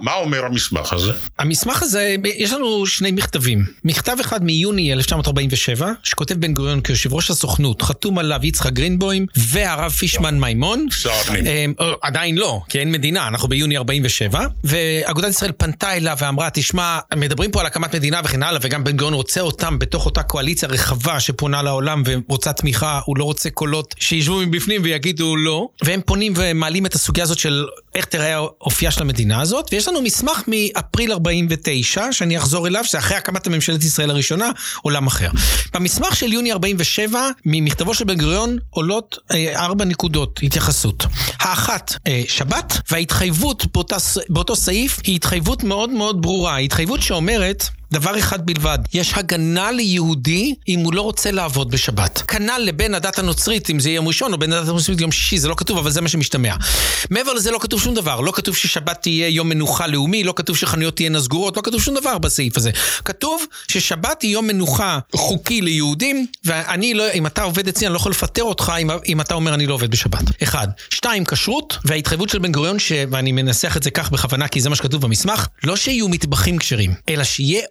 מה 0.00 0.14
אומר 0.14 0.44
המסמך 0.44 0.92
הזה? 0.92 1.12
המסמך 1.38 1.82
הזה, 1.82 2.16
יש 2.24 2.52
לנו 2.52 2.86
שני 2.86 3.10
מכתבים. 3.10 3.64
מכתב 3.84 4.16
אחד 4.20 4.44
מיוני 4.44 4.92
1947, 4.92 5.92
שכותב 6.02 6.34
בן 6.34 6.54
גוריון 6.54 6.80
כיושב 6.80 7.12
ראש 7.12 7.30
הסוכנות, 7.30 7.82
חתום 7.82 8.18
עליו 8.18 8.40
יצחק 8.42 8.72
גרינבוים 8.72 9.26
והרב 9.36 9.92
פישמן 9.92 10.38
מימון. 10.40 10.86
שר 10.90 11.12
הפנים. 11.12 11.74
אה, 11.80 11.86
עדיין 12.02 12.38
לא, 12.38 12.60
כי 12.68 12.78
אין 12.78 12.92
מדינה, 12.92 13.28
אנחנו 13.28 13.48
ביוני 13.48 13.76
47. 13.76 14.46
ואגודת 14.64 15.30
ישראל 15.30 15.52
פנתה 15.56 15.92
אליו 15.96 16.16
ואמרה, 16.20 16.50
תשמע, 16.50 16.98
מדברים 17.16 17.50
פה 17.50 17.60
על 17.60 17.66
הקמת 17.66 17.94
מדינה 17.94 18.20
וכן 18.24 18.42
הלאה, 18.42 18.60
וגם 18.62 18.84
בן 18.84 18.96
גוריון 18.96 19.14
רוצה 19.24 19.40
אותם 19.40 19.78
בתוך 19.78 20.06
אותה 20.06 20.22
קואליציה 20.22 20.68
רחבה 20.68 21.20
שפונה 21.20 21.62
לעולם 21.62 22.02
ורוצה 22.06 22.52
תמיכה, 22.52 23.00
הוא 23.04 23.16
לא 23.18 23.24
רוצה 23.24 23.50
קולות 23.50 23.94
שישבו 23.98 24.36
מבפנים 24.36 24.80
ויגידו 24.84 25.36
לא. 25.36 25.68
והם 25.84 26.00
פונים 26.06 26.32
ומעלים 26.36 26.86
את 26.86 26.94
הסוגיה 26.94 27.24
הזאת 27.24 27.38
של 27.38 27.66
איך 27.94 28.04
תראה 28.04 28.38
אופייה 28.60 28.90
של 28.90 29.02
המדינה 29.02 29.40
הזאת. 29.40 29.68
ויש 29.72 29.88
לנו 29.88 30.02
מסמך 30.02 30.42
מאפריל 30.46 31.12
49, 31.12 32.12
שאני 32.12 32.38
אחזור 32.38 32.66
אליו, 32.66 32.84
שזה 32.84 32.98
אחרי 32.98 33.16
הקמת 33.16 33.46
הממשלת 33.46 33.84
ישראל 33.84 34.10
הראשונה, 34.10 34.50
עולם 34.82 35.06
אחר. 35.06 35.28
במסמך 35.74 36.16
של 36.16 36.32
יוני 36.32 36.52
47, 36.52 37.28
ממכתבו 37.46 37.94
של 37.94 38.04
בן 38.04 38.18
גוריון, 38.18 38.58
עולות 38.70 39.18
אה, 39.30 39.64
ארבע 39.64 39.84
נקודות 39.84 40.40
התייחסות. 40.42 41.06
האחת, 41.38 41.94
אה, 42.06 42.22
שבת, 42.28 42.78
וההתחייבות 42.90 43.66
באותה, 43.74 43.96
באותו 44.28 44.56
סעיף 44.56 45.00
היא 45.04 45.16
התחייבות 45.16 45.64
מאוד 45.64 45.90
מאוד 45.90 46.22
ברורה. 46.22 46.58
התחייבות 46.58 47.02
שאומרת... 47.02 47.68
דבר 47.92 48.18
אחד 48.18 48.46
בלבד, 48.46 48.78
יש 48.94 49.12
הגנה 49.14 49.72
ליהודי 49.72 50.54
אם 50.68 50.80
הוא 50.80 50.94
לא 50.94 51.02
רוצה 51.02 51.30
לעבוד 51.30 51.70
בשבת. 51.70 52.22
כנ"ל 52.28 52.58
לבן 52.58 52.94
הדת 52.94 53.18
הנוצרית, 53.18 53.70
אם 53.70 53.80
זה 53.80 53.90
יום 53.90 54.08
ראשון, 54.08 54.32
או 54.32 54.38
בן 54.38 54.52
הדת 54.52 54.68
הנוצרית 54.68 55.00
יום 55.00 55.12
שישי, 55.12 55.38
זה 55.38 55.48
לא 55.48 55.54
כתוב, 55.54 55.78
אבל 55.78 55.90
זה 55.90 56.00
מה 56.00 56.08
שמשתמע. 56.08 56.54
מעבר 57.10 57.32
לזה 57.32 57.50
לא 57.50 57.58
כתוב 57.58 57.80
שום 57.80 57.94
דבר, 57.94 58.20
לא 58.20 58.32
כתוב 58.32 58.56
ששבת 58.56 59.02
תהיה 59.02 59.28
יום 59.28 59.48
מנוחה 59.48 59.86
לאומי, 59.86 60.24
לא 60.24 60.32
כתוב 60.36 60.56
שחנויות 60.56 60.96
תהיינה 60.96 61.20
סגורות, 61.20 61.56
לא 61.56 61.62
כתוב 61.62 61.82
שום 61.82 61.94
דבר 61.94 62.18
בסעיף 62.18 62.56
הזה. 62.56 62.70
כתוב 63.04 63.44
ששבת 63.68 64.22
היא 64.22 64.30
יום 64.30 64.46
מנוחה 64.46 64.98
חוקי 65.14 65.60
ליהודים, 65.60 66.26
ואני 66.44 66.94
לא, 66.94 67.04
אם 67.14 67.26
אתה 67.26 67.42
עובד 67.42 67.68
אצלי, 67.68 67.86
אני 67.86 67.92
לא 67.92 67.98
יכול 67.98 68.10
לפטר 68.10 68.42
אותך 68.42 68.72
אם, 68.82 68.90
אם 69.06 69.20
אתה 69.20 69.34
אומר 69.34 69.54
אני 69.54 69.66
לא 69.66 69.74
עובד 69.74 69.90
בשבת. 69.90 70.42
אחד. 70.42 70.68
שתיים, 70.90 71.24
כשרות, 71.24 71.78
וההתחייבות 71.84 72.28
של 72.28 72.38
בן 72.38 72.52
גוריון, 72.52 72.78
ש... 72.78 72.92
ואני 73.10 73.32
מנסח 73.32 73.76
את 73.76 73.82
זה 73.82 73.90
כך 73.90 74.10
בכוונה, 74.10 74.48
כי 74.48 74.60
זה 74.60 74.70
מה 74.70 74.76
שכתוב 74.76 75.02
במסמך, 75.02 75.46
לא 75.64 75.76
שיהיו 75.76 76.08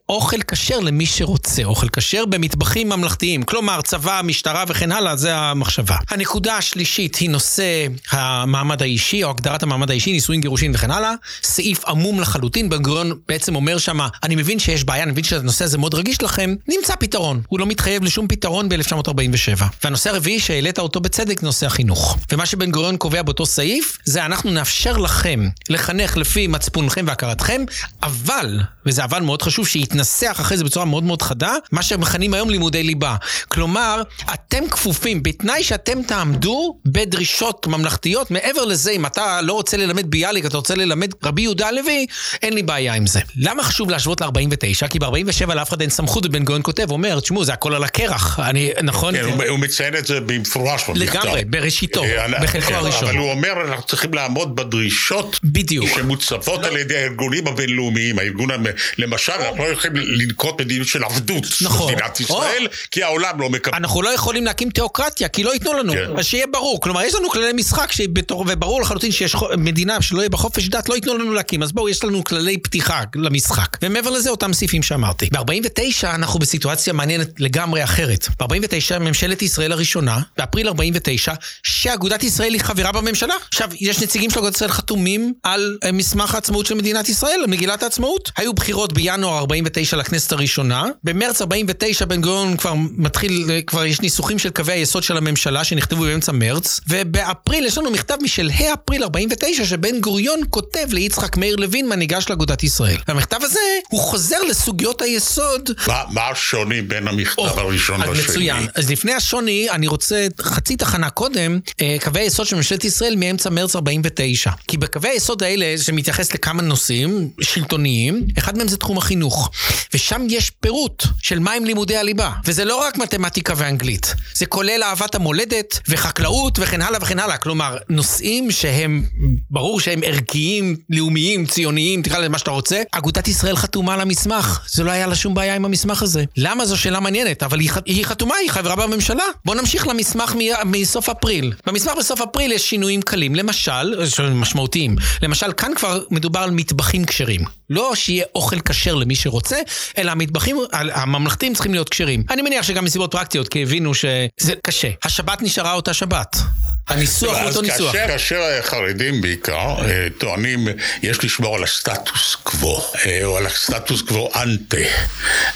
אוכל 0.09 0.41
כשר 0.47 0.79
למי 0.79 1.05
שרוצה 1.05 1.63
אוכל 1.63 1.89
כשר 1.89 2.25
במטבחים 2.25 2.89
ממלכתיים. 2.89 3.43
כלומר, 3.43 3.81
צבא, 3.81 4.21
משטרה 4.23 4.63
וכן 4.67 4.91
הלאה, 4.91 5.15
זה 5.15 5.35
המחשבה. 5.35 5.95
הנקודה 6.09 6.57
השלישית 6.57 7.15
היא 7.15 7.29
נושא 7.29 7.87
המעמד 8.11 8.81
האישי, 8.81 9.23
או 9.23 9.29
הגדרת 9.29 9.63
המעמד 9.63 9.91
האישי, 9.91 10.11
נישואין, 10.11 10.41
גירושין 10.41 10.71
וכן 10.75 10.91
הלאה. 10.91 11.13
סעיף 11.43 11.85
עמום 11.85 12.19
לחלוטין, 12.19 12.69
בן 12.69 12.81
גוריון 12.81 13.11
בעצם 13.27 13.55
אומר 13.55 13.77
שמה, 13.77 14.07
אני 14.23 14.35
מבין 14.35 14.59
שיש 14.59 14.83
בעיה, 14.83 15.03
אני 15.03 15.11
מבין 15.11 15.23
שהנושא 15.23 15.65
הזה 15.65 15.77
מאוד 15.77 15.93
רגיש 15.93 16.21
לכם, 16.21 16.55
נמצא 16.67 16.95
פתרון. 16.95 17.41
הוא 17.47 17.59
לא 17.59 17.65
מתחייב 17.65 18.03
לשום 18.03 18.27
פתרון 18.27 18.69
ב-1947. 18.69 19.63
והנושא 19.83 20.09
הרביעי 20.09 20.39
שהעלית 20.39 20.79
אותו 20.79 20.99
בצדק, 20.99 21.43
נושא 21.43 21.65
החינוך. 21.65 22.17
ומה 22.31 22.45
שבן 22.45 22.71
גוריון 22.71 22.97
קובע 22.97 23.21
באותו 23.21 23.45
סעיף, 23.45 23.97
זה 24.05 24.25
אנחנו 24.25 24.51
נאפשר 24.51 24.97
לכם 24.97 25.49
לחנך 25.69 26.17
לפי 26.17 26.47
מצפונכם 26.47 27.05
והכרתכם, 27.07 27.61
אבל, 28.03 28.59
וזה 28.85 29.03
אבל 29.03 29.21
מאוד 29.21 29.41
חשוב, 29.41 29.67
שיתנסח 29.93 30.37
אחרי 30.39 30.57
זה 30.57 30.63
בצורה 30.63 30.85
מאוד 30.85 31.03
מאוד 31.03 31.21
חדה, 31.21 31.55
מה 31.71 31.83
שמכנים 31.83 32.33
היום 32.33 32.49
לימודי 32.49 32.83
ליבה. 32.83 33.15
כלומר, 33.47 34.01
אתם 34.33 34.67
כפופים, 34.69 35.23
בתנאי 35.23 35.63
שאתם 35.63 36.03
תעמדו 36.03 36.77
בדרישות 36.85 37.67
ממלכתיות, 37.67 38.31
מעבר 38.31 38.65
לזה, 38.65 38.91
אם 38.91 39.05
אתה 39.05 39.41
לא 39.41 39.53
רוצה 39.53 39.77
ללמד 39.77 40.11
ביאליק, 40.11 40.45
אתה 40.45 40.57
רוצה 40.57 40.75
ללמד 40.75 41.11
רבי 41.23 41.41
יהודה 41.41 41.67
הלוי, 41.67 42.05
אין 42.41 42.53
לי 42.53 42.63
בעיה 42.63 42.93
עם 42.93 43.07
זה. 43.07 43.19
למה 43.35 43.63
חשוב 43.63 43.89
להשוות 43.89 44.21
ל-49? 44.21 44.87
כי 44.87 44.99
ב-47 44.99 45.53
לאף 45.53 45.69
אחד 45.69 45.81
אין 45.81 45.89
סמכות, 45.89 46.25
ובן 46.25 46.43
גוריון 46.43 46.63
כותב, 46.63 46.91
אומר, 46.91 47.19
תשמעו, 47.19 47.45
זה 47.45 47.53
הכל 47.53 47.75
על 47.75 47.83
הקרח. 47.83 48.39
אני, 48.39 48.71
נכון? 48.83 49.15
כן, 49.15 49.47
הוא, 49.49 49.59
מציין 49.59 49.95
את 49.95 50.05
זה 50.05 50.19
במפורש 50.19 50.89
במכתב. 50.89 51.01
לגמרי, 51.01 51.45
בראשיתו, 51.45 52.03
אה, 52.03 52.27
בחלקו 52.43 52.67
כן, 52.67 52.75
הראשון. 52.75 53.07
אבל 53.07 53.17
הוא 53.17 53.31
אומר, 53.31 53.53
אנחנו 53.67 53.83
צריכים 53.83 54.13
לעמוד 54.13 54.55
בדרישות 54.55 55.39
בדיוק. 55.43 55.89
שמוצבות 55.95 56.61
לא. 56.61 56.67
על 56.67 56.77
ידי 56.77 56.97
הארגונים 56.97 57.47
הבינלאומיים. 57.47 58.19
הארגון, 58.19 58.49
למשל, 58.97 59.33
אנחנו 59.33 59.63
יכולים 59.85 60.19
לנקוט 60.19 60.61
מדיניות 60.61 60.87
של 60.87 61.03
עבדות 61.03 61.45
נכון. 61.61 61.93
במדינת 61.93 62.19
ישראל, 62.19 62.65
או. 62.65 62.71
כי 62.91 63.03
העולם 63.03 63.41
לא 63.41 63.49
מקבל. 63.49 63.77
אנחנו 63.77 64.01
לא 64.01 64.09
יכולים 64.09 64.45
להקים 64.45 64.69
תיאוקרטיה, 64.69 65.27
כי 65.27 65.43
לא 65.43 65.53
ייתנו 65.53 65.73
לנו. 65.73 65.93
כן. 65.93 66.17
אז 66.17 66.25
שיהיה 66.25 66.47
ברור. 66.47 66.81
כלומר, 66.81 67.01
יש 67.01 67.15
לנו 67.15 67.29
כללי 67.29 67.53
משחק, 67.53 67.91
שבתור, 67.91 68.45
וברור 68.47 68.81
לחלוטין 68.81 69.11
שיש 69.11 69.35
מדינה 69.57 70.01
שלא 70.01 70.19
יהיה 70.19 70.29
בחופש 70.29 70.69
דת, 70.69 70.89
לא 70.89 70.95
ייתנו 70.95 71.17
לנו 71.17 71.33
להקים. 71.33 71.63
אז 71.63 71.71
בואו, 71.71 71.89
יש 71.89 72.03
לנו 72.03 72.23
כללי 72.23 72.57
פתיחה 72.57 73.03
למשחק. 73.15 73.77
ומעבר 73.81 74.09
לזה, 74.09 74.29
אותם 74.29 74.53
סעיפים 74.53 74.83
שאמרתי. 74.83 75.29
ב-49 75.31 76.05
אנחנו 76.05 76.39
בסיטואציה 76.39 76.93
מעניינת 76.93 77.39
לגמרי 77.39 77.83
אחרת. 77.83 78.27
ב-49 78.39 78.99
ממשלת 78.99 79.41
ישראל 79.41 79.71
הראשונה, 79.71 80.19
באפריל 80.37 80.67
49, 80.67 81.33
שאגודת 81.63 82.23
ישראל 82.23 82.53
היא 82.53 82.61
חברה 82.61 82.91
בממשלה. 82.91 83.35
עכשיו, 83.47 83.69
יש 83.79 84.01
נציגים 84.01 84.29
של 84.29 84.39
אגודת 84.39 84.55
ישראל 84.55 84.71
חתומים 84.71 85.33
על 85.43 85.77
אה, 85.83 85.91
מסמך 85.91 86.35
העצמאות 86.35 86.65
של 86.65 86.75
מדינת 86.75 87.09
ישראל, 87.09 87.45
מגילת 87.47 87.83
העצמאות. 87.83 88.31
היו 88.37 88.53
בחירות 88.53 88.93
בינואר 88.93 89.37
49 89.37 89.72
לכנסת 89.97 90.31
הראשונה. 90.31 90.85
במרץ 91.03 91.41
49 91.41 92.05
בן 92.05 92.21
גוריון 92.21 92.57
כבר 92.57 92.73
מתחיל, 92.97 93.61
כבר 93.67 93.85
יש 93.85 94.01
ניסוחים 94.01 94.39
של 94.39 94.49
קווי 94.49 94.73
היסוד 94.73 95.03
של 95.03 95.17
הממשלה 95.17 95.63
שנכתבו 95.63 96.01
באמצע 96.01 96.31
מרץ. 96.31 96.79
ובאפריל 96.87 97.65
יש 97.65 97.77
לנו 97.77 97.91
מכתב 97.91 98.15
משלהי 98.21 98.73
אפריל 98.73 99.03
49 99.03 99.65
שבן 99.65 99.99
גוריון 99.99 100.39
כותב 100.49 100.85
ליצחק 100.91 101.37
מאיר 101.37 101.55
לוין, 101.55 101.89
מנהיגה 101.89 102.21
של 102.21 102.33
אגודת 102.33 102.63
ישראל. 102.63 102.97
והמכתב 103.07 103.39
הזה, 103.41 103.59
הוא 103.89 103.99
חוזר 103.99 104.43
לסוגיות 104.49 105.01
היסוד. 105.01 105.69
מה, 105.87 106.03
מה 106.09 106.29
השוני 106.29 106.81
בין 106.81 107.07
המכתב 107.07 107.41
oh, 107.41 107.59
הראשון 107.59 108.01
לשני? 108.01 108.23
מצוין. 108.23 108.67
אז 108.75 108.91
לפני 108.91 109.13
השוני, 109.13 109.69
אני 109.69 109.87
רוצה 109.87 110.27
חצי 110.41 110.75
תחנה 110.75 111.09
קודם, 111.09 111.59
אה, 111.81 111.97
קווי 112.03 112.21
היסוד 112.21 112.47
של 112.47 112.55
ממשלת 112.55 112.85
ישראל 112.85 113.15
מאמצע 113.17 113.49
מרץ 113.49 113.75
49. 113.75 114.51
כי 114.67 114.77
בקווי 114.77 115.09
היסוד 115.09 115.43
האלה, 115.43 115.77
שמתייחס 115.77 116.33
לכמה 116.33 116.61
נושאים 116.61 117.29
שלטוניים, 117.41 118.27
אחד 118.37 118.57
מהם 118.57 118.67
זה 118.67 118.77
תחום 118.77 118.97
החינוך. 118.97 119.51
ושם 119.93 120.27
יש 120.29 120.49
פירוט 120.49 121.03
של 121.21 121.39
מהם 121.39 121.65
לימודי 121.65 121.97
הליבה. 121.97 122.31
וזה 122.45 122.65
לא 122.65 122.75
רק 122.75 122.97
מתמטיקה 122.97 123.53
ואנגלית, 123.57 124.15
זה 124.33 124.45
כולל 124.45 124.83
אהבת 124.83 125.15
המולדת 125.15 125.79
וחקלאות 125.87 126.59
וכן 126.61 126.81
הלאה 126.81 126.99
וכן 127.01 127.19
הלאה. 127.19 127.37
כלומר, 127.37 127.77
נושאים 127.89 128.51
שהם, 128.51 129.03
ברור 129.49 129.79
שהם 129.79 130.01
ערכיים, 130.03 130.75
לאומיים, 130.89 131.45
ציוניים, 131.45 132.01
תקרא 132.01 132.19
לזה 132.19 132.29
מה 132.29 132.37
שאתה 132.37 132.51
רוצה. 132.51 132.81
אגודת 132.91 133.27
ישראל 133.27 133.55
חתומה 133.55 133.93
על 133.93 134.01
המסמך, 134.01 134.59
זה 134.69 134.83
לא 134.83 134.91
היה 134.91 135.07
לה 135.07 135.15
שום 135.15 135.33
בעיה 135.33 135.55
עם 135.55 135.65
המסמך 135.65 136.01
הזה. 136.01 136.23
למה 136.37 136.65
זו 136.65 136.77
שאלה 136.77 136.99
מעניינת, 136.99 137.43
אבל 137.43 137.59
היא, 137.59 137.71
היא 137.85 138.05
חתומה, 138.05 138.35
היא 138.35 138.49
חברה 138.49 138.75
בממשלה. 138.75 139.23
בוא 139.45 139.55
נמשיך 139.55 139.87
למסמך 139.87 140.33
מסוף 140.65 141.09
אפריל. 141.09 141.53
במסמך 141.65 141.93
בסוף 141.97 142.21
אפריל 142.21 142.51
יש 142.51 142.69
שינויים 142.69 143.01
קלים, 143.01 143.35
למשל, 143.35 144.05
משמעותיים. 144.31 144.95
למשל, 145.21 145.53
כאן 145.57 145.71
כבר 145.75 146.03
מדובר 146.11 146.39
על 146.39 146.51
מטבחים 146.51 147.05
כשרים. 147.05 147.41
לא 147.73 147.95
שיהיה 147.95 148.25
אוכל 148.35 148.59
כשר 148.59 148.95
למי 148.95 149.15
שרוצה, 149.15 149.57
אלא 149.97 150.11
המטבחים 150.11 150.57
הממלכתיים 150.73 151.53
צריכים 151.53 151.73
להיות 151.73 151.89
כשרים. 151.89 152.23
אני 152.29 152.41
מניח 152.41 152.63
שגם 152.63 152.85
מסיבות 152.85 153.11
פרקטיות, 153.11 153.47
כי 153.47 153.63
הבינו 153.63 153.93
שזה 153.93 154.53
קשה. 154.61 154.89
השבת 155.03 155.41
נשארה 155.41 155.73
אותה 155.73 155.93
שבת. 155.93 156.37
הניסוח 156.87 157.37
הוא 157.37 157.47
אותו 157.47 157.61
ניסוח. 157.61 157.95
כאשר 157.95 158.41
החרדים 158.59 159.21
בעיקר 159.21 159.75
אה, 159.85 160.07
טוענים, 160.17 160.67
יש 161.03 161.23
לשמור 161.23 161.55
על 161.55 161.63
הסטטוס 161.63 162.35
קוו, 162.43 162.81
אה, 163.05 163.25
או 163.25 163.37
על 163.37 163.45
הסטטוס 163.45 164.01
קוו 164.01 164.29
אנטה, 164.35 164.77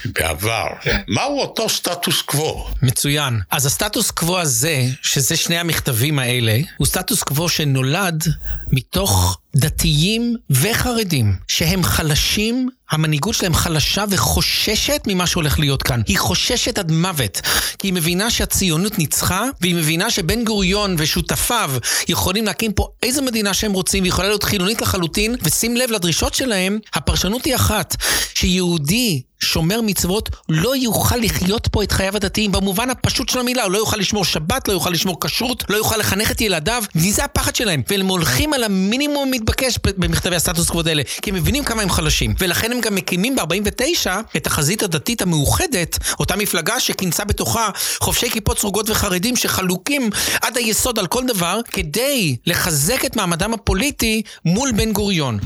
בעבר. 0.06 0.68
כן. 0.82 1.02
מהו 1.08 1.42
אותו 1.42 1.70
סטטוס 1.70 2.22
קוו? 2.22 2.66
מצוין. 2.82 3.40
אז 3.52 3.66
הסטטוס 3.66 4.12
קוו 4.12 4.40
הזה, 4.40 4.84
שזה 5.02 5.38
שני 5.38 5.58
המכתבים 5.58 6.20
האלה, 6.20 6.58
הוא 6.78 6.88
סטטוס 6.88 7.24
קוו 7.24 7.50
שנולד 7.50 8.24
מתוך 8.72 9.40
דתיים 9.56 10.36
וחרדים, 10.50 11.36
שהם 11.48 11.84
חלשים, 11.84 12.70
המנהיגות 12.92 13.36
שלהם 13.36 13.54
חלשה 13.54 14.04
וחוששת 14.10 15.02
ממה 15.08 15.28
שהולך 15.28 15.60
להיות 15.60 15.84
כאן. 15.84 16.02
היא 16.08 16.18
חוששת 16.18 16.78
עד 16.78 16.92
מוות, 16.92 17.42
כי 17.80 17.88
היא 17.88 17.94
מבינה 17.94 18.30
שהציונות 18.30 18.98
ניצחה, 18.98 19.44
והיא 19.62 19.76
מבינה 19.76 20.10
שבן 20.10 20.44
גוריון 20.44 20.96
ושותפיו 20.98 21.72
יכולים 22.08 22.46
להקים 22.46 22.74
פה 22.74 22.88
איזה 23.04 23.22
מדינה 23.22 23.54
שהם 23.54 23.74
רוצים, 23.74 24.04
והיא 24.04 24.12
יכולה 24.12 24.28
להיות 24.28 24.44
חילונית 24.44 24.82
לחלוטין, 24.82 25.36
ושים 25.44 25.78
לב 25.78 25.92
לדרישות 25.92 26.34
שלהם, 26.34 26.80
הפרשנות 26.94 27.46
היא 27.46 27.56
אחת, 27.56 27.96
שיהודי 28.34 29.22
שומר 29.40 29.82
מצוות 29.82 30.30
לא 30.50 30.76
יוכל 30.76 31.16
לחיות 31.16 31.68
פה 31.68 31.84
את 31.84 31.92
חייו 31.92 32.16
הדתיים 32.16 32.52
במובן 32.52 32.90
הפשוט 32.90 33.30
של 33.30 33.40
המילה, 33.40 33.64
הוא 33.64 33.72
לא 33.72 33.78
יוכל 33.78 33.98
לשמור 33.98 34.26
שבת, 34.26 34.68
לא 34.68 34.74
יוכל 34.74 34.90
לשמור 34.90 35.18
כשרות, 35.22 35.64
לא 35.70 35.76
יוכל 35.76 35.98
לחנך 35.98 36.32
את 36.32 36.42
ילדיו, 36.42 36.84
וזה 36.96 37.24
הפחד 37.24 37.56
שלהם. 37.56 37.82
והם 37.90 38.08
הולכים 38.08 38.54
על 38.54 38.64
המינימום 38.64 39.28
המתבקש 39.28 39.80
במכתבי 39.98 40.36
הסטטוס 40.36 40.70
קווד 40.70 40.88
האלה, 40.88 41.04
כי 41.22 41.30
הם 41.30 41.36
מבינים 41.36 41.64
כמה 41.64 41.82
הם 41.82 41.90
חלשים. 41.90 42.34
ולכן 42.40 42.72
הם 42.72 42.82
גם 42.82 42.96
מקימים 42.96 43.36
ב-49 43.36 44.08
את 44.38 44.48
החזית 44.48 44.84
הדתית 44.84 45.22
המאוחדת, 45.22 45.98
אותה 46.20 46.36
מפלגה 46.36 46.80
שכינסה 46.80 47.26
בתוכה 47.26 47.70
חובשי 48.00 48.30
כיפות 48.30 48.60
סרוגות 48.60 48.90
וחרדים 48.90 49.36
שחלוקים 49.36 50.10
עד 50.42 50.58
היסוד 50.58 51.00
על 51.00 51.08
כל 51.08 51.24
דבר, 51.28 51.60
כדי 51.72 52.36
לחזק 52.46 53.06
את 53.06 53.16
מעמדם 53.16 53.54
הפוליטי 53.54 54.22
מול 54.46 54.72
בן 54.72 54.92
גוריון. 54.92 55.40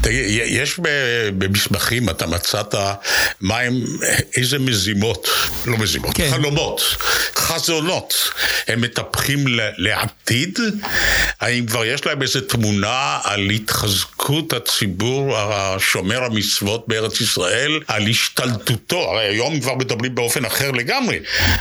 יש 0.46 0.80
במסמכים, 1.38 2.10
אתה 2.10 2.28
מצאת 2.28 2.76
מהם 3.42 3.81
איזה 4.38 4.60
מזימות, 4.60 5.28
לא 5.66 5.78
מזימות, 5.78 6.16
כן. 6.16 6.30
חלומות, 6.32 6.82
חזונות, 7.36 8.32
הם 8.68 8.82
מטפחים 8.82 9.46
לעתיד? 9.78 10.60
האם 11.40 11.66
כבר 11.66 11.86
יש 11.86 12.06
להם 12.06 12.22
איזו 12.22 12.42
תמונה 12.42 13.20
על 13.24 13.50
התחזקות 13.50 14.54
הציבור 14.54 15.38
השומר 15.38 16.24
המצוות 16.24 16.88
בארץ 16.88 17.22
ישראל, 17.22 17.80
על 17.88 18.08
השתלטותו? 18.08 19.12
הרי 19.12 19.28
היום 19.28 19.60
כבר 19.60 19.76
מדברים 19.76 20.16
באופן 20.16 20.46
אחר 20.46 20.72
לגמרי. 20.72 21.20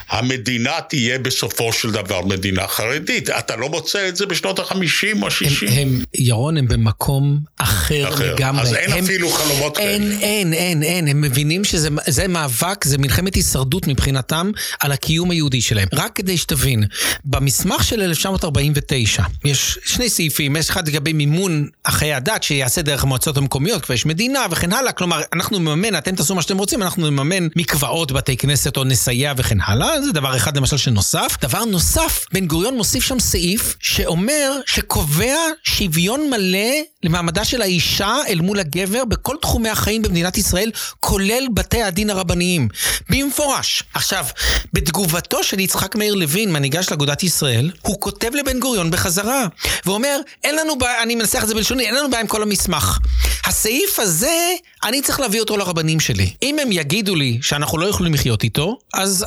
המדינה 0.09 0.73
תהיה 0.89 1.19
בסופו 1.19 1.73
של 1.73 1.91
דבר 1.91 2.21
מדינה 2.23 2.67
חרדית. 2.67 3.31
אתה 3.31 3.57
לא 3.57 3.69
מוצא 3.69 4.09
את 4.09 4.17
זה 4.17 4.27
בשנות 4.27 4.59
החמישים 4.59 5.23
או 5.23 5.27
השישים? 5.29 5.69
הם, 5.69 5.79
הם, 5.79 6.05
ירון, 6.15 6.57
הם 6.57 6.69
במקום 6.69 7.39
אחר, 7.59 8.09
אחר. 8.09 8.35
לגמרי. 8.35 8.63
אז 8.63 8.75
אין 8.75 8.93
הם, 8.93 9.05
אפילו 9.05 9.31
חלומות 9.31 9.77
כאלה. 9.77 9.89
אין, 9.89 10.13
אין, 10.21 10.53
אין, 10.53 10.83
אין. 10.83 11.09
הם 11.09 11.21
מבינים 11.21 11.65
שזה 11.65 11.89
זה 12.11 12.29
מאבק, 12.29 12.85
זה 12.85 12.99
מלחמת 12.99 13.35
הישרדות 13.35 13.87
מבחינתם 13.87 14.51
על 14.81 14.93
הקיום 14.93 15.31
היהודי 15.31 15.61
שלהם. 15.61 15.89
רק 15.93 16.17
כדי 16.17 16.37
שתבין, 16.37 16.85
במסמך 17.25 17.85
של 17.85 18.03
1949 18.03 19.23
יש 19.45 19.79
שני 19.85 20.09
סעיפים, 20.09 20.57
יש 20.57 20.71
אחד 20.71 20.89
לגבי 20.89 21.13
מימון 21.13 21.69
חיי 21.89 22.15
הדת 22.15 22.43
שיעשה 22.43 22.83
דרך 22.83 23.03
המועצות 23.03 23.37
המקומיות, 23.37 23.85
כבר 23.85 23.95
יש 23.95 24.07
מדינה 24.07 24.47
וכן 24.51 24.73
הלאה, 24.73 24.93
כלומר, 24.93 25.21
אנחנו 25.33 25.59
נממן, 25.59 25.99
אתם 25.99 26.17
תעשו 26.17 26.35
מה 26.35 26.43
שאתם 26.43 26.59
רוצים, 26.59 26.83
אנחנו 26.83 27.11
נממן 27.11 27.49
מקוואות, 27.57 28.13
בתי 28.13 28.37
כנסת 28.37 28.77
או 28.77 28.85
נסייע 28.85 29.33
וכן 29.37 29.59
הלאה, 29.61 30.03
זה 30.03 30.13
דבר 30.13 30.37
אחד 30.37 30.57
למשל 30.57 30.77
שנוסף. 30.77 31.37
דבר 31.43 31.65
נוסף, 31.65 32.27
בן 32.33 32.47
גוריון 32.47 32.77
מוסיף 32.77 33.05
שם 33.05 33.21
סעיף 33.21 33.77
שאומר, 33.81 34.53
שקובע 34.67 35.37
שוויון 35.63 36.31
מלא 36.31 36.69
למעמדה 37.05 37.45
של 37.45 37.63
האישה 37.63 38.17
אל 38.29 38.41
מול 38.41 38.61
הגבר 38.61 39.05
בכל 39.05 39.37
תחומי 39.43 39.69
החיים 39.69 40.03
במדינת 40.03 40.39
ישראל, 40.39 40.71
כולל 41.01 41.47
בתי 41.55 41.83
הדין 41.83 42.11
הרבניים. 42.11 42.69
במפורש. 43.11 43.83
עכשיו, 43.95 44.27
בתגובתו 44.73 45.45
של 45.45 45.61
יצחק 45.61 45.97
מאיר 45.97 46.15
לוין, 46.15 46.53
מנהיגה 46.53 46.83
של 46.83 46.95
אגודת 46.95 47.23
ישראל, 47.23 47.71
הוא 47.83 48.01
כותב 48.01 48.31
לבן 48.35 48.61
גוריון 48.61 48.91
בחזרה, 48.91 49.47
ואומר, 49.87 50.21
אין 50.45 50.57
לנו 50.57 50.79
בעיה, 50.79 51.03
אני 51.03 51.15
מנסח 51.15 51.43
את 51.43 51.49
זה 51.49 51.55
בלשוני, 51.55 51.87
אין 51.87 51.95
לנו 51.95 52.11
בעיה 52.11 52.21
עם 52.21 52.27
כל 52.27 52.43
המסמך. 52.43 52.99
הסעיף 53.45 53.99
הזה, 53.99 54.53
אני 54.85 55.03
צריך 55.03 55.21
להביא 55.21 55.41
אותו 55.41 55.57
לרבנים 55.57 56.01
שלי. 56.01 56.31
אם 56.43 56.59
הם 56.59 56.73
יגידו 56.73 57.15
לי 57.15 57.39
שאנחנו 57.43 57.79
לא 57.79 57.87
יכולים 57.87 58.15
לחיות 58.15 58.45
איתו, 58.45 58.79
אז 58.95 59.27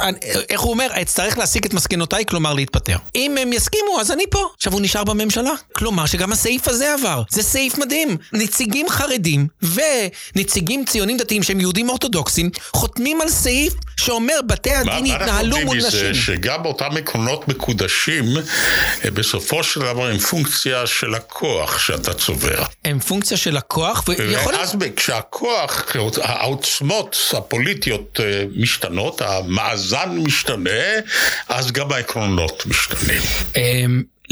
איך 0.50 0.62
הוא 0.62 0.72
אומר, 0.72 0.88
אצטרך 1.02 1.38
להסיק 1.38 1.66
את 1.66 1.74
מסקנותיי, 1.74 2.26
כלומר 2.26 2.54
להתפטר. 2.54 2.98
אם 3.16 3.38
הם 3.38 3.54
יסכימו, 3.54 4.00
אז 4.00 4.12
אני 4.12 4.24
פה. 4.30 4.48
עכשיו 4.58 4.74
הוא 4.74 4.82
נשאר 4.82 5.04
בממשלה. 5.04 5.52
כלומר 5.74 6.06
שגם 6.06 6.32
הסעיף 6.32 6.68
הזה 6.68 6.94
עבר. 6.94 7.24
זה 7.30 7.44
סעיף 7.44 7.63
מדהים. 7.78 8.18
נציגים 8.34 8.90
חרדים 8.90 9.48
ונציגים 10.36 10.86
ציונים 10.86 11.18
דתיים 11.18 11.44
שהם 11.44 11.60
יהודים 11.60 11.90
אורתודוקסים, 11.90 12.50
חותמים 12.74 13.22
על 13.22 13.30
סעיף 13.30 13.74
שאומר 13.98 14.40
בתי 14.46 14.72
הדין 14.76 15.06
יתנהלו 15.06 15.58
מול 15.66 15.78
נשים. 15.78 16.00
מה 16.02 16.08
אנחנו 16.08 16.22
שגם 16.22 16.66
אותם 16.66 16.98
עקרונות 16.98 17.48
מקודשים, 17.48 18.26
אה, 19.06 19.12
בסופו 19.12 19.64
של 19.64 19.80
דבר 19.80 20.08
הם 20.08 20.18
פונקציה 20.18 20.88
של 20.88 21.16
הכוח 21.16 21.80
שאתה 21.80 22.14
צובר. 22.14 22.64
הם 22.86 23.00
פונקציה 23.00 23.38
של 23.38 23.58
הכוח, 23.58 24.04
ויכול... 24.08 24.56
ואז 24.56 24.76
כשהכוח, 24.96 25.96
העוצמות 26.22 27.18
הפוליטיות 27.38 28.20
אה, 28.24 28.44
משתנות, 28.56 29.22
המאזן 29.22 30.10
משתנה, 30.10 30.70
אז 31.50 31.72
גם 31.72 31.92
העקרונות 31.92 32.64
משתנים. 32.66 33.22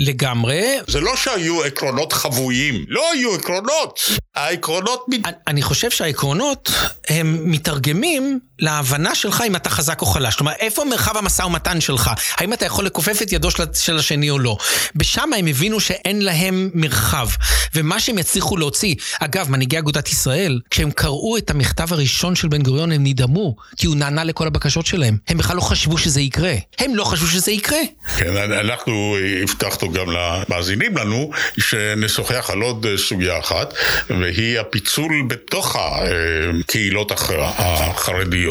לגמרי. 0.06 0.78
זה 0.88 1.00
לא 1.00 1.16
שהיו 1.16 1.64
עקרונות 1.64 2.14
חבויים, 2.14 2.86
לא 2.88 3.12
היו 3.12 3.36
עקרונות. 3.36 4.00
העקרונות... 4.36 5.06
אני 5.48 5.62
חושב 5.62 5.90
שהעקרונות 5.90 6.70
הם 7.10 7.52
מתרגמים 7.52 8.40
להבנה 8.62 9.16
שלך 9.16 9.44
אם 9.48 9.56
אתה 9.56 9.70
חזק 9.70 10.02
או 10.02 10.06
חלש. 10.06 10.36
כלומר, 10.36 10.52
איפה 10.60 10.86
מרחב 10.86 11.18
המשא 11.18 11.44
ומתן 11.44 11.82
שלך? 11.82 12.12
האם 12.38 12.54
אתה 12.54 12.66
יכול 12.66 12.86
לכופף 12.86 13.22
את 13.22 13.32
ידו 13.32 13.50
של 13.74 13.98
השני 13.98 14.30
או 14.30 14.40
לא? 14.40 14.58
בשם 14.96 15.30
הם 15.38 15.48
הבינו 15.48 15.80
שאין 15.80 16.22
להם 16.22 16.70
מרחב. 16.74 17.30
ומה 17.76 18.00
שהם 18.00 18.18
יצליחו 18.18 18.58
להוציא, 18.58 18.96
אגב, 19.20 19.50
מנהיגי 19.50 19.80
אגודת 19.80 20.10
ישראל, 20.10 20.60
כשהם 20.70 20.92
קראו 20.92 21.38
את 21.38 21.50
המכתב 21.50 21.94
הראשון 21.94 22.36
של 22.36 22.48
בן 22.48 22.62
גוריון, 22.62 22.92
הם 22.92 23.04
נדהמו, 23.04 23.56
כי 23.78 23.88
הוא 23.88 23.96
נענה 23.96 24.24
לכל 24.24 24.48
הבקשות 24.48 24.86
שלהם. 24.86 25.18
הם 25.28 25.38
בכלל 25.38 25.56
לא 25.56 25.62
חשבו 25.62 25.98
שזה 25.98 26.22
יקרה. 26.22 26.54
הם 26.80 26.96
לא 26.96 27.04
חשבו 27.04 27.28
שזה 27.28 27.52
יקרה. 27.52 27.80
כן, 28.18 28.38
אנחנו 28.38 29.18
הבטחנו 29.44 29.92
גם 29.92 30.06
למאזינים 30.10 30.98
לנו, 30.98 31.32
שנשוחח 31.58 32.50
על 32.50 32.62
עוד 32.62 32.86
סוגיה 32.98 33.40
אחת, 33.40 33.74
והיא 34.10 34.60
הפיצול 34.60 35.12
בתוך 35.28 35.76
הקהילות 35.80 37.12
החרדיות. 37.12 38.51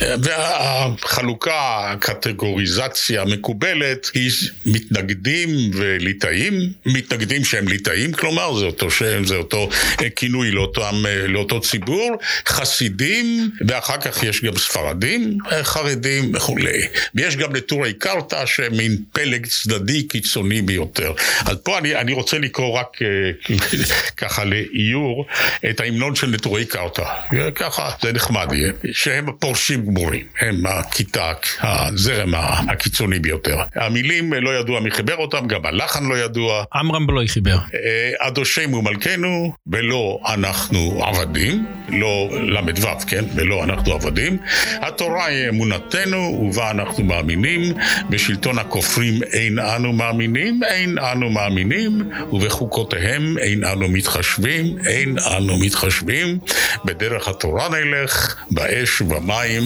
והחלוקה, 0.00 1.90
הקטגוריזציה 1.92 3.22
המקובלת, 3.22 4.10
היא 4.14 4.30
מתנגדים 4.66 5.70
וליטאים, 5.74 6.60
מתנגדים 6.86 7.44
שהם 7.44 7.68
ליטאים, 7.68 8.12
כלומר, 8.12 8.58
זה 8.58 8.64
אותו 8.64 8.90
שם, 8.90 9.24
זה 9.24 9.36
אותו 9.36 9.68
כינוי 10.16 10.50
לאותם, 10.50 11.04
לאותו 11.28 11.60
ציבור, 11.60 12.18
חסידים, 12.46 13.50
ואחר 13.66 13.96
כך 13.96 14.22
יש 14.22 14.44
גם 14.44 14.56
ספרדים, 14.56 15.38
חרדים 15.62 16.34
וכולי. 16.34 16.82
ויש 17.14 17.36
גם 17.36 17.56
נטורי 17.56 17.92
קרתא, 17.92 18.46
שהם 18.46 18.76
מין 18.76 18.96
פלג 19.12 19.46
צדדי 19.46 20.02
קיצוני 20.02 20.62
ביותר. 20.62 21.12
אז 21.44 21.56
פה 21.62 21.78
אני, 21.78 21.96
אני 21.96 22.12
רוצה 22.12 22.38
לקרוא 22.38 22.78
רק 22.78 22.98
ככה 24.16 24.44
לאיור 24.44 25.26
את 25.70 25.80
ההמנון 25.80 26.14
של 26.14 26.26
נטורי 26.26 26.64
קרתא. 26.64 27.04
ככה, 27.54 27.90
זה 28.02 28.12
נחמד 28.12 28.48
יהיה. 28.52 28.72
שהם 29.12 29.26
פורשים 29.38 29.86
גמורים, 29.86 30.24
הם 30.40 30.66
הכיתה, 30.66 31.32
הזרם 31.60 32.34
הקיצוני 32.68 33.18
ביותר. 33.18 33.58
המילים 33.74 34.32
לא 34.32 34.50
ידוע 34.58 34.80
מי 34.80 34.90
חיבר 34.90 35.16
אותם, 35.16 35.46
גם 35.46 35.66
הלחן 35.66 36.04
לא 36.04 36.18
ידוע. 36.18 36.64
עמרם 36.74 37.06
בלוי 37.06 37.28
חיבר. 37.28 37.58
אדושנו 38.18 38.82
מלכנו, 38.82 39.52
ולא 39.66 40.20
אנחנו 40.34 41.04
עבדים, 41.04 41.66
לא 41.88 42.28
ל"ו, 42.32 42.86
כן? 43.06 43.24
ולא 43.34 43.64
אנחנו 43.64 43.92
עבדים. 43.92 44.38
התורה 44.80 45.26
היא 45.26 45.48
אמונתנו, 45.48 46.18
ובה 46.18 46.70
אנחנו 46.70 47.04
מאמינים. 47.04 47.62
בשלטון 48.10 48.58
הכופרים 48.58 49.22
אין 49.22 49.58
אנו 49.58 49.92
מאמינים, 49.92 50.60
אין 50.64 50.98
אנו 50.98 51.30
מאמינים, 51.30 52.10
ובחוקותיהם 52.32 53.38
אין 53.38 53.64
אנו 53.64 53.88
מתחשבים, 53.88 54.76
אין 54.86 55.16
אנו 55.36 55.58
מתחשבים. 55.58 56.38
בדרך 56.84 57.28
התורה 57.28 57.68
נלך, 57.68 58.36
באש 58.50 58.91
ובמים, 59.00 59.62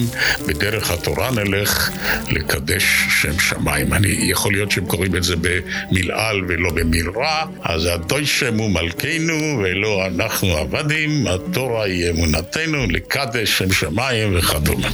בדרך 0.47 0.91
התורה 0.91 1.31
נלך 1.31 1.89
לקדש 2.29 2.83
שם 3.09 3.39
שמיים. 3.39 3.93
אני, 3.93 4.07
יכול 4.07 4.51
להיות 4.51 4.71
שהם 4.71 4.85
קוראים 4.85 5.15
את 5.15 5.23
זה 5.23 5.35
במלעל 5.35 6.41
ולא 6.47 6.71
במלרע, 6.71 7.43
אז 7.63 7.85
הדוישם 7.85 8.57
הוא 8.57 8.71
מלכנו 8.71 9.59
ולא 9.63 10.05
אנחנו 10.05 10.57
עבדים, 10.57 11.27
התורה 11.27 11.83
היא 11.83 12.09
אמונתנו, 12.09 12.85
לקדש 12.89 13.57
שם 13.57 13.71
שמיים 13.71 14.37
וכדומה. 14.37 14.89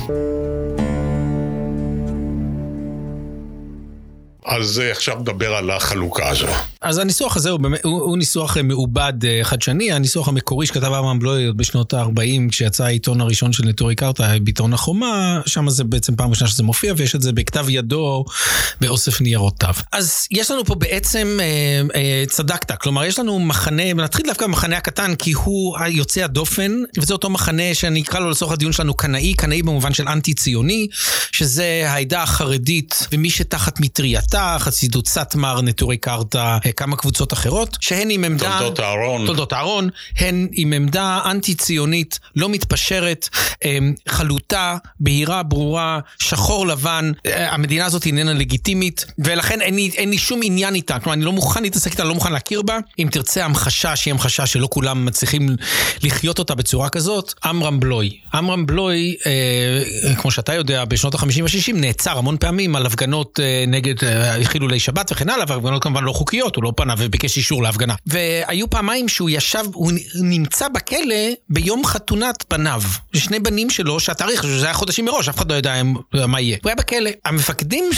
אז 4.45 4.81
עכשיו 4.91 5.19
נדבר 5.19 5.55
על 5.55 5.71
החלוקה 5.71 6.29
הזו. 6.29 6.47
אז 6.81 6.97
הניסוח 6.97 7.37
הזה 7.37 7.49
הוא, 7.49 7.59
הוא, 7.83 8.01
הוא 8.01 8.17
ניסוח 8.17 8.57
אה, 8.57 8.63
מעובד 8.63 9.13
אה, 9.25 9.39
חדשני, 9.43 9.91
הניסוח 9.91 10.27
המקורי 10.27 10.65
שכתב 10.65 10.83
אברהם 10.85 11.19
בלוי 11.19 11.45
עוד 11.45 11.57
בשנות 11.57 11.93
ה-40, 11.93 12.49
כשיצא 12.51 12.83
העיתון 12.83 13.21
הראשון 13.21 13.53
של 13.53 13.63
נטורי 13.65 13.95
קרתא, 13.95 14.37
ביטאון 14.41 14.73
החומה, 14.73 15.41
שם 15.45 15.69
זה 15.69 15.83
בעצם 15.83 16.15
פעם 16.15 16.29
ראשונה 16.29 16.49
שזה 16.49 16.63
מופיע, 16.63 16.93
ויש 16.97 17.15
את 17.15 17.21
זה 17.21 17.31
בכתב 17.31 17.65
ידו 17.69 18.25
באוסף 18.81 19.21
ניירותיו. 19.21 19.73
אז 19.91 20.27
יש 20.31 20.51
לנו 20.51 20.65
פה 20.65 20.75
בעצם, 20.75 21.37
אה, 21.41 21.81
אה, 21.95 22.23
צדקת, 22.27 22.71
כלומר 22.81 23.05
יש 23.05 23.19
לנו 23.19 23.39
מחנה, 23.39 23.93
נתחיל 23.93 24.25
דווקא 24.25 24.47
במחנה 24.47 24.77
הקטן, 24.77 25.15
כי 25.15 25.31
הוא 25.31 25.77
היוצא 25.79 26.23
הדופן, 26.23 26.71
וזה 26.99 27.13
אותו 27.13 27.29
מחנה 27.29 27.73
שאני 27.73 28.01
אקרא 28.01 28.19
לו 28.19 28.29
לצורך 28.29 28.51
הדיון 28.51 28.71
שלנו 28.71 28.93
קנאי, 28.93 29.33
קנאי 29.33 29.61
במובן 29.61 29.93
של 29.93 30.07
אנטי-ציוני, 30.07 30.87
שזה 31.31 31.83
העדה 31.87 32.23
החרדית 32.23 33.07
ומי 33.11 33.29
שתחת 33.29 33.79
מטרייתה, 33.79 34.32
חסידות 34.57 35.07
סאטמר, 35.07 35.61
נטורי 35.61 35.97
קרתא, 35.97 36.57
כמה 36.77 36.95
קבוצות 36.95 37.33
אחרות, 37.33 37.77
שהן 37.81 38.09
עם 38.09 38.23
עמדה... 38.23 38.57
תולדות 38.59 38.79
אהרון. 38.79 39.25
תולדות 39.25 39.53
אהרון, 39.53 39.89
הן 40.17 40.47
עם 40.51 40.73
עמדה 40.73 41.19
אנטי-ציונית, 41.25 42.19
לא 42.35 42.49
מתפשרת, 42.49 43.29
אמ, 43.65 43.93
חלוטה, 44.09 44.77
בהירה, 44.99 45.43
ברורה, 45.43 45.99
שחור 46.19 46.67
לבן, 46.67 47.11
אה, 47.25 47.53
המדינה 47.53 47.85
הזאת 47.85 48.05
איננה 48.05 48.33
לגיטימית, 48.33 49.05
ולכן 49.19 49.61
אין 49.61 49.75
לי, 49.75 49.91
אין 49.95 50.09
לי 50.09 50.17
שום 50.17 50.39
עניין 50.43 50.75
איתה, 50.75 50.99
כלומר 50.99 51.13
אני 51.13 51.25
לא 51.25 51.31
מוכן 51.31 51.63
להתעסק 51.63 51.91
איתה, 51.91 52.03
לא 52.03 52.13
מוכן 52.13 52.31
להכיר 52.31 52.61
בה. 52.61 52.77
אם 52.99 53.07
תרצה 53.11 53.45
המחשה, 53.45 53.95
שהיא 53.95 54.13
המחשה 54.13 54.45
שלא 54.45 54.67
כולם 54.71 55.05
מצליחים 55.05 55.49
לחיות 56.03 56.39
אותה 56.39 56.55
בצורה 56.55 56.89
כזאת, 56.89 57.33
עמרם 57.43 57.79
בלוי. 57.79 58.17
עמרם 58.33 58.65
בלוי, 58.65 59.15
אה, 59.25 60.15
כמו 60.15 60.31
שאתה 60.31 60.53
יודע, 60.53 60.85
בשנות 60.85 61.15
ה-50 61.15 61.41
וה-60 61.41 61.73
נעצר 61.73 62.17
המון 62.17 62.37
פעמים 62.39 62.75
על 62.75 62.85
הפגנות 62.85 63.39
אה, 63.43 63.63
נגד 63.67 64.03
אה, 64.03 64.22
חילולי 64.43 64.79
שבת 64.79 65.11
וכן 65.11 65.29
הלאה, 65.29 65.45
והפגנות 65.47 65.83
כמובן 65.83 66.03
לא 66.03 66.11
חוקיות, 66.11 66.55
הוא 66.55 66.63
לא 66.63 66.73
פנה 66.75 66.93
וביקש 66.97 67.37
אישור 67.37 67.63
להפגנה. 67.63 67.95
והיו 68.05 68.69
פעמיים 68.69 69.09
שהוא 69.09 69.29
ישב, 69.29 69.63
הוא 69.73 69.91
נמצא 70.15 70.67
בכלא 70.67 71.15
ביום 71.49 71.85
חתונת 71.85 72.43
בניו. 72.49 72.81
שני 73.15 73.39
בנים 73.39 73.69
שלו, 73.69 73.99
שהתאריך, 73.99 74.43
שזה 74.43 74.65
היה 74.65 74.73
חודשים 74.73 75.05
מראש, 75.05 75.29
אף 75.29 75.37
אחד 75.37 75.51
לא 75.51 75.55
יודע 75.55 75.81
מה 76.27 76.41
יהיה. 76.41 76.57
הוא 76.63 76.69
היה 76.69 76.75
בכלא. 76.75 77.09
המפקדים, 77.25 77.89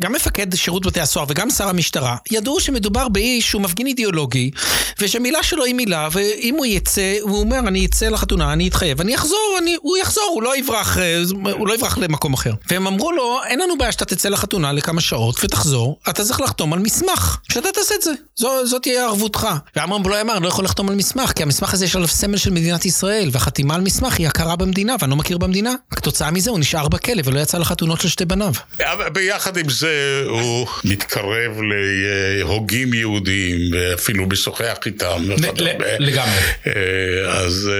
גם 0.00 0.12
מפקד 0.12 0.54
שירות 0.54 0.86
בתי 0.86 1.00
הסוהר 1.00 1.26
וגם 1.28 1.50
שר 1.50 1.68
המשטרה, 1.68 2.16
ידעו 2.30 2.60
שמדובר 2.60 3.08
באיש 3.08 3.50
שהוא 3.50 3.62
מפגין 3.62 3.86
אידיאולוגי, 3.86 4.50
ושמילה 4.98 5.42
שלו 5.42 5.64
היא 5.64 5.74
מילה, 5.74 6.08
ואם 6.12 6.54
הוא 6.58 6.66
יצא, 6.66 7.16
הוא 7.20 7.40
אומר, 7.40 7.58
אני 7.58 7.86
אצא 7.86 8.08
לחתונה, 8.08 8.52
אני 8.52 8.68
אתחייב, 8.68 9.00
אני 9.00 9.14
אחזור, 9.14 9.56
אני, 9.62 9.76
הוא 9.80 9.96
יחזור, 9.96 10.30
הוא 10.34 10.42
לא 10.42 10.56
יברח, 10.56 10.96
הוא 11.52 11.68
לא 11.68 11.74
יברח 11.74 11.98
למקום 11.98 12.34
אחר. 12.34 12.52
והם 12.70 12.86
אמרו 12.86 13.12
לו, 13.12 13.38
אין 13.46 13.58
לנו 13.58 13.78
בעיה 13.78 13.92
שאתה 13.92 14.04
תצא 14.04 14.28
לחתונה 14.28 14.72
לכמה 14.72 15.00
שעות 15.00 15.36
ותחזור, 15.56 15.98
אתה 16.08 16.24
צריך 16.24 16.40
לחתום 16.40 16.72
על 16.72 16.78
מסמך, 16.78 17.38
שאתה 17.52 17.68
תעשה 17.74 17.94
את 17.94 18.02
זה. 18.02 18.10
זו, 18.36 18.66
זאת 18.66 18.82
תהיה 18.82 19.04
ערבותך. 19.04 19.46
ואמרם 19.76 20.02
בלוי 20.02 20.20
אמר, 20.20 20.38
לא 20.38 20.48
יכול 20.48 20.64
לחתום 20.64 20.88
על 20.88 20.94
מסמך, 20.94 21.32
כי 21.32 21.42
המסמך 21.42 21.74
הזה 21.74 21.84
יש 21.84 21.96
עליו 21.96 22.08
סמל 22.08 22.36
של 22.36 22.50
מדינת 22.50 22.84
ישראל, 22.84 23.28
והחתימה 23.32 23.74
על 23.74 23.80
מסמך 23.80 24.18
היא 24.18 24.28
הכרה 24.28 24.56
במדינה, 24.56 24.96
ואני 25.00 25.10
לא 25.10 25.16
מכיר 25.16 25.38
במדינה. 25.38 25.74
כתוצאה 25.90 26.30
מזה 26.30 26.50
הוא 26.50 26.58
נשאר 26.58 26.88
בכלא 26.88 27.22
ולא 27.24 27.40
יצא 27.40 27.58
לחתונות 27.58 28.00
של 28.00 28.08
שתי 28.08 28.24
בניו. 28.24 28.52
ביחד 29.12 29.56
עם 29.56 29.68
זה 29.68 30.22
הוא 30.28 30.66
מתקרב 30.84 31.52
להוגים 32.40 32.94
יהודים, 32.94 33.56
ואפילו 33.72 34.26
משוחח 34.26 34.76
איתם. 34.86 35.22
לגמרי. 35.98 36.40
אז 37.28 37.70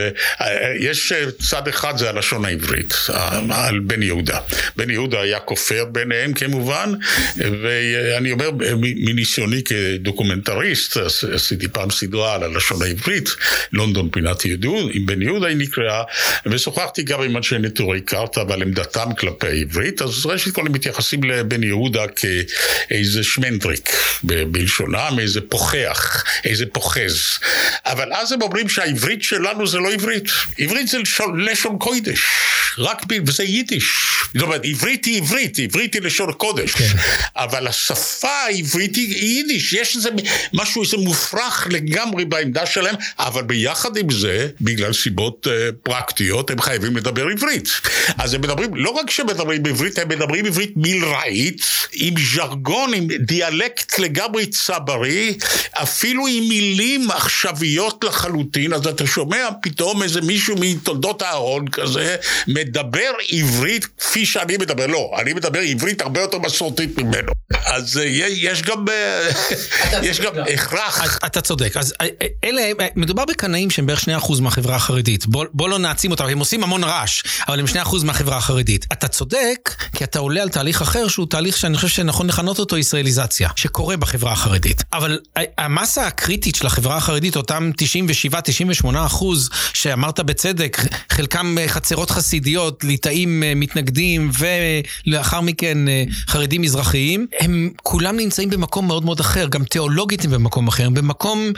יש 0.81 1.13
צד 1.51 1.69
אחד, 1.69 1.97
זה 1.97 2.09
הלשון 2.09 2.45
העברית, 2.45 2.95
על 3.51 3.79
בן 3.79 4.03
יהודה. 4.03 4.39
בן 4.77 4.91
יהודה 4.91 5.21
היה 5.21 5.41
כופר 5.41 5.85
ביניהם 5.93 6.33
כמובן, 6.33 6.93
ואני 7.67 8.33
אומר, 8.33 8.51
מניסיוני 8.81 9.63
כדוקומנטריסט, 9.63 10.97
עשיתי 11.35 11.69
פעם 11.69 11.91
סדרה 11.91 12.35
על 12.35 12.43
הלשון 12.43 12.83
העברית, 12.83 13.29
לונדון 13.73 14.09
פינת 14.11 14.45
עם 14.93 15.07
בן 15.07 15.23
יהודה 15.23 15.47
היא 15.47 15.57
נקראה, 15.57 16.03
ושוחחתי 16.47 17.03
גם 17.03 17.23
עם 17.23 17.37
אנשי 17.37 17.59
נטורי 17.59 18.01
קרתא 18.01 18.41
ועל 18.49 18.63
עמדתם 18.63 19.15
כלפי 19.19 19.47
העברית, 19.47 20.03
אז 20.03 20.27
ראשית 20.27 20.55
כל 20.55 20.67
הם 20.67 20.73
מתייחסים 20.73 21.25
לבן 21.25 21.63
יהודה 21.63 22.05
כאיזה 22.09 23.25
שמנדריק 23.25 23.91
בלשונם, 24.23 25.17
איזה 25.21 25.41
פוחח, 25.41 26.25
איזה 26.45 26.65
פוחז. 26.73 27.21
אבל 27.87 28.13
אז 28.13 28.33
הם 28.33 28.43
אומרים 28.43 28.69
שהעברית 28.69 29.23
שלנו 29.23 29.67
זה 29.67 29.79
לא 29.79 29.93
עברית, 29.93 30.29
עברית 30.59 30.89
זה 30.89 30.99
לשון, 30.99 31.41
לשון 31.41 31.79
קודש, 31.79 32.21
רק 32.79 33.05
ב... 33.09 33.15
וזה 33.27 33.45
יידיש. 33.45 33.85
זאת 34.35 34.43
אומרת, 34.43 34.61
עברית 34.65 35.05
היא 35.05 35.23
עברית, 35.23 35.59
עברית 35.59 35.95
היא 35.95 36.03
לשון 36.03 36.33
קודש, 36.33 36.75
כן. 36.75 36.85
אבל 37.37 37.56
השפה 37.67 38.29
העברית 38.29 38.97
היא 38.97 39.37
יידיש, 39.37 39.73
יש 39.73 39.97
איזה 39.97 40.11
משהו, 40.55 40.83
איזה 40.83 40.97
מופרך 40.97 41.67
לגמרי 41.71 42.25
בעמדה 42.25 42.67
שלהם, 42.67 42.95
אבל 43.19 43.43
ביחד 43.43 43.97
עם 43.97 44.11
זה, 44.11 44.49
בגלל 44.61 44.93
סיבות 44.93 45.47
uh, 45.47 45.51
פרקטיות, 45.83 46.51
הם 46.51 46.61
חייבים 46.61 46.97
לדבר 46.97 47.27
עברית. 47.27 47.69
אז 48.19 48.35
הם 48.35 48.41
מדברים, 48.41 48.75
לא 48.75 48.91
רק 48.91 49.11
שהם 49.11 49.27
מדברים 49.27 49.63
בעברית, 49.63 49.99
הם 49.99 50.09
מדברים 50.09 50.47
עברית 50.47 50.73
מילראית, 50.77 51.63
עם 51.93 52.15
ז'רגון, 52.35 52.95
עם 52.95 53.09
דיאלקט 53.19 53.99
לגמרי 53.99 54.47
צברי, 54.47 55.39
אפילו 55.73 56.27
עם 56.27 56.49
מילים 56.49 57.11
עכשוויות 57.11 58.05
לחלוטין, 58.05 58.73
אז 58.73 58.87
אתה 58.87 59.07
שומע 59.07 59.49
פתאום 59.63 60.03
איזה 60.03 60.21
מישהו 60.21 60.57
מתולדות 60.61 61.23
אהרון 61.23 61.69
כזה, 61.69 62.17
מדבר 62.49 63.11
עברית 63.31 63.87
כפי 63.99 64.27
שאני 64.27 64.57
מדבר, 64.57 64.87
לא, 64.87 65.11
אני 65.19 65.33
מדבר 65.33 65.61
עברית 65.61 66.01
הרבה 66.01 66.21
יותר 66.21 66.39
מסורתית 66.39 66.99
ממנו. 66.99 67.33
אז 67.53 67.97
uh, 67.97 68.01
יש 68.27 68.63
גם, 68.63 68.85
uh, 68.89 69.97
יש 70.03 70.21
גם 70.21 70.33
הכרח. 70.55 71.19
אתה 71.27 71.41
צודק, 71.41 71.77
אז 71.77 71.95
אלה, 72.45 72.63
מדובר 72.97 73.25
בקנאים 73.25 73.71
שהם 73.71 73.87
בערך 73.87 74.05
2% 74.05 74.41
מהחברה 74.41 74.77
החרדית. 74.77 75.27
בוא, 75.27 75.45
בוא 75.53 75.69
לא 75.69 75.79
נעצים 75.79 76.11
אותם, 76.11 76.25
הם 76.25 76.39
עושים 76.39 76.63
המון 76.63 76.85
רעש, 76.85 77.23
אבל 77.49 77.61
הם 77.61 77.67
2% 77.67 78.05
מהחברה 78.05 78.37
החרדית. 78.37 78.87
אתה 78.93 79.09
צודק, 79.09 79.75
כי 79.97 80.05
אתה 80.05 80.19
עולה 80.19 80.43
על 80.43 80.49
תהליך 80.49 80.83
אחר, 80.83 81.09
שהוא 81.09 81.27
תהליך 81.31 81.57
שאני 81.57 81.77
חושב 81.77 81.89
שנכון 81.89 82.27
לכנות 82.27 82.59
אותו 82.59 82.79
ישראליזציה, 82.79 83.49
שקורה 83.57 83.97
בחברה 83.97 84.33
החרדית. 84.33 84.83
אבל 84.93 85.19
המסה 85.59 86.07
הקריטית 86.07 86.55
של 86.55 86.67
החברה 86.67 86.97
החרדית, 86.97 87.37
אותם 87.37 87.71
97-98 88.85 88.87
אחוז, 89.07 89.51
שאמרת 89.73 90.21
בצדק, 90.21 90.79
חלקם 91.13 91.57
חצרות 91.67 92.11
חסידיות, 92.11 92.85
ליטאים 92.85 93.43
אה, 93.43 93.53
מתנגדים, 93.57 94.31
ולאחר 95.07 95.41
מכן 95.41 95.89
אה, 95.89 96.05
חרדים 96.29 96.63
מזרחיים, 96.63 97.27
הם 97.41 97.71
כולם 97.83 98.17
נמצאים 98.17 98.51
במקום 98.51 98.87
מאוד 98.87 99.05
מאוד 99.05 99.21
אחר, 99.21 99.47
גם 99.49 99.65
תיאולוגית 99.65 100.25
הם 100.25 100.31
במקום 100.31 100.69
אחר, 100.69 100.91
במקום 100.91 101.53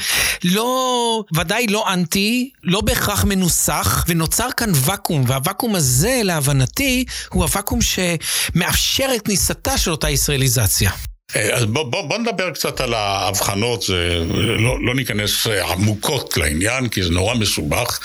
לא, 0.44 1.22
ודאי 1.34 1.66
לא 1.66 1.92
אנטי, 1.92 2.50
לא 2.64 2.80
בהכרח 2.80 3.24
מנוסח, 3.24 4.04
ונוצר 4.08 4.48
כאן 4.56 4.70
ואקום, 4.74 5.24
והוואקום 5.26 5.74
הזה, 5.74 6.20
להבנתי, 6.24 7.04
הוא 7.32 7.42
הוואקום 7.42 7.78
שמאפשר 7.80 9.06
את 9.16 9.22
כניסתה 9.22 9.78
של 9.78 9.90
אותה 9.90 10.10
ישראליזציה. 10.10 10.90
אה, 11.36 11.54
אז 11.54 11.64
בוא, 11.64 11.82
בוא, 11.82 12.02
בוא 12.08 12.18
נדבר 12.18 12.50
קצת 12.50 12.80
על 12.80 12.94
ההבחנות, 12.94 13.82
זה, 13.82 14.22
לא, 14.34 14.84
לא 14.84 14.94
ניכנס 14.94 15.46
עמוקות 15.46 16.36
לעניין, 16.36 16.88
כי 16.88 17.02
זה 17.02 17.10
נורא 17.10 17.34
מסובך, 17.34 17.98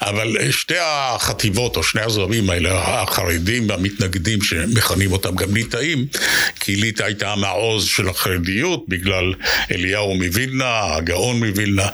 אבל 0.00 0.50
שתי 0.50 0.74
החטיבות 0.80 1.76
או 1.76 1.82
שני 1.82 2.00
הזרמים 2.00 2.50
האלה, 2.50 3.02
החרדים 3.02 3.68
והמתנגדים, 3.68 4.42
שמכנים 4.42 5.12
אותם 5.12 5.36
גם 5.36 5.54
ליטאים, 5.54 6.06
כי 6.60 6.76
ליטא 6.76 7.02
הייתה 7.02 7.32
המעוז 7.32 7.84
של 7.84 8.08
החרדיות, 8.08 8.84
בגלל 8.88 9.34
אליהו 9.70 10.14
מווילנה, 10.14 10.94
הגאון 10.94 11.36
מווילנה, 11.36 11.88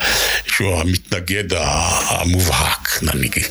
שהוא 0.57 0.81
המתנגד 0.81 1.45
המובהק, 1.53 3.03
נגיד. 3.03 3.47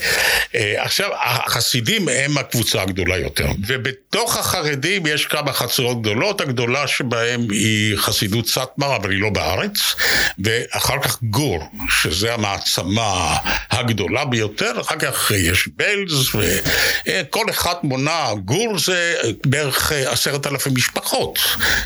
אה, 0.55 0.83
עכשיו, 0.83 1.09
החסידים 1.21 2.07
הם 2.09 2.37
הקבוצה 2.37 2.81
הגדולה 2.81 3.17
יותר, 3.17 3.47
ובתוך 3.67 4.37
החרדים 4.37 5.07
יש 5.07 5.25
כמה 5.25 5.53
חצרות 5.53 6.01
גדולות, 6.01 6.41
הגדולה 6.41 6.87
שבהן 6.87 7.24
שלהם 7.25 7.47
היא 7.51 7.97
חסידות 7.97 8.47
סאטמר, 8.47 8.95
אבל 8.95 9.11
היא 9.11 9.21
לא 9.21 9.29
בארץ, 9.29 9.95
ואחר 10.39 11.01
כך 11.01 11.23
גור, 11.23 11.63
שזה 11.89 12.33
המעצמה 12.33 13.37
הגדולה 13.71 14.25
ביותר, 14.25 14.81
אחר 14.81 14.95
כך 14.95 15.31
יש 15.35 15.69
בלז, 15.75 16.29
וכל 16.35 17.45
אחד 17.49 17.73
מונה, 17.83 18.25
גור 18.45 18.79
זה 18.79 19.15
בערך 19.45 19.91
עשרת 19.91 20.47
אלפים 20.47 20.73
משפחות, 20.75 21.39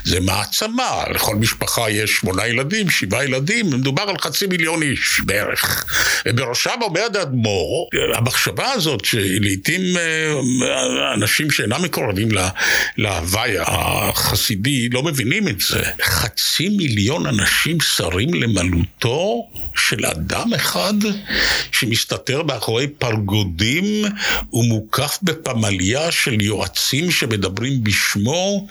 זה 0.03 0.19
מעצמה, 0.19 1.03
לכל 1.13 1.35
משפחה 1.35 1.89
יש 1.89 2.11
שמונה 2.11 2.47
ילדים, 2.47 2.89
שבעה 2.89 3.25
ילדים, 3.25 3.69
מדובר 3.69 4.03
על 4.03 4.17
חצי 4.17 4.47
מיליון 4.47 4.83
איש 4.83 5.21
בערך. 5.25 5.85
ובראשם 6.27 6.79
עומד 6.81 7.15
האדמו"ר, 7.15 7.89
המחשבה 8.13 8.71
הזאת 8.71 9.05
שלעיתים 9.05 9.81
אה, 9.97 11.13
אנשים 11.13 11.51
שאינם 11.51 11.83
מקורבים 11.83 12.29
להוואי 12.97 13.55
החסידי 13.59 14.89
לא 14.89 15.03
מבינים 15.03 15.28
מבינים 15.29 15.47
את 15.47 15.61
זה. 15.61 15.83
חצי 16.01 16.69
מיליון 16.69 17.25
אנשים 17.25 17.81
שרים 17.81 18.33
למלותו 18.33 19.47
של 19.75 20.05
אדם 20.05 20.53
אחד 20.53 20.93
שמסתתר 21.71 22.43
מאחורי 22.43 22.87
פרגודים 22.87 24.05
ומוקף 24.53 25.19
בפמליה 25.23 26.11
של 26.11 26.41
יועצים 26.41 27.11
שמדברים 27.11 27.83
בשמו. 27.83 28.67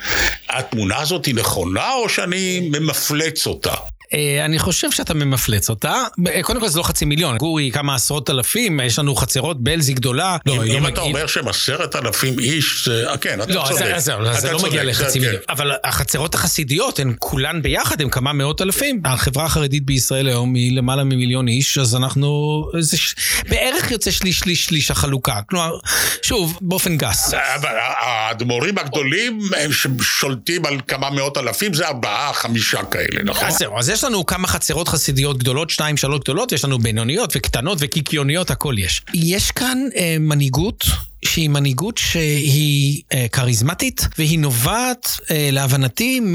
התמונה 0.49 0.99
הזאת 0.99 1.27
היא 1.27 1.35
נכונה 1.35 1.93
או 1.93 2.09
שאני 2.09 2.71
ממפלץ 2.73 3.47
אותה? 3.47 3.75
אה, 4.15 4.45
אני 4.45 4.59
חושב 4.59 4.91
שאתה 4.91 5.15
ממפלץ 5.15 5.71
אותה. 5.71 6.03
אה, 6.27 6.43
קודם 6.43 6.61
כל 6.61 6.69
זה 6.69 6.79
לא 6.79 6.83
חצי 6.83 7.05
מיליון, 7.05 7.37
גורי 7.37 7.71
כמה 7.75 7.95
עשרות 7.95 8.31
אלפים, 8.31 8.81
יש 8.81 8.99
לנו 8.99 9.15
חצרות 9.15 9.63
בלזי 9.63 9.95
גדולה. 9.95 10.37
לא, 10.47 10.53
אם, 10.53 10.61
אם 10.63 10.87
אתה 10.87 11.01
אומר 11.01 11.27
שהם 11.27 11.49
עשרת 11.49 11.97
אלפים 11.97 12.39
איש, 12.39 12.89
זה... 12.89 13.05
כן, 13.21 13.43
אתה 13.43 13.53
לא, 13.53 13.65
צודק. 13.69 13.85
לא, 14.19 14.41
זה, 14.41 14.53
לא 14.53 14.63
מגיע 14.63 14.85
לחצי 14.85 15.19
כן. 15.19 15.25
מיליון. 15.25 15.43
אבל 15.49 15.73
החצרות 15.85 16.35
החסידיות 16.35 16.99
הן 16.99 17.15
כולן 17.19 17.63
ביחד, 17.63 18.01
הן 18.01 18.11
כמה 18.11 18.33
מאות 18.33 18.63
אלפים. 18.63 19.01
החברה 19.05 19.45
החרדית 19.45 19.87
בישראל 19.87 20.29
היום 20.29 20.55
היא 20.55 20.77
למעלה 20.77 21.05
ממיליון 21.05 21.49
איש, 21.49 21.79
אז 21.79 21.97
אנחנו... 21.97 22.63
זה 22.79 22.97
ש... 22.97 23.15
בערך 23.49 23.91
יוצא 23.91 24.11
שליש, 24.11 24.39
שליש, 24.39 24.65
שליש 24.65 24.91
החלוקה. 24.91 25.41
כלומר, 25.49 25.79
שוב, 26.23 26.59
באופן 26.61 26.97
גס. 26.97 27.35
אבל 27.35 27.77
האדמו"רים 27.99 28.79
הגדולים, 28.79 29.41
הם 29.57 29.71
שולטים 30.03 30.67
על 30.67 30.81
כמה 30.89 31.11
מאות 31.11 31.39
אלפים, 31.39 31.75
זה 31.75 31.89
ארבעה, 31.89 32.33
חמישה 32.33 32.85
כאלה, 32.85 33.23
נכון? 33.25 33.49
אז 33.49 33.59
זהו, 33.59 33.79
אז 33.79 33.89
יש 33.89 33.98
לנו 34.05 34.27
כמה 34.27 34.49
חצרות 34.49 34.89
חסידיות 34.89 35.39
גדולות, 35.39 35.71
שתיים, 35.71 35.97
שלוש 35.97 36.21
גדולות, 36.21 36.53
יש 36.53 36.65
לנו 36.65 36.79
בינוניות 36.79 37.33
וקטנות 37.37 37.79
וקיקיוניות, 37.81 38.51
הכל 38.51 38.75
יש. 38.79 39.03
יש 39.15 39.51
כאן 39.51 39.79
אה, 39.97 40.17
מנהיגות 40.21 40.85
שהיא 41.25 41.49
מנהיגות 41.49 41.99
שהיא 41.99 43.03
אה, 43.13 43.27
כריזמטית, 43.33 44.09
והיא 44.19 44.39
נובעת, 44.39 45.09
אה, 45.31 45.49
להבנתי, 45.53 46.21
מ, 46.21 46.35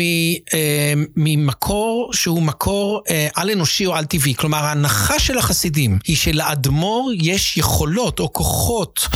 אה, 0.54 0.94
ממקור 1.16 2.12
שהוא 2.14 2.42
מקור 2.42 3.02
אה, 3.10 3.28
על-אנושי 3.36 3.86
או 3.86 3.96
על-טבעי. 3.96 4.36
כלומר, 4.36 4.58
ההנחה 4.58 5.20
של 5.20 5.38
החסידים 5.38 6.00
היא 6.08 6.16
שלאדמו"ר 6.16 7.12
יש 7.16 7.58
יכולות 7.58 8.20
או 8.20 8.34
כוחות, 8.34 9.08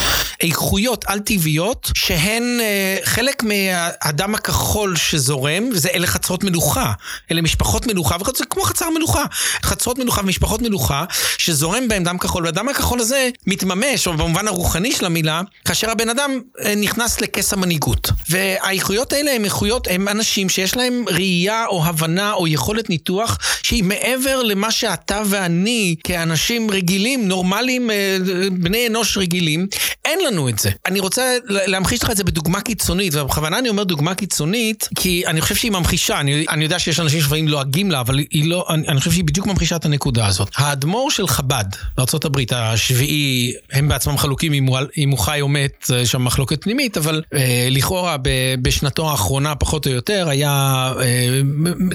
איכויות 0.41 1.05
על-טבעיות, 1.07 1.91
שהן 1.93 2.43
אה, 2.61 2.97
חלק 3.03 3.43
מהדם 3.43 4.35
הכחול 4.35 4.95
שזורם, 4.95 5.69
וזה 5.73 5.89
אלה 5.89 6.07
חצרות 6.07 6.43
מלוכה. 6.43 6.93
אלה 7.31 7.41
משפחות 7.41 7.87
מלוכה, 7.87 8.15
וזה 8.15 8.45
כמו 8.49 8.63
חצר 8.63 8.89
מלוכה. 8.89 9.23
חצרות 9.63 9.99
מלוכה 9.99 10.21
ומשפחות 10.21 10.61
מלוכה, 10.61 11.05
שזורם 11.37 11.87
בהם 11.87 12.03
דם 12.03 12.17
כחול, 12.17 12.45
והדם 12.45 12.69
הכחול 12.69 12.99
הזה 12.99 13.29
מתממש, 13.47 14.07
או 14.07 14.13
במובן 14.13 14.47
הרוחני 14.47 14.91
של 14.91 15.05
המילה, 15.05 15.41
כאשר 15.67 15.89
הבן 15.89 16.09
אדם 16.09 16.39
אה, 16.61 16.75
נכנס 16.75 17.21
לכס 17.21 17.53
המנהיגות. 17.53 18.11
והאיכויות 18.29 19.13
האלה 19.13 19.31
הם 19.31 19.45
איכויות, 19.45 19.87
הם 19.91 20.07
אנשים 20.07 20.49
שיש 20.49 20.77
להם 20.77 21.05
ראייה 21.07 21.65
או 21.65 21.85
הבנה 21.85 22.33
או 22.33 22.47
יכולת 22.47 22.89
ניתוח 22.89 23.37
שהיא 23.63 23.83
מעבר 23.83 24.43
למה 24.43 24.71
שאתה 24.71 25.21
ואני 25.25 25.95
כאנשים 26.03 26.71
רגילים, 26.71 27.27
נורמליים, 27.27 27.91
אה, 27.91 28.17
בני 28.51 28.87
אנוש 28.87 29.17
רגילים, 29.17 29.67
אין 30.05 30.19
לנו 30.27 30.49
את 30.49 30.59
זה. 30.59 30.69
אני 30.85 30.99
רוצה 30.99 31.37
להמחיש 31.45 32.03
לך 32.03 32.09
את 32.09 32.17
זה 32.17 32.23
בדוגמה 32.23 32.61
קיצונית, 32.61 33.15
ובכוונה 33.15 33.59
אני 33.59 33.69
אומר 33.69 33.83
דוגמה 33.83 34.15
קיצונית, 34.15 34.89
כי 34.95 35.23
אני 35.27 35.41
חושב 35.41 35.55
שהיא 35.55 35.71
ממחישה, 35.71 36.19
אני, 36.19 36.45
אני 36.49 36.63
יודע 36.63 36.79
שיש 36.79 36.99
אנשים 36.99 37.21
שלפעמים 37.21 37.47
לועגים 37.47 37.91
לה, 37.91 37.99
אבל 37.99 38.17
היא 38.17 38.49
לא, 38.49 38.65
אני, 38.69 38.87
אני 38.87 38.99
חושב 38.99 39.11
שהיא 39.11 39.23
בדיוק 39.23 39.47
ממחישה 39.47 39.75
את 39.75 39.85
הנקודה 39.85 40.27
הזאת. 40.27 40.49
האדמו"ר 40.55 41.09
של 41.09 41.27
חב"ד, 41.27 41.65
בארה"ב, 41.97 42.39
השביעי, 42.51 43.53
הם 43.71 43.87
בעצמם 43.87 44.17
חלוקים 44.17 44.53
אם 44.53 44.65
הוא, 44.65 44.79
אם 44.97 45.09
הוא 45.09 45.19
חי 45.19 45.41
או 45.41 45.47
מת, 45.63 45.89
יש 46.01 46.11
שם 46.11 46.23
מחלוקת 46.23 46.61
פנימית, 46.61 46.97
אבל 46.97 47.21
אה, 47.33 47.67
לכאורה 47.71 48.17
ב, 48.17 48.29
בשנתו 48.61 49.11
האחרונה, 49.11 49.55
פחות 49.55 49.87
או 49.87 49.91
יותר, 49.91 50.29
היה 50.29 50.93
אה, 51.01 51.41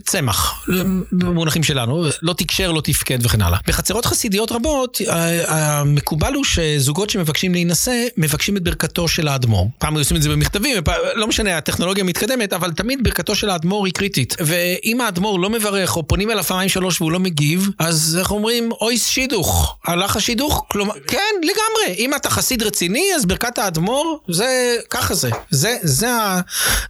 צמח, 0.04 0.66
במונחים 1.12 1.62
שלנו, 1.62 2.04
לא 2.22 2.32
תקשר, 2.32 2.72
לא 2.72 2.80
תפקד 2.80 3.26
וכן 3.26 3.42
הלאה. 3.42 3.58
בחצרות 3.66 4.06
חסידיות 4.06 4.52
רבות, 4.52 5.00
המקובל 5.46 6.34
הוא 6.34 6.44
שזוגות 6.44 7.10
שמבקשים 7.10 7.52
להינשא, 7.52 8.04
מבקשים 8.16 8.56
את 8.56 8.62
ברכתו 8.62 9.08
של 9.08 9.28
האדמו"ר. 9.28 9.68
פעם 9.78 9.98
עושים 9.98 10.16
את 10.16 10.22
זה 10.22 10.28
במכתבים, 10.28 10.76
לא 11.14 11.26
משנה, 11.26 11.56
הטכנולוגיה 11.56 12.04
מתקדמת, 12.04 12.52
אבל 12.52 12.72
תמיד 12.72 13.04
ברכתו 13.04 13.34
של 13.34 13.50
האדמו"ר 13.50 13.86
היא 13.86 13.94
קריטית. 13.94 14.36
ואם 14.40 15.00
האדמו"ר 15.00 15.38
לא 15.38 15.50
מברך, 15.50 15.96
או 15.96 16.08
פונים 16.08 16.30
אליו 16.30 16.44
פעמיים 16.44 16.68
שלוש 16.68 17.00
והוא 17.00 17.12
לא 17.12 17.20
מגיב, 17.20 17.68
אז 17.78 18.16
איך 18.20 18.30
אומרים, 18.30 18.72
אוי 18.80 18.98
שידוך. 18.98 19.76
הלך 19.84 20.16
השידוך? 20.16 20.64
כלומר, 20.68 20.94
כן, 21.06 21.34
לגמרי. 21.42 21.98
אם 21.98 22.14
אתה 22.14 22.30
חסיד 22.30 22.62
רציני, 22.62 23.04
אז 23.16 23.24
ברכת 23.24 23.41
האדמו"ר, 23.58 24.18
זה, 24.28 24.76
ככה 24.90 25.14
זה. 25.14 25.30
זה, 25.50 25.76
זה, 25.82 26.10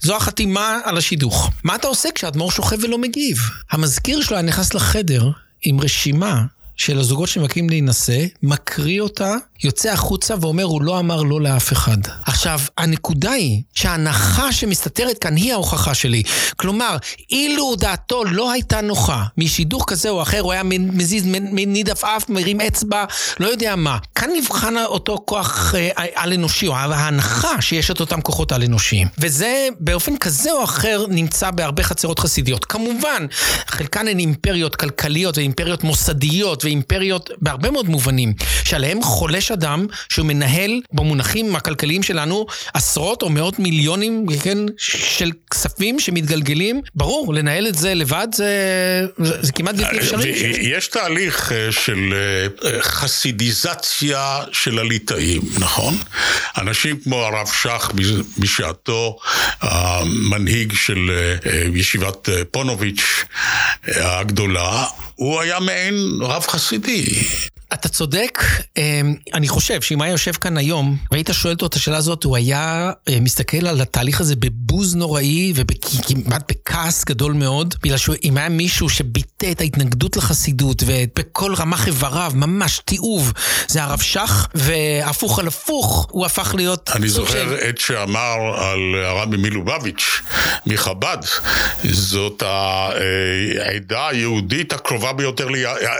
זו 0.01 0.17
החתימה 0.17 0.81
על 0.85 0.97
השידוך. 0.97 1.51
מה 1.65 1.75
אתה 1.75 1.87
עושה 1.87 2.09
כשהאדמו"ר 2.15 2.51
שוכב 2.51 2.85
ולא 2.85 2.99
מגיב? 2.99 3.39
המזכיר 3.71 4.23
שלו 4.23 4.37
היה 4.37 4.47
נכנס 4.47 4.75
לחדר 4.75 5.31
עם 5.63 5.81
רשימה 5.81 6.43
של 6.77 6.99
הזוגות 6.99 7.29
שמבקשים 7.29 7.71
להינשא, 7.71 8.25
מקריא 8.43 9.01
אותה, 9.01 9.35
יוצא 9.65 9.93
החוצה 9.93 10.35
ואומר, 10.41 10.65
הוא 10.65 10.83
לא 10.83 10.99
אמר 10.99 11.23
לא 11.23 11.41
לאף 11.41 11.73
אחד. 11.73 11.97
עכשיו, 12.27 12.61
הנקודה 12.79 13.31
היא 13.31 13.63
שההנחה 13.75 14.53
שמסתתרת 14.53 15.19
כאן 15.19 15.37
היא 15.37 15.53
ההוכחה 15.53 15.95
שלי. 15.95 16.23
כלומר, 16.57 16.97
אילו 17.31 17.75
דעתו 17.77 18.25
לא 18.25 18.53
הייתה 18.53 18.81
נוחה 18.81 19.25
משידוך 19.39 19.85
כזה 19.87 20.09
או 20.09 20.23
אחר, 20.23 20.41
הוא 20.41 20.53
היה 20.53 20.63
מזיז, 20.63 21.25
מניד 21.27 21.91
עפעף, 21.91 22.29
מרים 22.29 22.61
אצבע, 22.61 23.05
לא 23.41 23.49
יודע 23.49 23.77
מה. 23.77 23.99
כאן 24.15 24.31
נבחן 24.39 24.75
אותו 24.85 25.19
כוח 25.25 25.75
אה, 25.75 25.91
על-אנושי, 26.15 26.67
או 26.67 26.75
ההנחה 26.77 27.63
שיש 27.63 27.91
את 27.91 28.01
אותם 28.01 28.21
כוחות 28.21 28.53
על-אנושיים. 28.53 29.09
וזה 29.19 29.69
באופן 29.81 30.17
כזה 30.17 30.53
או 30.53 30.65
אחר 30.65 31.05
נמצא 31.09 31.51
בהרבה 31.51 31.83
חצרות 31.83 32.19
חסידיות. 32.19 32.65
כמובן, 32.65 33.27
חלקן 33.67 34.09
הן 34.09 34.19
אימפריות 34.19 34.77
כלכליות 34.77 35.39
ואימפריות 35.39 35.85
מוסדיות 35.85 36.62
ואימפריות 36.65 37.31
בהרבה 37.41 37.71
מאוד 37.71 37.89
מובנים, 37.89 38.33
שעליהם 38.65 39.03
חולש 39.03 39.51
אדם 39.51 39.87
שהוא 40.09 40.27
מנהל 40.27 40.81
במונחים 40.93 41.57
הכלכליים 41.57 42.03
שלנו 42.03 42.47
עשרות 42.75 43.23
או 43.23 43.31
מאות 43.31 43.59
מיליונים, 43.59 44.27
כן, 44.43 44.59
של 44.77 45.31
כספים 45.51 46.01
שמתגלגלים. 46.01 46.81
ברור, 46.95 47.35
לנהל 47.35 47.67
את 47.67 47.75
זה 47.75 47.95
לבד 47.95 48.29
זה, 48.35 48.47
זה, 49.19 49.43
זה 49.43 49.53
כמעט 49.53 49.75
בלתי 49.75 49.99
אפשרי. 49.99 50.29
יש 50.61 50.89
תהליך 50.89 51.53
אה, 51.53 51.73
של 51.73 52.15
אה, 52.65 52.83
חסידיזציה 52.83 54.41
של 54.53 54.79
הליטאים, 54.79 55.43
נכון? 55.59 55.95
אנשים 56.59 57.01
כמו 57.05 57.17
הרב 57.17 57.47
שך 57.63 57.93
בשעתו, 58.39 59.19
המנהיג 59.61 60.73
של 60.73 61.11
אה, 61.11 61.63
ישיבת 61.75 62.29
פונוביץ' 62.51 63.25
הגדולה, 63.87 64.85
הוא 65.15 65.41
היה 65.41 65.61
מעין 65.61 65.95
רב 66.21 66.43
חסידי. 66.53 67.05
אתה 67.75 67.89
צודק, 67.89 68.39
אמ, 68.77 69.15
אני 69.35 69.49
חושב 69.49 69.81
שאם 69.81 70.03
היה 70.03 70.11
יושב 70.11 70.33
כאן 70.33 70.57
היום 70.57 70.97
והיית 71.13 71.31
שואל 71.33 71.55
אותו 71.55 71.67
את 71.67 71.75
השאלה 71.75 71.97
הזאת, 71.97 72.25
הוא 72.25 72.37
היה 72.37 72.91
אה, 73.09 73.21
מסתכל 73.21 73.67
על 73.67 73.81
התהליך 73.81 74.21
הזה 74.21 74.35
בבוז 74.37 74.97
נוראי 74.97 75.53
וכמעט 75.57 76.53
בכעס 76.53 77.05
גדול 77.05 77.33
מאוד, 77.33 77.75
בגלל 77.83 77.97
שאם 77.97 78.37
היה 78.37 78.49
מישהו 78.49 78.89
שביטא 78.89 79.51
את 79.51 79.61
ההתנגדות 79.61 80.17
לחסידות 80.17 80.83
ובכל 80.87 81.55
רמ"ח 81.55 81.87
איבריו, 81.87 82.33
ממש 82.35 82.81
תיעוב, 82.85 83.33
זה 83.69 83.83
הרב 83.83 84.01
שך, 84.01 84.49
והפוך 84.55 85.39
על 85.39 85.47
הפוך, 85.47 86.07
הוא 86.11 86.27
הפך 86.27 86.55
להיות... 86.57 86.91
אני 86.95 87.09
זוכר 87.09 87.69
את 87.69 87.79
שאמר 87.79 88.37
על 88.57 89.05
הרבי 89.05 89.37
מלובביץ' 89.37 90.21
מחב"ד, 90.67 91.19
זאת 91.85 92.43
העדה 92.43 94.09
היהודית 94.09 94.73
הקרובה 94.73 95.13
ביותר, 95.13 95.49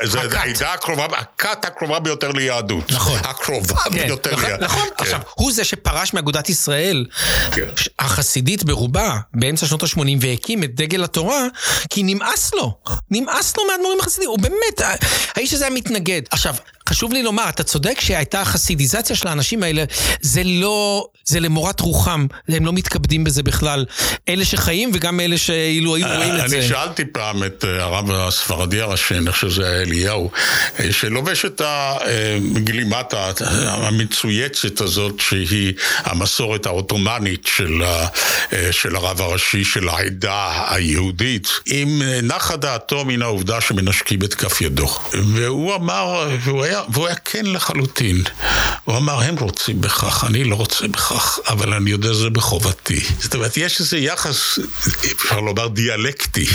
זו 0.05 0.19
העדה 0.19 0.73
הקרובה, 0.73 1.07
הכת 1.19 1.62
הקרובה 1.65 1.99
ביותר 1.99 2.33
ליהדות. 2.33 2.93
נכון. 2.93 3.21
הקרובה 3.25 3.77
כן, 3.77 3.91
ביותר 3.91 4.33
נכון, 4.33 4.45
ליהדות. 4.45 4.65
נכון, 4.65 4.89
כן. 4.89 5.05
עכשיו, 5.05 5.21
הוא 5.35 5.53
זה 5.53 5.65
שפרש 5.65 6.15
מאגודת 6.15 6.49
ישראל, 6.49 7.07
כן. 7.53 7.69
החסידית 7.99 8.65
ברובה, 8.65 9.19
באמצע 9.35 9.67
שנות 9.67 9.83
ה-80, 9.83 9.99
והקים 10.21 10.65
את 10.65 10.75
דגל 10.75 11.05
התורה, 11.05 11.47
כי 11.91 12.03
נמאס 12.03 12.55
לו. 12.55 12.79
נמאס 13.11 13.57
לו 13.57 13.63
מהאדמו"רים 13.69 14.01
החסידים. 14.01 14.29
הוא 14.29 14.39
באמת, 14.39 14.97
האיש 15.37 15.53
הזה 15.55 15.65
היה 15.67 15.75
מתנגד. 15.75 16.23
עכשיו, 16.31 16.55
חשוב 16.89 17.13
לי 17.13 17.23
לומר, 17.23 17.49
אתה 17.49 17.63
צודק 17.63 18.01
שהייתה 18.01 18.45
חסידיזציה 18.45 19.17
של 19.17 19.29
האנשים 19.29 19.63
האלה, 19.63 19.85
זה 20.21 20.43
לא, 20.45 21.07
זה 21.25 21.41
למורת 21.41 21.81
רוחם, 21.81 22.27
הם 22.49 22.67
לא 22.67 22.73
מתכבדים 22.73 23.25
בזה 23.25 23.43
בכלל. 23.43 23.85
אלה 24.29 24.45
שחיים 24.45 24.91
וגם 24.95 25.21
אלה 25.21 25.39
שאילו 25.39 25.97
היו 25.97 26.07
רואים 26.17 26.35
את 26.45 26.51
זה. 26.51 26.59
אני 26.59 26.69
שאלתי 26.69 27.05
פעם 27.05 27.45
את 27.45 27.65
אה, 27.65 27.83
הרב 27.83 28.11
הספרדי 28.11 28.81
הראשי, 28.81 29.15
אני 29.15 29.33
חושב 29.33 29.51
שזה 29.51 29.69
היה 29.69 29.83
אליהו, 29.83 30.31
אה, 30.81 30.93
שלובש 30.93 31.45
את 31.45 31.63
הגלימת 31.65 33.15
המצויצת 33.61 34.81
הזאת, 34.81 35.21
שהיא 35.21 35.73
המסורת 35.99 36.67
העות'מאנית 36.67 37.47
של, 37.47 37.83
אה, 37.83 38.73
של 38.73 38.97
הרב 38.97 39.21
הראשי 39.21 39.65
של 39.65 39.89
העדה 39.89 40.67
היהודית, 40.69 41.49
אם 41.67 42.03
נחה 42.23 42.57
דעתו 42.57 43.05
מן 43.05 43.23
העובדה 43.23 43.61
שמנשקים 43.61 44.23
את 44.25 44.35
כף 44.35 44.61
ידו. 44.61 44.89
והוא 45.13 45.75
אמר, 45.75 46.29
והוא 46.45 46.65
היה... 46.65 46.72
והוא 46.89 47.07
היה 47.07 47.17
כן 47.17 47.47
לחלוטין. 47.47 48.23
הוא 48.85 48.97
אמר, 48.97 49.21
הם 49.21 49.37
רוצים 49.37 49.81
בכך, 49.81 50.25
אני 50.27 50.45
לא 50.45 50.55
רוצה 50.55 50.89
בכך, 50.89 51.39
אבל 51.49 51.75
אני 51.75 51.91
יודע 51.91 52.09
שזה 52.09 52.31
בחובתי. 52.31 53.01
זאת 53.21 53.35
אומרת, 53.35 53.57
יש 53.57 53.81
איזה 53.81 53.99
יחס, 53.99 54.59
אפשר 55.13 55.41
לומר 55.41 55.69
דיאלקטי, 55.69 56.47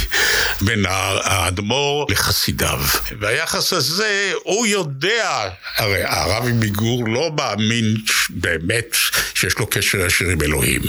בין 0.62 0.86
האדמו"ר 1.24 2.06
לחסידיו. 2.10 2.80
והיחס 3.20 3.74
הזה, 3.74 4.32
הוא 4.44 4.66
יודע, 4.66 5.50
הרי 5.78 6.04
הרבי 6.04 6.52
מגור 6.52 7.08
לא 7.08 7.32
מאמין 7.38 7.96
באמת 8.30 8.96
שיש 9.34 9.58
לו 9.58 9.68
קשר 9.68 10.06
ישיר 10.06 10.30
עם 10.30 10.42
אלוהים, 10.42 10.82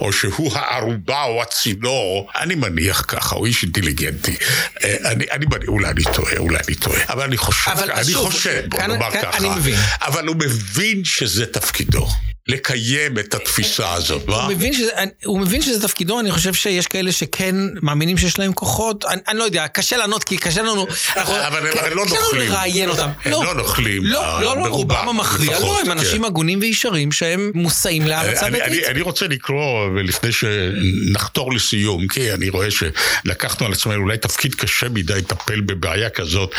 או 0.00 0.12
שהוא 0.12 0.52
הערובה 0.54 1.22
או 1.22 1.42
הצינור, 1.42 2.30
אני 2.34 2.54
מניח 2.54 3.04
ככה, 3.08 3.36
הוא 3.36 3.46
איש 3.46 3.62
אינטליגנטי. 3.62 4.36
אה, 4.84 4.96
אני, 5.04 5.24
אני, 5.30 5.46
אולי 5.68 5.88
אני 5.88 6.02
טועה, 6.14 6.36
אולי 6.38 6.58
אני 6.68 6.74
טועה, 6.74 7.00
אבל 7.08 7.22
אני 7.22 7.36
חושב, 7.36 7.70
אני 7.70 8.12
שוב, 8.12 8.32
חושב, 8.32 8.62
בוא 8.68 8.82
נאמר 8.82 9.10
ככה. 9.10 9.38
אני 9.38 9.48
מבין. 9.48 9.78
אבל 10.00 10.26
הוא 10.26 10.36
מבין 10.36 11.04
שזה 11.04 11.46
תפקידו. 11.46 12.08
לקיים 12.48 13.18
את 13.18 13.34
התפיסה 13.34 13.92
הזאת, 13.92 14.28
הוא 14.28 14.48
מבין, 14.48 14.72
שזה, 14.72 14.90
הוא 15.24 15.40
מבין 15.40 15.62
שזה 15.62 15.88
תפקידו, 15.88 16.20
אני 16.20 16.32
חושב 16.32 16.54
שיש 16.54 16.86
כאלה 16.86 17.12
שכן 17.12 17.54
מאמינים 17.82 18.18
שיש 18.18 18.38
להם 18.38 18.52
כוחות, 18.52 19.04
אני, 19.04 19.20
אני 19.28 19.38
לא 19.38 19.44
יודע, 19.44 19.68
קשה 19.68 19.96
לענות 19.96 20.24
כי 20.24 20.36
קשה 20.36 20.62
לנו, 20.62 20.86
אבל 21.16 21.66
הם 21.66 21.96
לא 21.96 22.04
נוכלים, 22.06 22.06
קשה 22.06 22.36
לנו 22.36 22.54
לראיין 22.54 22.88
אותם, 22.88 23.08
הם 23.24 23.32
לא 23.32 23.54
נוכלים, 23.54 24.04
לא, 24.04 24.42
לא, 24.42 24.56
לא, 24.56 24.66
רובם 24.66 25.08
המכריע, 25.08 25.60
לא, 25.60 25.80
הם 25.80 25.92
אנשים 25.92 26.18
כן. 26.18 26.24
הגונים 26.24 26.58
וישרים 26.60 27.12
שהם 27.12 27.50
מושאים 27.54 28.06
להרצה 28.06 28.50
ביתית. 28.50 28.84
אני 28.84 29.00
רוצה 29.00 29.26
לקרוא, 29.28 30.00
לפני 30.04 30.30
שנחתור 30.32 31.52
לסיום, 31.52 32.08
כי 32.08 32.32
אני 32.32 32.48
רואה 32.48 32.68
שלקחנו 32.70 33.66
על 33.66 33.72
עצמנו 33.72 34.02
אולי 34.02 34.18
תפקיד 34.18 34.54
קשה 34.54 34.88
מדי 34.88 35.14
לטפל 35.14 35.60
בבעיה 35.60 36.10
כזאת. 36.10 36.50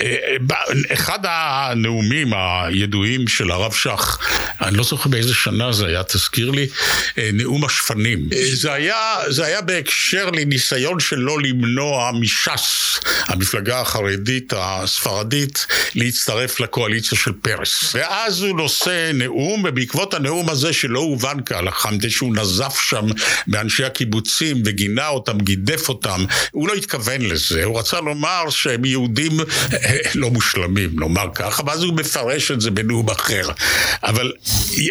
אה, 0.00 0.16
אה, 0.50 0.56
אחד 0.92 1.18
הנאומים 1.22 2.32
הידועים 2.34 3.28
של 3.28 3.50
הרב 3.50 3.72
שך, 3.72 4.18
אני 4.60 4.76
לא 4.76 4.84
זוכר 4.84 5.10
באיזה... 5.10 5.29
באיזה 5.30 5.40
שנה 5.42 5.72
זה 5.72 5.86
היה, 5.86 6.02
תזכיר 6.02 6.50
לי, 6.50 6.66
אה, 7.18 7.30
נאום 7.32 7.64
השפנים. 7.64 8.28
אה, 8.32 8.50
זה 8.54 8.72
היה, 8.72 9.16
זה 9.28 9.44
היה 9.44 9.60
בהקשר 9.60 10.30
לניסיון 10.30 11.00
שלו 11.00 11.38
למנוע 11.38 12.12
מש"ס, 12.12 13.00
המפלגה 13.26 13.80
החרדית 13.80 14.52
הספרדית, 14.56 15.66
להצטרף 15.94 16.60
לקואליציה 16.60 17.18
של 17.18 17.32
פרס. 17.42 17.94
ואז 17.94 18.42
הוא 18.42 18.56
נושא 18.56 19.10
נאום, 19.14 19.64
ובעקבות 19.68 20.14
הנאום 20.14 20.48
הזה 20.50 20.72
שלא 20.72 20.98
הובן 20.98 21.36
כהלכה, 21.46 21.90
מפני 21.90 22.10
שהוא 22.10 22.36
נזף 22.36 22.80
שם 22.80 23.06
באנשי 23.46 23.84
הקיבוצים 23.84 24.62
וגינה 24.64 25.08
אותם, 25.08 25.38
גידף 25.38 25.88
אותם, 25.88 26.24
הוא 26.50 26.68
לא 26.68 26.74
התכוון 26.74 27.22
לזה, 27.22 27.64
הוא 27.64 27.78
רצה 27.78 28.00
לומר 28.00 28.50
שהם 28.50 28.84
יהודים 28.84 29.40
אה, 29.40 29.96
לא 30.14 30.30
מושלמים, 30.30 30.90
נאמר 30.94 31.26
ככה, 31.34 31.62
ואז 31.66 31.82
הוא 31.82 31.94
מפרש 31.94 32.50
את 32.50 32.60
זה 32.60 32.70
בנאום 32.70 33.10
אחר. 33.10 33.48
אבל 34.02 34.32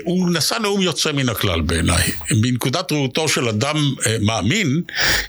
הוא 0.04 0.29
נשא 0.30 0.56
נאום 0.62 0.82
יוצא 0.82 1.12
מן 1.12 1.30
הכלל 1.30 1.62
בעיניי. 1.62 2.04
מנקודת 2.32 2.92
ראותו 2.92 3.28
של 3.28 3.48
אדם 3.48 3.76
אה, 4.06 4.18
מאמין, 4.22 4.82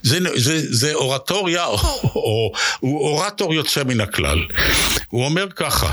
זה, 0.02 0.18
זה, 0.36 0.74
זה 0.74 0.94
אורטוריה, 0.94 1.64
או, 1.66 1.76
או, 2.04 2.52
הוא 2.80 3.08
אורטור 3.08 3.54
יוצא 3.54 3.84
מן 3.84 4.00
הכלל. 4.00 4.38
הוא 5.08 5.24
אומר 5.24 5.46
ככה, 5.56 5.90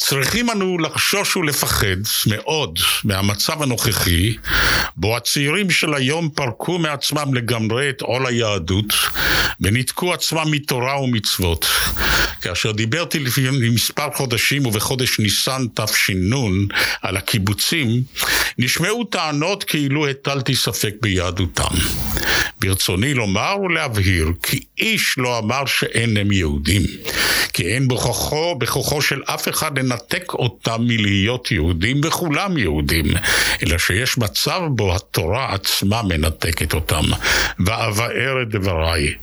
צריכים 0.00 0.50
אנו 0.50 0.78
לחשוש 0.78 1.36
ולפחד 1.36 1.96
מאוד 2.26 2.78
מהמצב 3.04 3.62
הנוכחי, 3.62 4.36
בו 4.96 5.16
הצעירים 5.16 5.70
של 5.70 5.94
היום 5.94 6.28
פרקו 6.34 6.78
מעצמם 6.78 7.34
לגמרי 7.34 7.90
את 7.90 8.00
עול 8.00 8.26
היהדות, 8.26 8.94
וניתקו 9.60 10.14
עצמם 10.14 10.50
מתורה 10.50 11.00
ומצוות. 11.00 11.66
כאשר 12.40 12.72
דיברתי 12.72 13.18
לפני 13.18 13.68
מספר 13.68 14.08
חודשים 14.14 14.66
ובחודש 14.66 15.18
ניסן 15.18 15.66
תש"ן 15.74 16.30
על 17.02 17.16
הקיבוצים, 17.16 18.02
נשמעו 18.58 19.04
טענות 19.04 19.64
כאילו 19.64 20.08
הטלתי 20.08 20.56
ספק 20.56 20.94
ביהדותם. 21.02 21.74
ברצוני 22.60 23.14
לומר 23.14 23.56
ולהבהיר 23.62 24.28
כי 24.42 24.60
איש 24.78 25.14
לא 25.18 25.38
אמר 25.38 25.66
שאין 25.66 26.16
הם 26.16 26.32
יהודים, 26.32 26.82
כי 27.52 27.66
אין 27.66 27.88
בכוחו, 27.88 28.54
בכוחו 28.54 29.02
של 29.02 29.22
אף 29.24 29.48
אחד 29.48 29.78
לנתק 29.78 30.32
אותם 30.32 30.76
מלהיות 30.80 31.50
יהודים, 31.50 32.00
וכולם 32.04 32.58
יהודים, 32.58 33.06
אלא 33.62 33.78
שיש 33.78 34.18
מצב 34.18 34.60
בו 34.68 34.96
התורה 34.96 35.54
עצמה 35.54 36.02
מנתקת 36.02 36.74
אותם. 36.74 37.04
ואבאר 37.66 38.42
את 38.42 38.48
דבריי. 38.48 39.14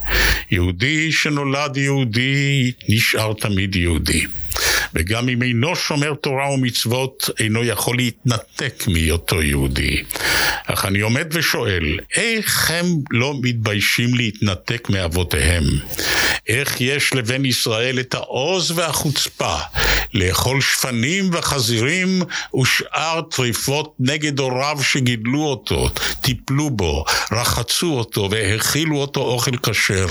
יהודי 0.52 1.12
שנולד 1.12 1.78
יהודי 1.78 2.72
נשאר 2.90 3.34
תמיד 3.34 3.76
יהודי. 3.76 4.26
וגם 4.94 5.30
אם 5.30 5.42
אינו 5.44 5.76
שומר 5.76 6.14
תורה 6.14 6.52
ומצוות, 6.52 7.30
אינו 7.40 7.64
יכול 7.64 7.98
להתנתק 7.98 8.84
מהיותו 8.88 9.42
יהודי. 9.42 10.04
אך 10.66 10.86
אני 10.86 11.00
עומד 11.00 11.28
ושואל, 11.32 12.00
איך 12.16 12.72
הם 12.72 12.86
לא 13.12 13.34
מתביישים 13.42 14.14
להתנתק 14.14 14.90
מאבותיהם? 14.90 15.64
איך 16.48 16.82
יש 16.82 17.14
לבן 17.14 17.46
ישראל 17.46 18.00
את 18.00 18.14
העוז 18.14 18.72
והחוצפה 18.72 19.56
לאכול 20.14 20.62
שפנים 20.62 21.30
וחזירים 21.34 22.22
ושאר 22.62 23.22
טריפות 23.22 23.96
נגד 24.00 24.40
הוריו 24.40 24.78
שגידלו 24.82 25.44
אותו, 25.44 25.90
טיפלו 26.22 26.70
בו, 26.70 27.06
רחצו 27.32 27.94
אותו 27.94 28.30
והאכילו 28.32 28.98
אותו 28.98 29.22
אוכל 29.22 29.58
כשר. 29.58 30.08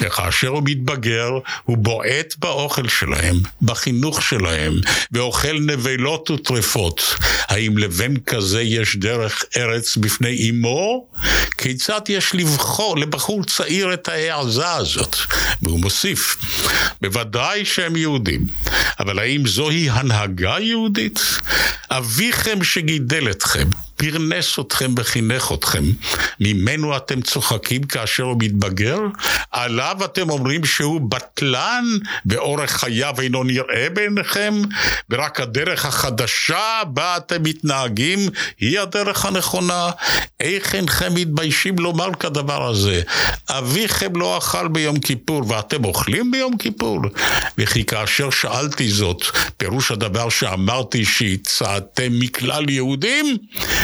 וכאשר 0.00 0.48
הוא 0.48 0.62
מתבגר, 0.64 1.30
הוא 1.64 1.76
בועט 1.78 2.34
באוכל 2.38 2.88
שלהם, 2.88 3.36
בחינוך 3.68 4.22
שלהם, 4.22 4.74
ואוכל 5.12 5.58
נבלות 5.60 6.30
וטרפות. 6.30 7.14
האם 7.48 7.78
לבן 7.78 8.16
כזה 8.16 8.62
יש 8.62 8.96
דרך 8.96 9.44
ארץ 9.56 9.96
בפני 9.96 10.50
אמו? 10.50 11.06
כיצד 11.58 12.00
יש 12.08 12.34
לבחור 12.34 12.98
לבחור 12.98 13.44
צעיר 13.44 13.94
את 13.94 14.08
ההעזה 14.08 14.70
הזאת? 14.70 15.16
והוא 15.62 15.80
מוסיף, 15.80 16.36
בוודאי 17.00 17.64
שהם 17.64 17.96
יהודים, 17.96 18.46
אבל 19.00 19.18
האם 19.18 19.46
זוהי 19.46 19.90
הנהגה 19.90 20.56
יהודית? 20.60 21.20
אביכם 21.90 22.64
שגידל 22.64 23.30
אתכם, 23.30 23.68
פרנס 23.98 24.58
אתכם 24.58 24.94
וחינך 24.96 25.52
אתכם. 25.54 25.84
ממנו 26.40 26.96
אתם 26.96 27.20
צוחקים 27.20 27.82
כאשר 27.82 28.22
הוא 28.22 28.36
מתבגר? 28.38 28.98
עליו 29.50 29.96
אתם 30.04 30.30
אומרים 30.30 30.64
שהוא 30.64 31.00
בטלן 31.10 31.84
ואורך 32.26 32.70
חייו 32.70 33.14
אינו 33.20 33.44
נראה 33.44 33.86
בעיניכם? 33.92 34.54
ורק 35.10 35.40
הדרך 35.40 35.86
החדשה 35.86 36.82
בה 36.86 37.16
אתם 37.16 37.42
מתנהגים 37.42 38.18
היא 38.60 38.80
הדרך 38.80 39.24
הנכונה? 39.24 39.90
איך 40.40 40.74
אינכם 40.74 41.14
מתביישים 41.14 41.78
לומר 41.78 42.08
כדבר 42.20 42.68
הזה? 42.68 43.02
אביכם 43.48 44.16
לא 44.16 44.38
אכל 44.38 44.68
ביום 44.68 45.00
כיפור 45.00 45.42
ואתם 45.48 45.84
אוכלים 45.84 46.30
ביום 46.30 46.56
כיפור? 46.56 47.00
וכי 47.58 47.84
כאשר 47.84 48.30
שאלתי 48.30 48.88
זאת, 48.88 49.22
פירוש 49.56 49.90
הדבר 49.90 50.28
שאמרתי 50.28 51.04
שהצעתם 51.04 52.08
מכלל 52.10 52.70
יהודים? 52.70 53.36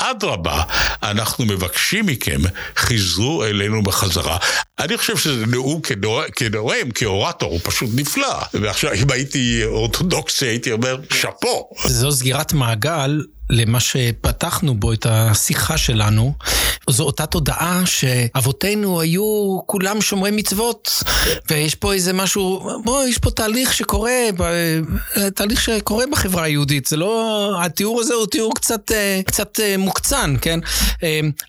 אדרבה, 0.00 0.62
אנחנו 1.02 1.44
מבקשים 1.44 2.06
מכם, 2.06 2.40
חזרו 2.76 3.44
אלינו 3.44 3.82
בחזרה. 3.82 4.36
אני 4.78 4.96
חושב 4.96 5.16
שזה 5.16 5.46
נאום 5.46 5.80
כנואם, 6.36 6.90
כאורטור, 6.90 7.50
הוא 7.50 7.60
פשוט 7.62 7.90
נפלא. 7.94 8.36
ועכשיו, 8.54 8.92
אם 8.92 9.10
הייתי 9.10 9.64
אורתודוקסי, 9.64 10.46
הייתי 10.46 10.72
אומר, 10.72 10.96
שאפו. 11.12 11.70
זו 11.84 12.12
סגירת 12.12 12.52
מעגל. 12.52 13.22
למה 13.52 13.80
שפתחנו 13.80 14.74
בו 14.74 14.92
את 14.92 15.06
השיחה 15.10 15.78
שלנו, 15.78 16.32
זו 16.90 17.04
אותה 17.04 17.26
תודעה 17.26 17.82
שאבותינו 17.86 19.00
היו 19.00 19.58
כולם 19.66 20.00
שומרי 20.00 20.30
מצוות, 20.30 21.02
ויש 21.50 21.74
פה 21.74 21.92
איזה 21.92 22.12
משהו, 22.12 22.70
בוא, 22.84 23.04
יש 23.04 23.18
פה 23.18 23.30
תהליך 23.30 23.74
שקורה, 23.74 24.12
תהליך 25.34 25.60
שקורה 25.60 26.04
בחברה 26.12 26.42
היהודית, 26.42 26.86
זה 26.86 26.96
לא, 26.96 27.52
התיאור 27.62 28.00
הזה 28.00 28.14
הוא 28.14 28.26
תיאור 28.26 28.54
קצת, 28.54 28.90
קצת 29.26 29.60
מוקצן, 29.90 30.34
כן? 30.40 30.60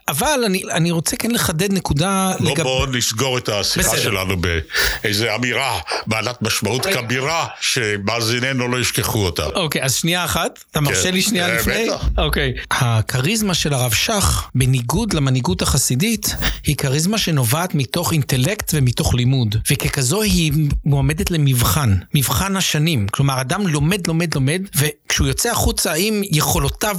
אבל 0.07 0.39
אני, 0.45 0.63
אני 0.71 0.91
רוצה 0.91 1.15
כן 1.15 1.31
לחדד 1.31 1.73
נקודה 1.73 2.33
לא 2.39 2.51
לגב... 2.51 2.63
בואו 2.63 2.85
נסגור 2.85 3.37
את 3.37 3.49
השיחה 3.49 3.89
בסדר. 3.89 4.01
שלנו 4.01 4.35
באיזה 4.37 5.35
אמירה 5.35 5.79
בעלת 6.07 6.41
משמעות 6.41 6.85
כבירה, 6.85 7.47
שמאזיננו 7.61 8.67
לא 8.67 8.79
ישכחו 8.79 9.25
אותה. 9.25 9.45
אוקיי, 9.45 9.83
אז 9.83 9.95
שנייה 9.95 10.25
אחת, 10.25 10.63
אתה 10.71 10.81
מרשה 10.81 11.03
כן. 11.03 11.13
לי 11.13 11.21
שנייה 11.21 11.47
לפני? 11.47 11.87
אוקיי. 12.17 12.53
הכריזמה 12.71 13.53
של 13.53 13.73
הרב 13.73 13.93
שך, 13.93 14.49
בניגוד 14.55 15.13
למנהיגות 15.13 15.61
החסידית, 15.61 16.35
היא 16.63 16.75
כריזמה 16.75 17.17
שנובעת 17.17 17.75
מתוך 17.75 18.11
אינטלקט 18.13 18.71
ומתוך 18.73 19.13
לימוד. 19.13 19.55
וככזו 19.71 20.21
היא 20.21 20.53
מועמדת 20.85 21.31
למבחן, 21.31 21.95
מבחן 22.13 22.55
השנים. 22.55 23.07
כלומר, 23.07 23.41
אדם 23.41 23.67
לומד, 23.67 24.07
לומד, 24.07 24.35
לומד, 24.35 24.61
וכשהוא 24.75 25.27
יוצא 25.27 25.49
החוצה 25.51 25.93
עם 25.93 26.21
יכולותיו 26.31 26.97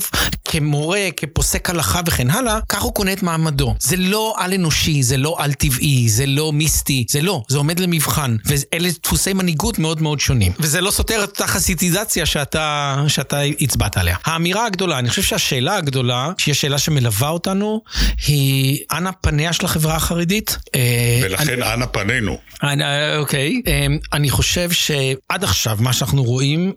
כמורה, 0.52 1.08
כפוסק 1.16 1.70
הלכה 1.70 2.00
וכן 2.06 2.30
הלאה, 2.30 2.58
כך 2.68 2.82
הוא 2.82 2.94
קונה 2.94 3.12
את 3.12 3.22
מעמדו. 3.22 3.74
זה 3.78 3.96
לא 3.96 4.34
על-אנושי, 4.38 5.02
זה 5.02 5.16
לא 5.16 5.36
על-טבעי, 5.38 6.08
זה 6.08 6.26
לא 6.26 6.52
מיסטי, 6.52 7.04
זה 7.08 7.22
לא, 7.22 7.42
זה 7.48 7.58
עומד 7.58 7.80
למבחן. 7.80 8.36
ואלה 8.44 8.88
דפוסי 9.02 9.32
מנהיגות 9.32 9.78
מאוד 9.78 10.02
מאוד 10.02 10.20
שונים. 10.20 10.52
וזה 10.58 10.80
לא 10.80 10.90
סותר 10.90 11.24
את 11.24 11.28
אותה 11.28 11.46
חסידיזציה 11.46 12.26
שאתה, 12.26 12.96
שאתה 13.08 13.40
הצבעת 13.40 13.96
עליה. 13.96 14.16
האמירה 14.24 14.66
הגדולה... 14.66 14.98
אני 14.98 15.08
חושב 15.08 15.22
שהשאלה 15.22 15.76
הגדולה, 15.76 16.32
שהיא 16.38 16.52
השאלה 16.52 16.78
שמלווה 16.78 17.28
אותנו, 17.28 17.82
היא 18.26 18.78
אנה 18.92 19.12
פניה 19.12 19.52
של 19.52 19.64
החברה 19.64 19.96
החרדית. 19.96 20.58
אה, 20.74 21.20
ולכן 21.22 21.62
אני, 21.62 21.72
אנה 21.72 21.86
פנינו. 21.86 22.38
אני, 22.62 22.84
אוקיי. 23.16 23.62
אה, 23.66 23.86
אני 24.12 24.30
חושב 24.30 24.70
שעד 24.70 25.44
עכשיו, 25.44 25.78
מה 25.80 25.92
שאנחנו 25.92 26.24
רואים, 26.24 26.72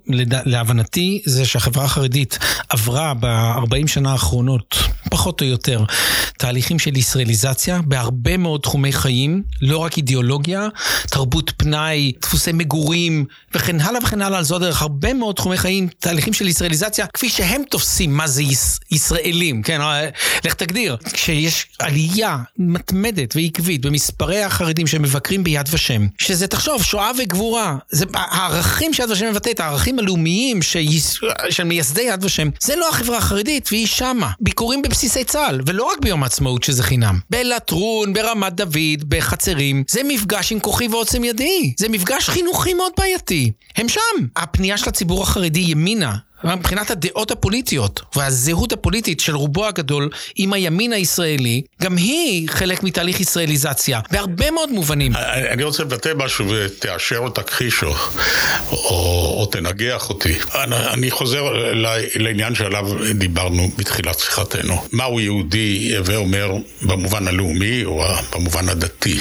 להבנתי, 0.46 1.22
זה 1.26 1.46
שהחברה 1.46 1.86
החרדית 1.86 2.40
עברה 2.70 3.14
ב-40 3.66 3.88
שנה 3.88 4.12
האחרונות, 4.12 4.76
פחות 5.10 5.42
או 5.42 5.46
יותר, 5.46 5.84
תהליכים 6.38 6.80
של 6.80 6.98
ישראליזציה 6.98 7.80
בהרבה 7.86 8.38
מאוד 8.38 8.62
תחומי 8.62 8.94
חיים, 8.94 9.44
לא 9.62 9.78
רק 9.78 9.98
אידיאולוגיה, 9.98 10.68
תרבות 11.08 11.52
פנאי, 11.58 12.12
דפוסי 12.22 12.52
מגורים 12.52 13.26
וכן 13.54 13.80
הלאה 13.80 14.00
וכן 14.04 14.22
הלאה, 14.22 14.44
זו 14.44 14.56
הדרך, 14.56 14.82
הרבה 14.82 15.14
מאוד 15.14 15.36
תחומי 15.36 15.58
חיים, 15.58 15.88
תהליכים 16.00 16.34
של 16.34 16.48
ישראליזציה, 16.48 17.08
כפי 17.08 17.30
שהם 17.30 17.62
תופסים. 17.70 18.16
מה 18.16 18.28
זה 18.28 18.44
יש, 18.44 18.60
ישראלים, 18.92 19.62
כן, 19.62 19.82
אה, 19.82 20.10
לך 20.46 20.54
תגדיר. 20.54 20.98
כשיש 21.14 21.68
עלייה 21.80 22.38
מתמדת 22.58 23.36
ועקבית 23.36 23.86
במספרי 23.86 24.44
החרדים 24.44 24.88
שמבקרים 24.88 25.44
ביד 25.44 25.70
ושם, 25.72 26.08
שזה, 26.18 26.48
תחשוב, 26.48 26.84
שואה 26.84 27.12
וגבורה, 27.20 27.76
זה 27.90 28.06
הערכים 28.14 28.94
שיד 28.94 29.12
ושם 29.12 29.30
מבטאת, 29.30 29.60
הערכים 29.60 30.00
הלאומיים 30.00 30.62
שיש, 30.62 31.22
של 31.50 31.64
מייסדי 31.64 32.02
יד 32.02 32.24
ושם, 32.24 32.50
זה 32.62 32.76
לא 32.76 32.90
החברה 32.90 33.18
החרדית, 33.18 33.55
והיא 33.72 33.88
שמה. 33.88 34.32
ביקורים 34.40 34.82
בבסיסי 34.82 35.24
צה"ל, 35.24 35.62
ולא 35.66 35.84
רק 35.84 36.00
ביום 36.00 36.24
העצמאות 36.24 36.64
שזה 36.64 36.84
חינם. 36.84 37.20
בלטרון, 37.30 38.14
ברמת 38.14 38.54
דוד, 38.54 39.04
בחצרים, 39.08 39.84
זה 39.90 40.02
מפגש 40.08 40.52
עם 40.52 40.60
כוחי 40.60 40.88
ועוצם 40.88 41.24
ידי. 41.24 41.74
זה 41.78 41.90
מפגש 41.90 42.30
חינוכי 42.30 42.74
מאוד 42.74 42.92
בעייתי. 42.98 43.52
הם 43.76 43.90
שם. 43.90 44.02
הפנייה 44.36 44.78
של 44.78 44.90
הציבור 44.90 45.24
החרדי 45.24 45.60
ימינה 45.60 46.16
מבחינת 46.44 46.92
הדעות 46.92 47.32
הפוליטיות 47.32 48.02
והזהות 48.16 48.74
הפוליטית 48.74 49.20
של 49.20 49.36
רובו 49.36 49.66
הגדול 49.66 50.10
עם 50.36 50.54
הימין 50.54 50.94
הישראלי, 50.94 51.62
גם 51.82 51.98
היא 51.98 52.50
חלק 52.50 52.84
מתהליך 52.84 53.20
ישראליזציה, 53.20 54.00
בהרבה 54.12 54.52
מאוד 54.52 54.72
מובנים. 54.72 55.12
אני 55.52 55.64
רוצה 55.64 55.84
לבטא 55.84 56.12
משהו 56.16 56.46
ותאשר 56.50 57.18
או 57.18 57.30
תכחיש 57.30 57.84
או, 58.76 59.40
או, 59.40 59.46
תנגח 59.46 60.10
אותי. 60.10 60.34
אני, 60.56 60.76
אני 60.76 61.12
חוזר 61.12 61.44
לעניין 62.16 62.56
שעליו 62.56 62.90
דיברנו 63.14 63.72
בתחילת 63.78 64.20
שיחתנו. 64.20 64.82
מהו 64.92 65.20
יהודי, 65.20 65.98
הווה 65.98 66.16
אומר, 66.16 66.52
במובן 66.82 67.28
הלאומי 67.28 67.86
או 67.86 68.04
במובן 68.34 68.70
הדתי. 68.70 69.20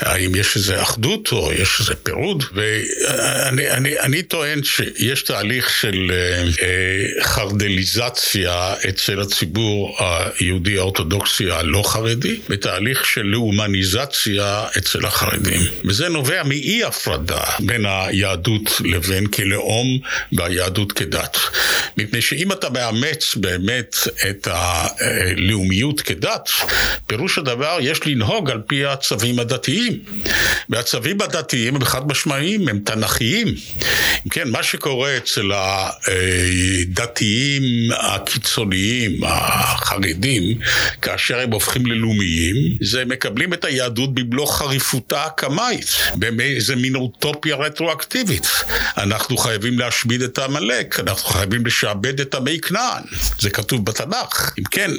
האם 0.00 0.34
יש 0.34 0.56
איזה 0.56 0.82
אחדות 0.82 1.32
או 1.32 1.52
יש 1.52 1.80
איזה 1.80 1.94
פירוד? 1.94 2.44
ואני 2.54 3.70
אני, 3.70 4.00
אני 4.00 4.22
טוען 4.22 4.60
שיש 4.64 5.22
תהליך 5.22 5.70
של 5.70 6.12
אה, 6.62 7.22
חרדליזציה 7.22 8.74
אצל 8.88 9.20
הציבור 9.20 9.96
היהודי 9.98 10.78
האורתודוקסי 10.78 11.50
הלא 11.50 11.82
חרדי, 11.86 12.40
בתהליך 12.48 13.06
של 13.06 13.22
לאומניזציה 13.22 14.66
אצל 14.78 15.06
החרדים. 15.06 15.60
וזה 15.84 16.08
נובע 16.08 16.42
מאי 16.42 16.84
הפרדה 16.84 17.44
בין 17.60 17.86
היהדות 17.86 18.80
לבין 18.84 19.26
כלאום 19.26 19.98
והיהדות 20.32 20.92
כדת. 20.92 21.36
מפני 21.96 22.22
שאם 22.22 22.52
אתה 22.52 22.70
מאמץ 22.70 23.34
באמת 23.36 23.96
את 24.30 24.48
הלאומיות 24.50 26.00
כדת, 26.00 26.48
פירוש 27.06 27.38
הדבר 27.38 27.78
יש 27.80 28.06
לנהוג 28.06 28.50
על 28.50 28.60
פי 28.66 28.84
הצווים 28.86 29.38
הדתיים. 29.38 29.89
והצווים 30.68 31.20
הדתיים 31.20 31.76
הם 31.76 31.84
חד 31.84 32.08
משמעיים, 32.08 32.68
הם 32.68 32.78
תנכיים. 32.78 33.48
אם 34.26 34.30
כן, 34.30 34.48
מה 34.48 34.62
שקורה 34.62 35.16
אצל 35.16 35.50
הדתיים 36.06 37.62
הקיצוניים, 37.96 39.20
החרדים, 39.24 40.58
כאשר 41.02 41.38
הם 41.40 41.52
הופכים 41.52 41.86
ללאומיים, 41.86 42.56
זה 42.80 43.04
מקבלים 43.04 43.54
את 43.54 43.64
היהדות 43.64 44.14
במלוא 44.14 44.46
חריפותה 44.46 45.24
הקמאית, 45.24 45.96
באיזה 46.16 46.76
מין 46.76 46.94
אוטופיה 46.94 47.56
רטרואקטיבית. 47.56 48.46
אנחנו 48.96 49.36
חייבים 49.36 49.78
להשמיד 49.78 50.22
את 50.22 50.38
עמלק, 50.38 51.00
אנחנו 51.00 51.28
חייבים 51.28 51.66
לשעבד 51.66 52.20
את 52.20 52.34
עמי 52.34 52.60
כנען. 52.60 53.02
זה 53.38 53.50
כתוב 53.50 53.84
בתנ"ך. 53.84 54.52
אם 54.58 54.64
כן, 54.70 54.90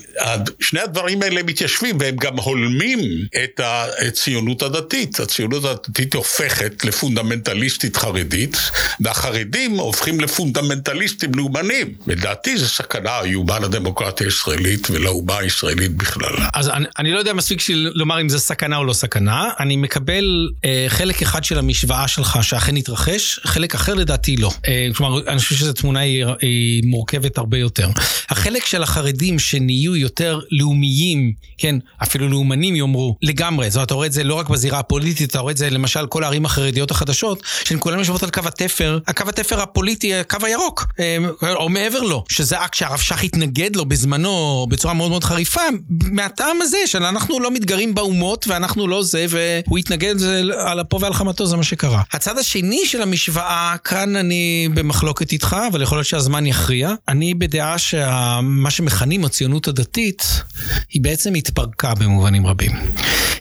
שני 0.59 0.79
הדברים 0.79 1.23
האלה 1.23 1.43
מתיישבים 1.43 1.97
והם 1.99 2.15
גם 2.15 2.37
הולמים 2.37 2.99
את 3.43 3.61
הציונות 3.63 4.61
הדתית. 4.61 4.80
הציונות 5.19 5.65
הדתית 5.65 6.13
הופכת 6.13 6.85
לפונדמנטליסטית 6.85 7.97
חרדית, 7.97 8.57
והחרדים 8.99 9.71
הופכים 9.71 10.19
לפונדמנטליסטים 10.19 11.31
לאומנים. 11.35 11.93
לדעתי 12.07 12.57
זו 12.57 12.67
סכנה 12.67 13.19
איומה 13.19 13.59
לדמוקרטיה 13.59 14.27
הישראלית 14.27 14.87
ולאומה 14.91 15.37
הישראלית 15.37 15.91
בכלל. 15.91 16.35
אז 16.53 16.69
אני, 16.69 16.85
אני 16.99 17.11
לא 17.11 17.19
יודע 17.19 17.33
מספיק 17.33 17.61
לומר 17.69 18.21
אם 18.21 18.29
זה 18.29 18.39
סכנה 18.39 18.77
או 18.77 18.83
לא 18.85 18.93
סכנה. 18.93 19.49
אני 19.59 19.75
מקבל 19.75 20.49
אה, 20.65 20.85
חלק 20.87 21.21
אחד 21.21 21.43
של 21.43 21.59
המשוואה 21.59 22.07
שלך 22.07 22.39
שאכן 22.41 22.75
התרחש, 22.75 23.39
חלק 23.43 23.75
אחר 23.75 23.93
לדעתי 23.93 24.37
לא. 24.37 24.51
אה, 24.67 24.87
כלומר, 24.95 25.27
אני 25.27 25.39
חושב 25.39 25.55
שזו 25.55 25.73
תמונה 25.73 25.99
היא, 25.99 26.25
היא 26.41 26.83
מורכבת 26.85 27.37
הרבה 27.37 27.57
יותר. 27.57 27.89
החלק 28.29 28.65
של 28.65 28.83
החרדים 28.83 29.39
שנהיו 29.39 29.95
יותר 29.95 30.39
לאומיים, 30.51 31.33
כן, 31.57 31.75
אפילו 32.03 32.29
לאומנים 32.29 32.75
יאמרו, 32.75 33.15
לגמרי. 33.21 33.69
זאת 33.69 33.75
אומרת, 33.75 33.87
אתה 33.87 33.93
רואה 33.93 34.07
את 34.07 34.13
זה 34.13 34.23
לא 34.23 34.35
רק 34.35 34.49
בזירה 34.49 34.70
הפוליטית, 34.79 35.29
אתה 35.29 35.39
רואה 35.39 35.51
את 35.51 35.57
זה 35.57 35.69
למשל 35.69 36.07
כל 36.07 36.23
הערים 36.23 36.45
החרדיות 36.45 36.91
החדשות, 36.91 37.43
שהן 37.63 37.77
כולן 37.79 37.99
יושבות 37.99 38.23
על 38.23 38.29
קו 38.29 38.41
התפר, 38.45 38.99
הקו 39.07 39.29
התפר 39.29 39.61
הפוליטי, 39.61 40.15
הקו 40.15 40.37
הירוק, 40.43 40.85
אה, 40.99 41.17
או 41.53 41.69
מעבר 41.69 42.01
לו, 42.01 42.23
שזה 42.29 42.65
אקט 42.65 42.73
שהרב 42.73 42.99
שך 42.99 43.23
התנגד 43.23 43.75
לו 43.75 43.85
בזמנו 43.85 44.65
בצורה 44.69 44.93
מאוד 44.93 45.09
מאוד 45.09 45.23
חריפה, 45.23 45.61
מהטעם 45.89 46.61
הזה 46.61 46.77
של 46.85 47.03
אנחנו 47.03 47.39
לא 47.39 47.51
מתגרים 47.51 47.95
באומות 47.95 48.45
ואנחנו 48.47 48.87
לא 48.87 49.03
זה, 49.03 49.25
והוא 49.29 49.77
התנגד 49.77 50.15
על 50.57 50.81
אפו 50.81 51.01
ועל 51.01 51.13
חמתו, 51.13 51.45
זה 51.45 51.57
מה 51.57 51.63
שקרה. 51.63 52.01
הצד 52.11 52.37
השני 52.37 52.85
של 52.85 53.01
המשוואה, 53.01 53.75
כאן 53.83 54.15
אני 54.15 54.69
במחלוקת 54.73 55.31
איתך, 55.31 55.55
אבל 55.71 55.81
יכול 55.81 55.97
להיות 55.97 56.07
שהזמן 56.07 56.45
יכריע. 56.45 56.93
אני 57.07 57.33
בדעה 57.33 57.77
שמה 57.77 58.71
שמכנים 58.71 59.25
הציונות 59.25 59.67
הדתית, 59.67 60.43
היא 60.89 61.01
בעצם 61.01 61.33
התפרקה 61.33 61.93
במובנים 61.95 62.47
רבים. 62.47 62.71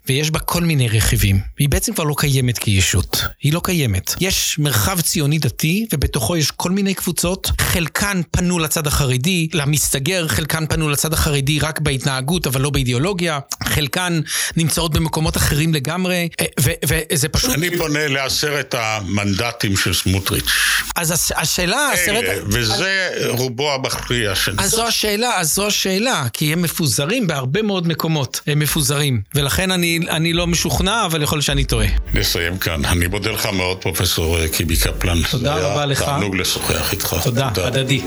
ויש 0.08 0.30
בה 0.30 0.38
כל 0.38 0.64
מיני 0.64 0.88
רכיבים. 0.88 1.09
היא 1.58 1.68
בעצם 1.68 1.94
כבר 1.94 2.04
לא 2.04 2.14
קיימת 2.18 2.58
כישות. 2.58 3.24
היא 3.42 3.52
לא 3.52 3.60
קיימת. 3.64 4.14
יש 4.20 4.58
מרחב 4.58 5.00
ציוני 5.00 5.38
דתי, 5.38 5.86
ובתוכו 5.92 6.36
יש 6.36 6.50
כל 6.50 6.70
מיני 6.70 6.94
קבוצות. 6.94 7.50
חלקן 7.60 8.20
פנו 8.30 8.58
לצד 8.58 8.86
החרדי, 8.86 9.48
למסתגר, 9.54 10.28
חלקן 10.28 10.66
פנו 10.66 10.88
לצד 10.88 11.12
החרדי 11.12 11.58
רק 11.60 11.80
בהתנהגות, 11.80 12.46
אבל 12.46 12.60
לא 12.60 12.70
באידיאולוגיה. 12.70 13.38
חלקן 13.64 14.20
נמצאות 14.56 14.92
במקומות 14.92 15.36
אחרים 15.36 15.74
לגמרי, 15.74 16.28
אה, 16.40 16.46
וזה 16.84 17.28
פשוט... 17.28 17.50
אני 17.50 17.78
פונה 17.78 18.08
לעשרת 18.08 18.74
המנדטים 18.78 19.76
של 19.76 19.94
סמוטריץ'. 19.94 20.50
אז 20.96 21.10
הש, 21.10 21.32
השאלה... 21.36 21.90
עשרת... 21.92 22.24
וזה 22.46 23.10
רובו 23.28 23.74
המכריע 23.74 24.34
של 24.34 24.54
אז 24.58 24.70
זו 24.70 24.86
השאלה, 24.86 25.40
אז 25.40 25.54
זו 25.54 25.66
השאלה, 25.66 26.26
כי 26.32 26.52
הם 26.52 26.62
מפוזרים 26.62 27.26
בהרבה 27.26 27.62
מאוד 27.62 27.88
מקומות. 27.88 28.40
הם 28.46 28.58
מפוזרים, 28.58 29.20
ולכן 29.34 29.70
אני, 29.70 30.00
אני 30.10 30.32
לא 30.32 30.46
משוכנע, 30.46 30.99
אבל 31.06 31.22
יכול 31.22 31.36
להיות 31.36 31.44
שאני 31.46 31.64
טועה. 31.64 31.86
נסיים 32.14 32.58
כאן. 32.58 32.84
אני 32.84 33.06
מודה 33.06 33.30
לך 33.30 33.46
מאוד, 33.46 33.78
פרופסור 33.78 34.46
קיבי 34.46 34.76
קפלן. 34.76 35.18
תודה 35.30 35.54
רבה 35.54 35.86
לך. 35.86 36.02
תענוג 36.02 36.36
לשוחח 36.36 36.92
איתך. 36.92 37.16
תודה, 37.24 37.50
הדדי. 37.56 38.00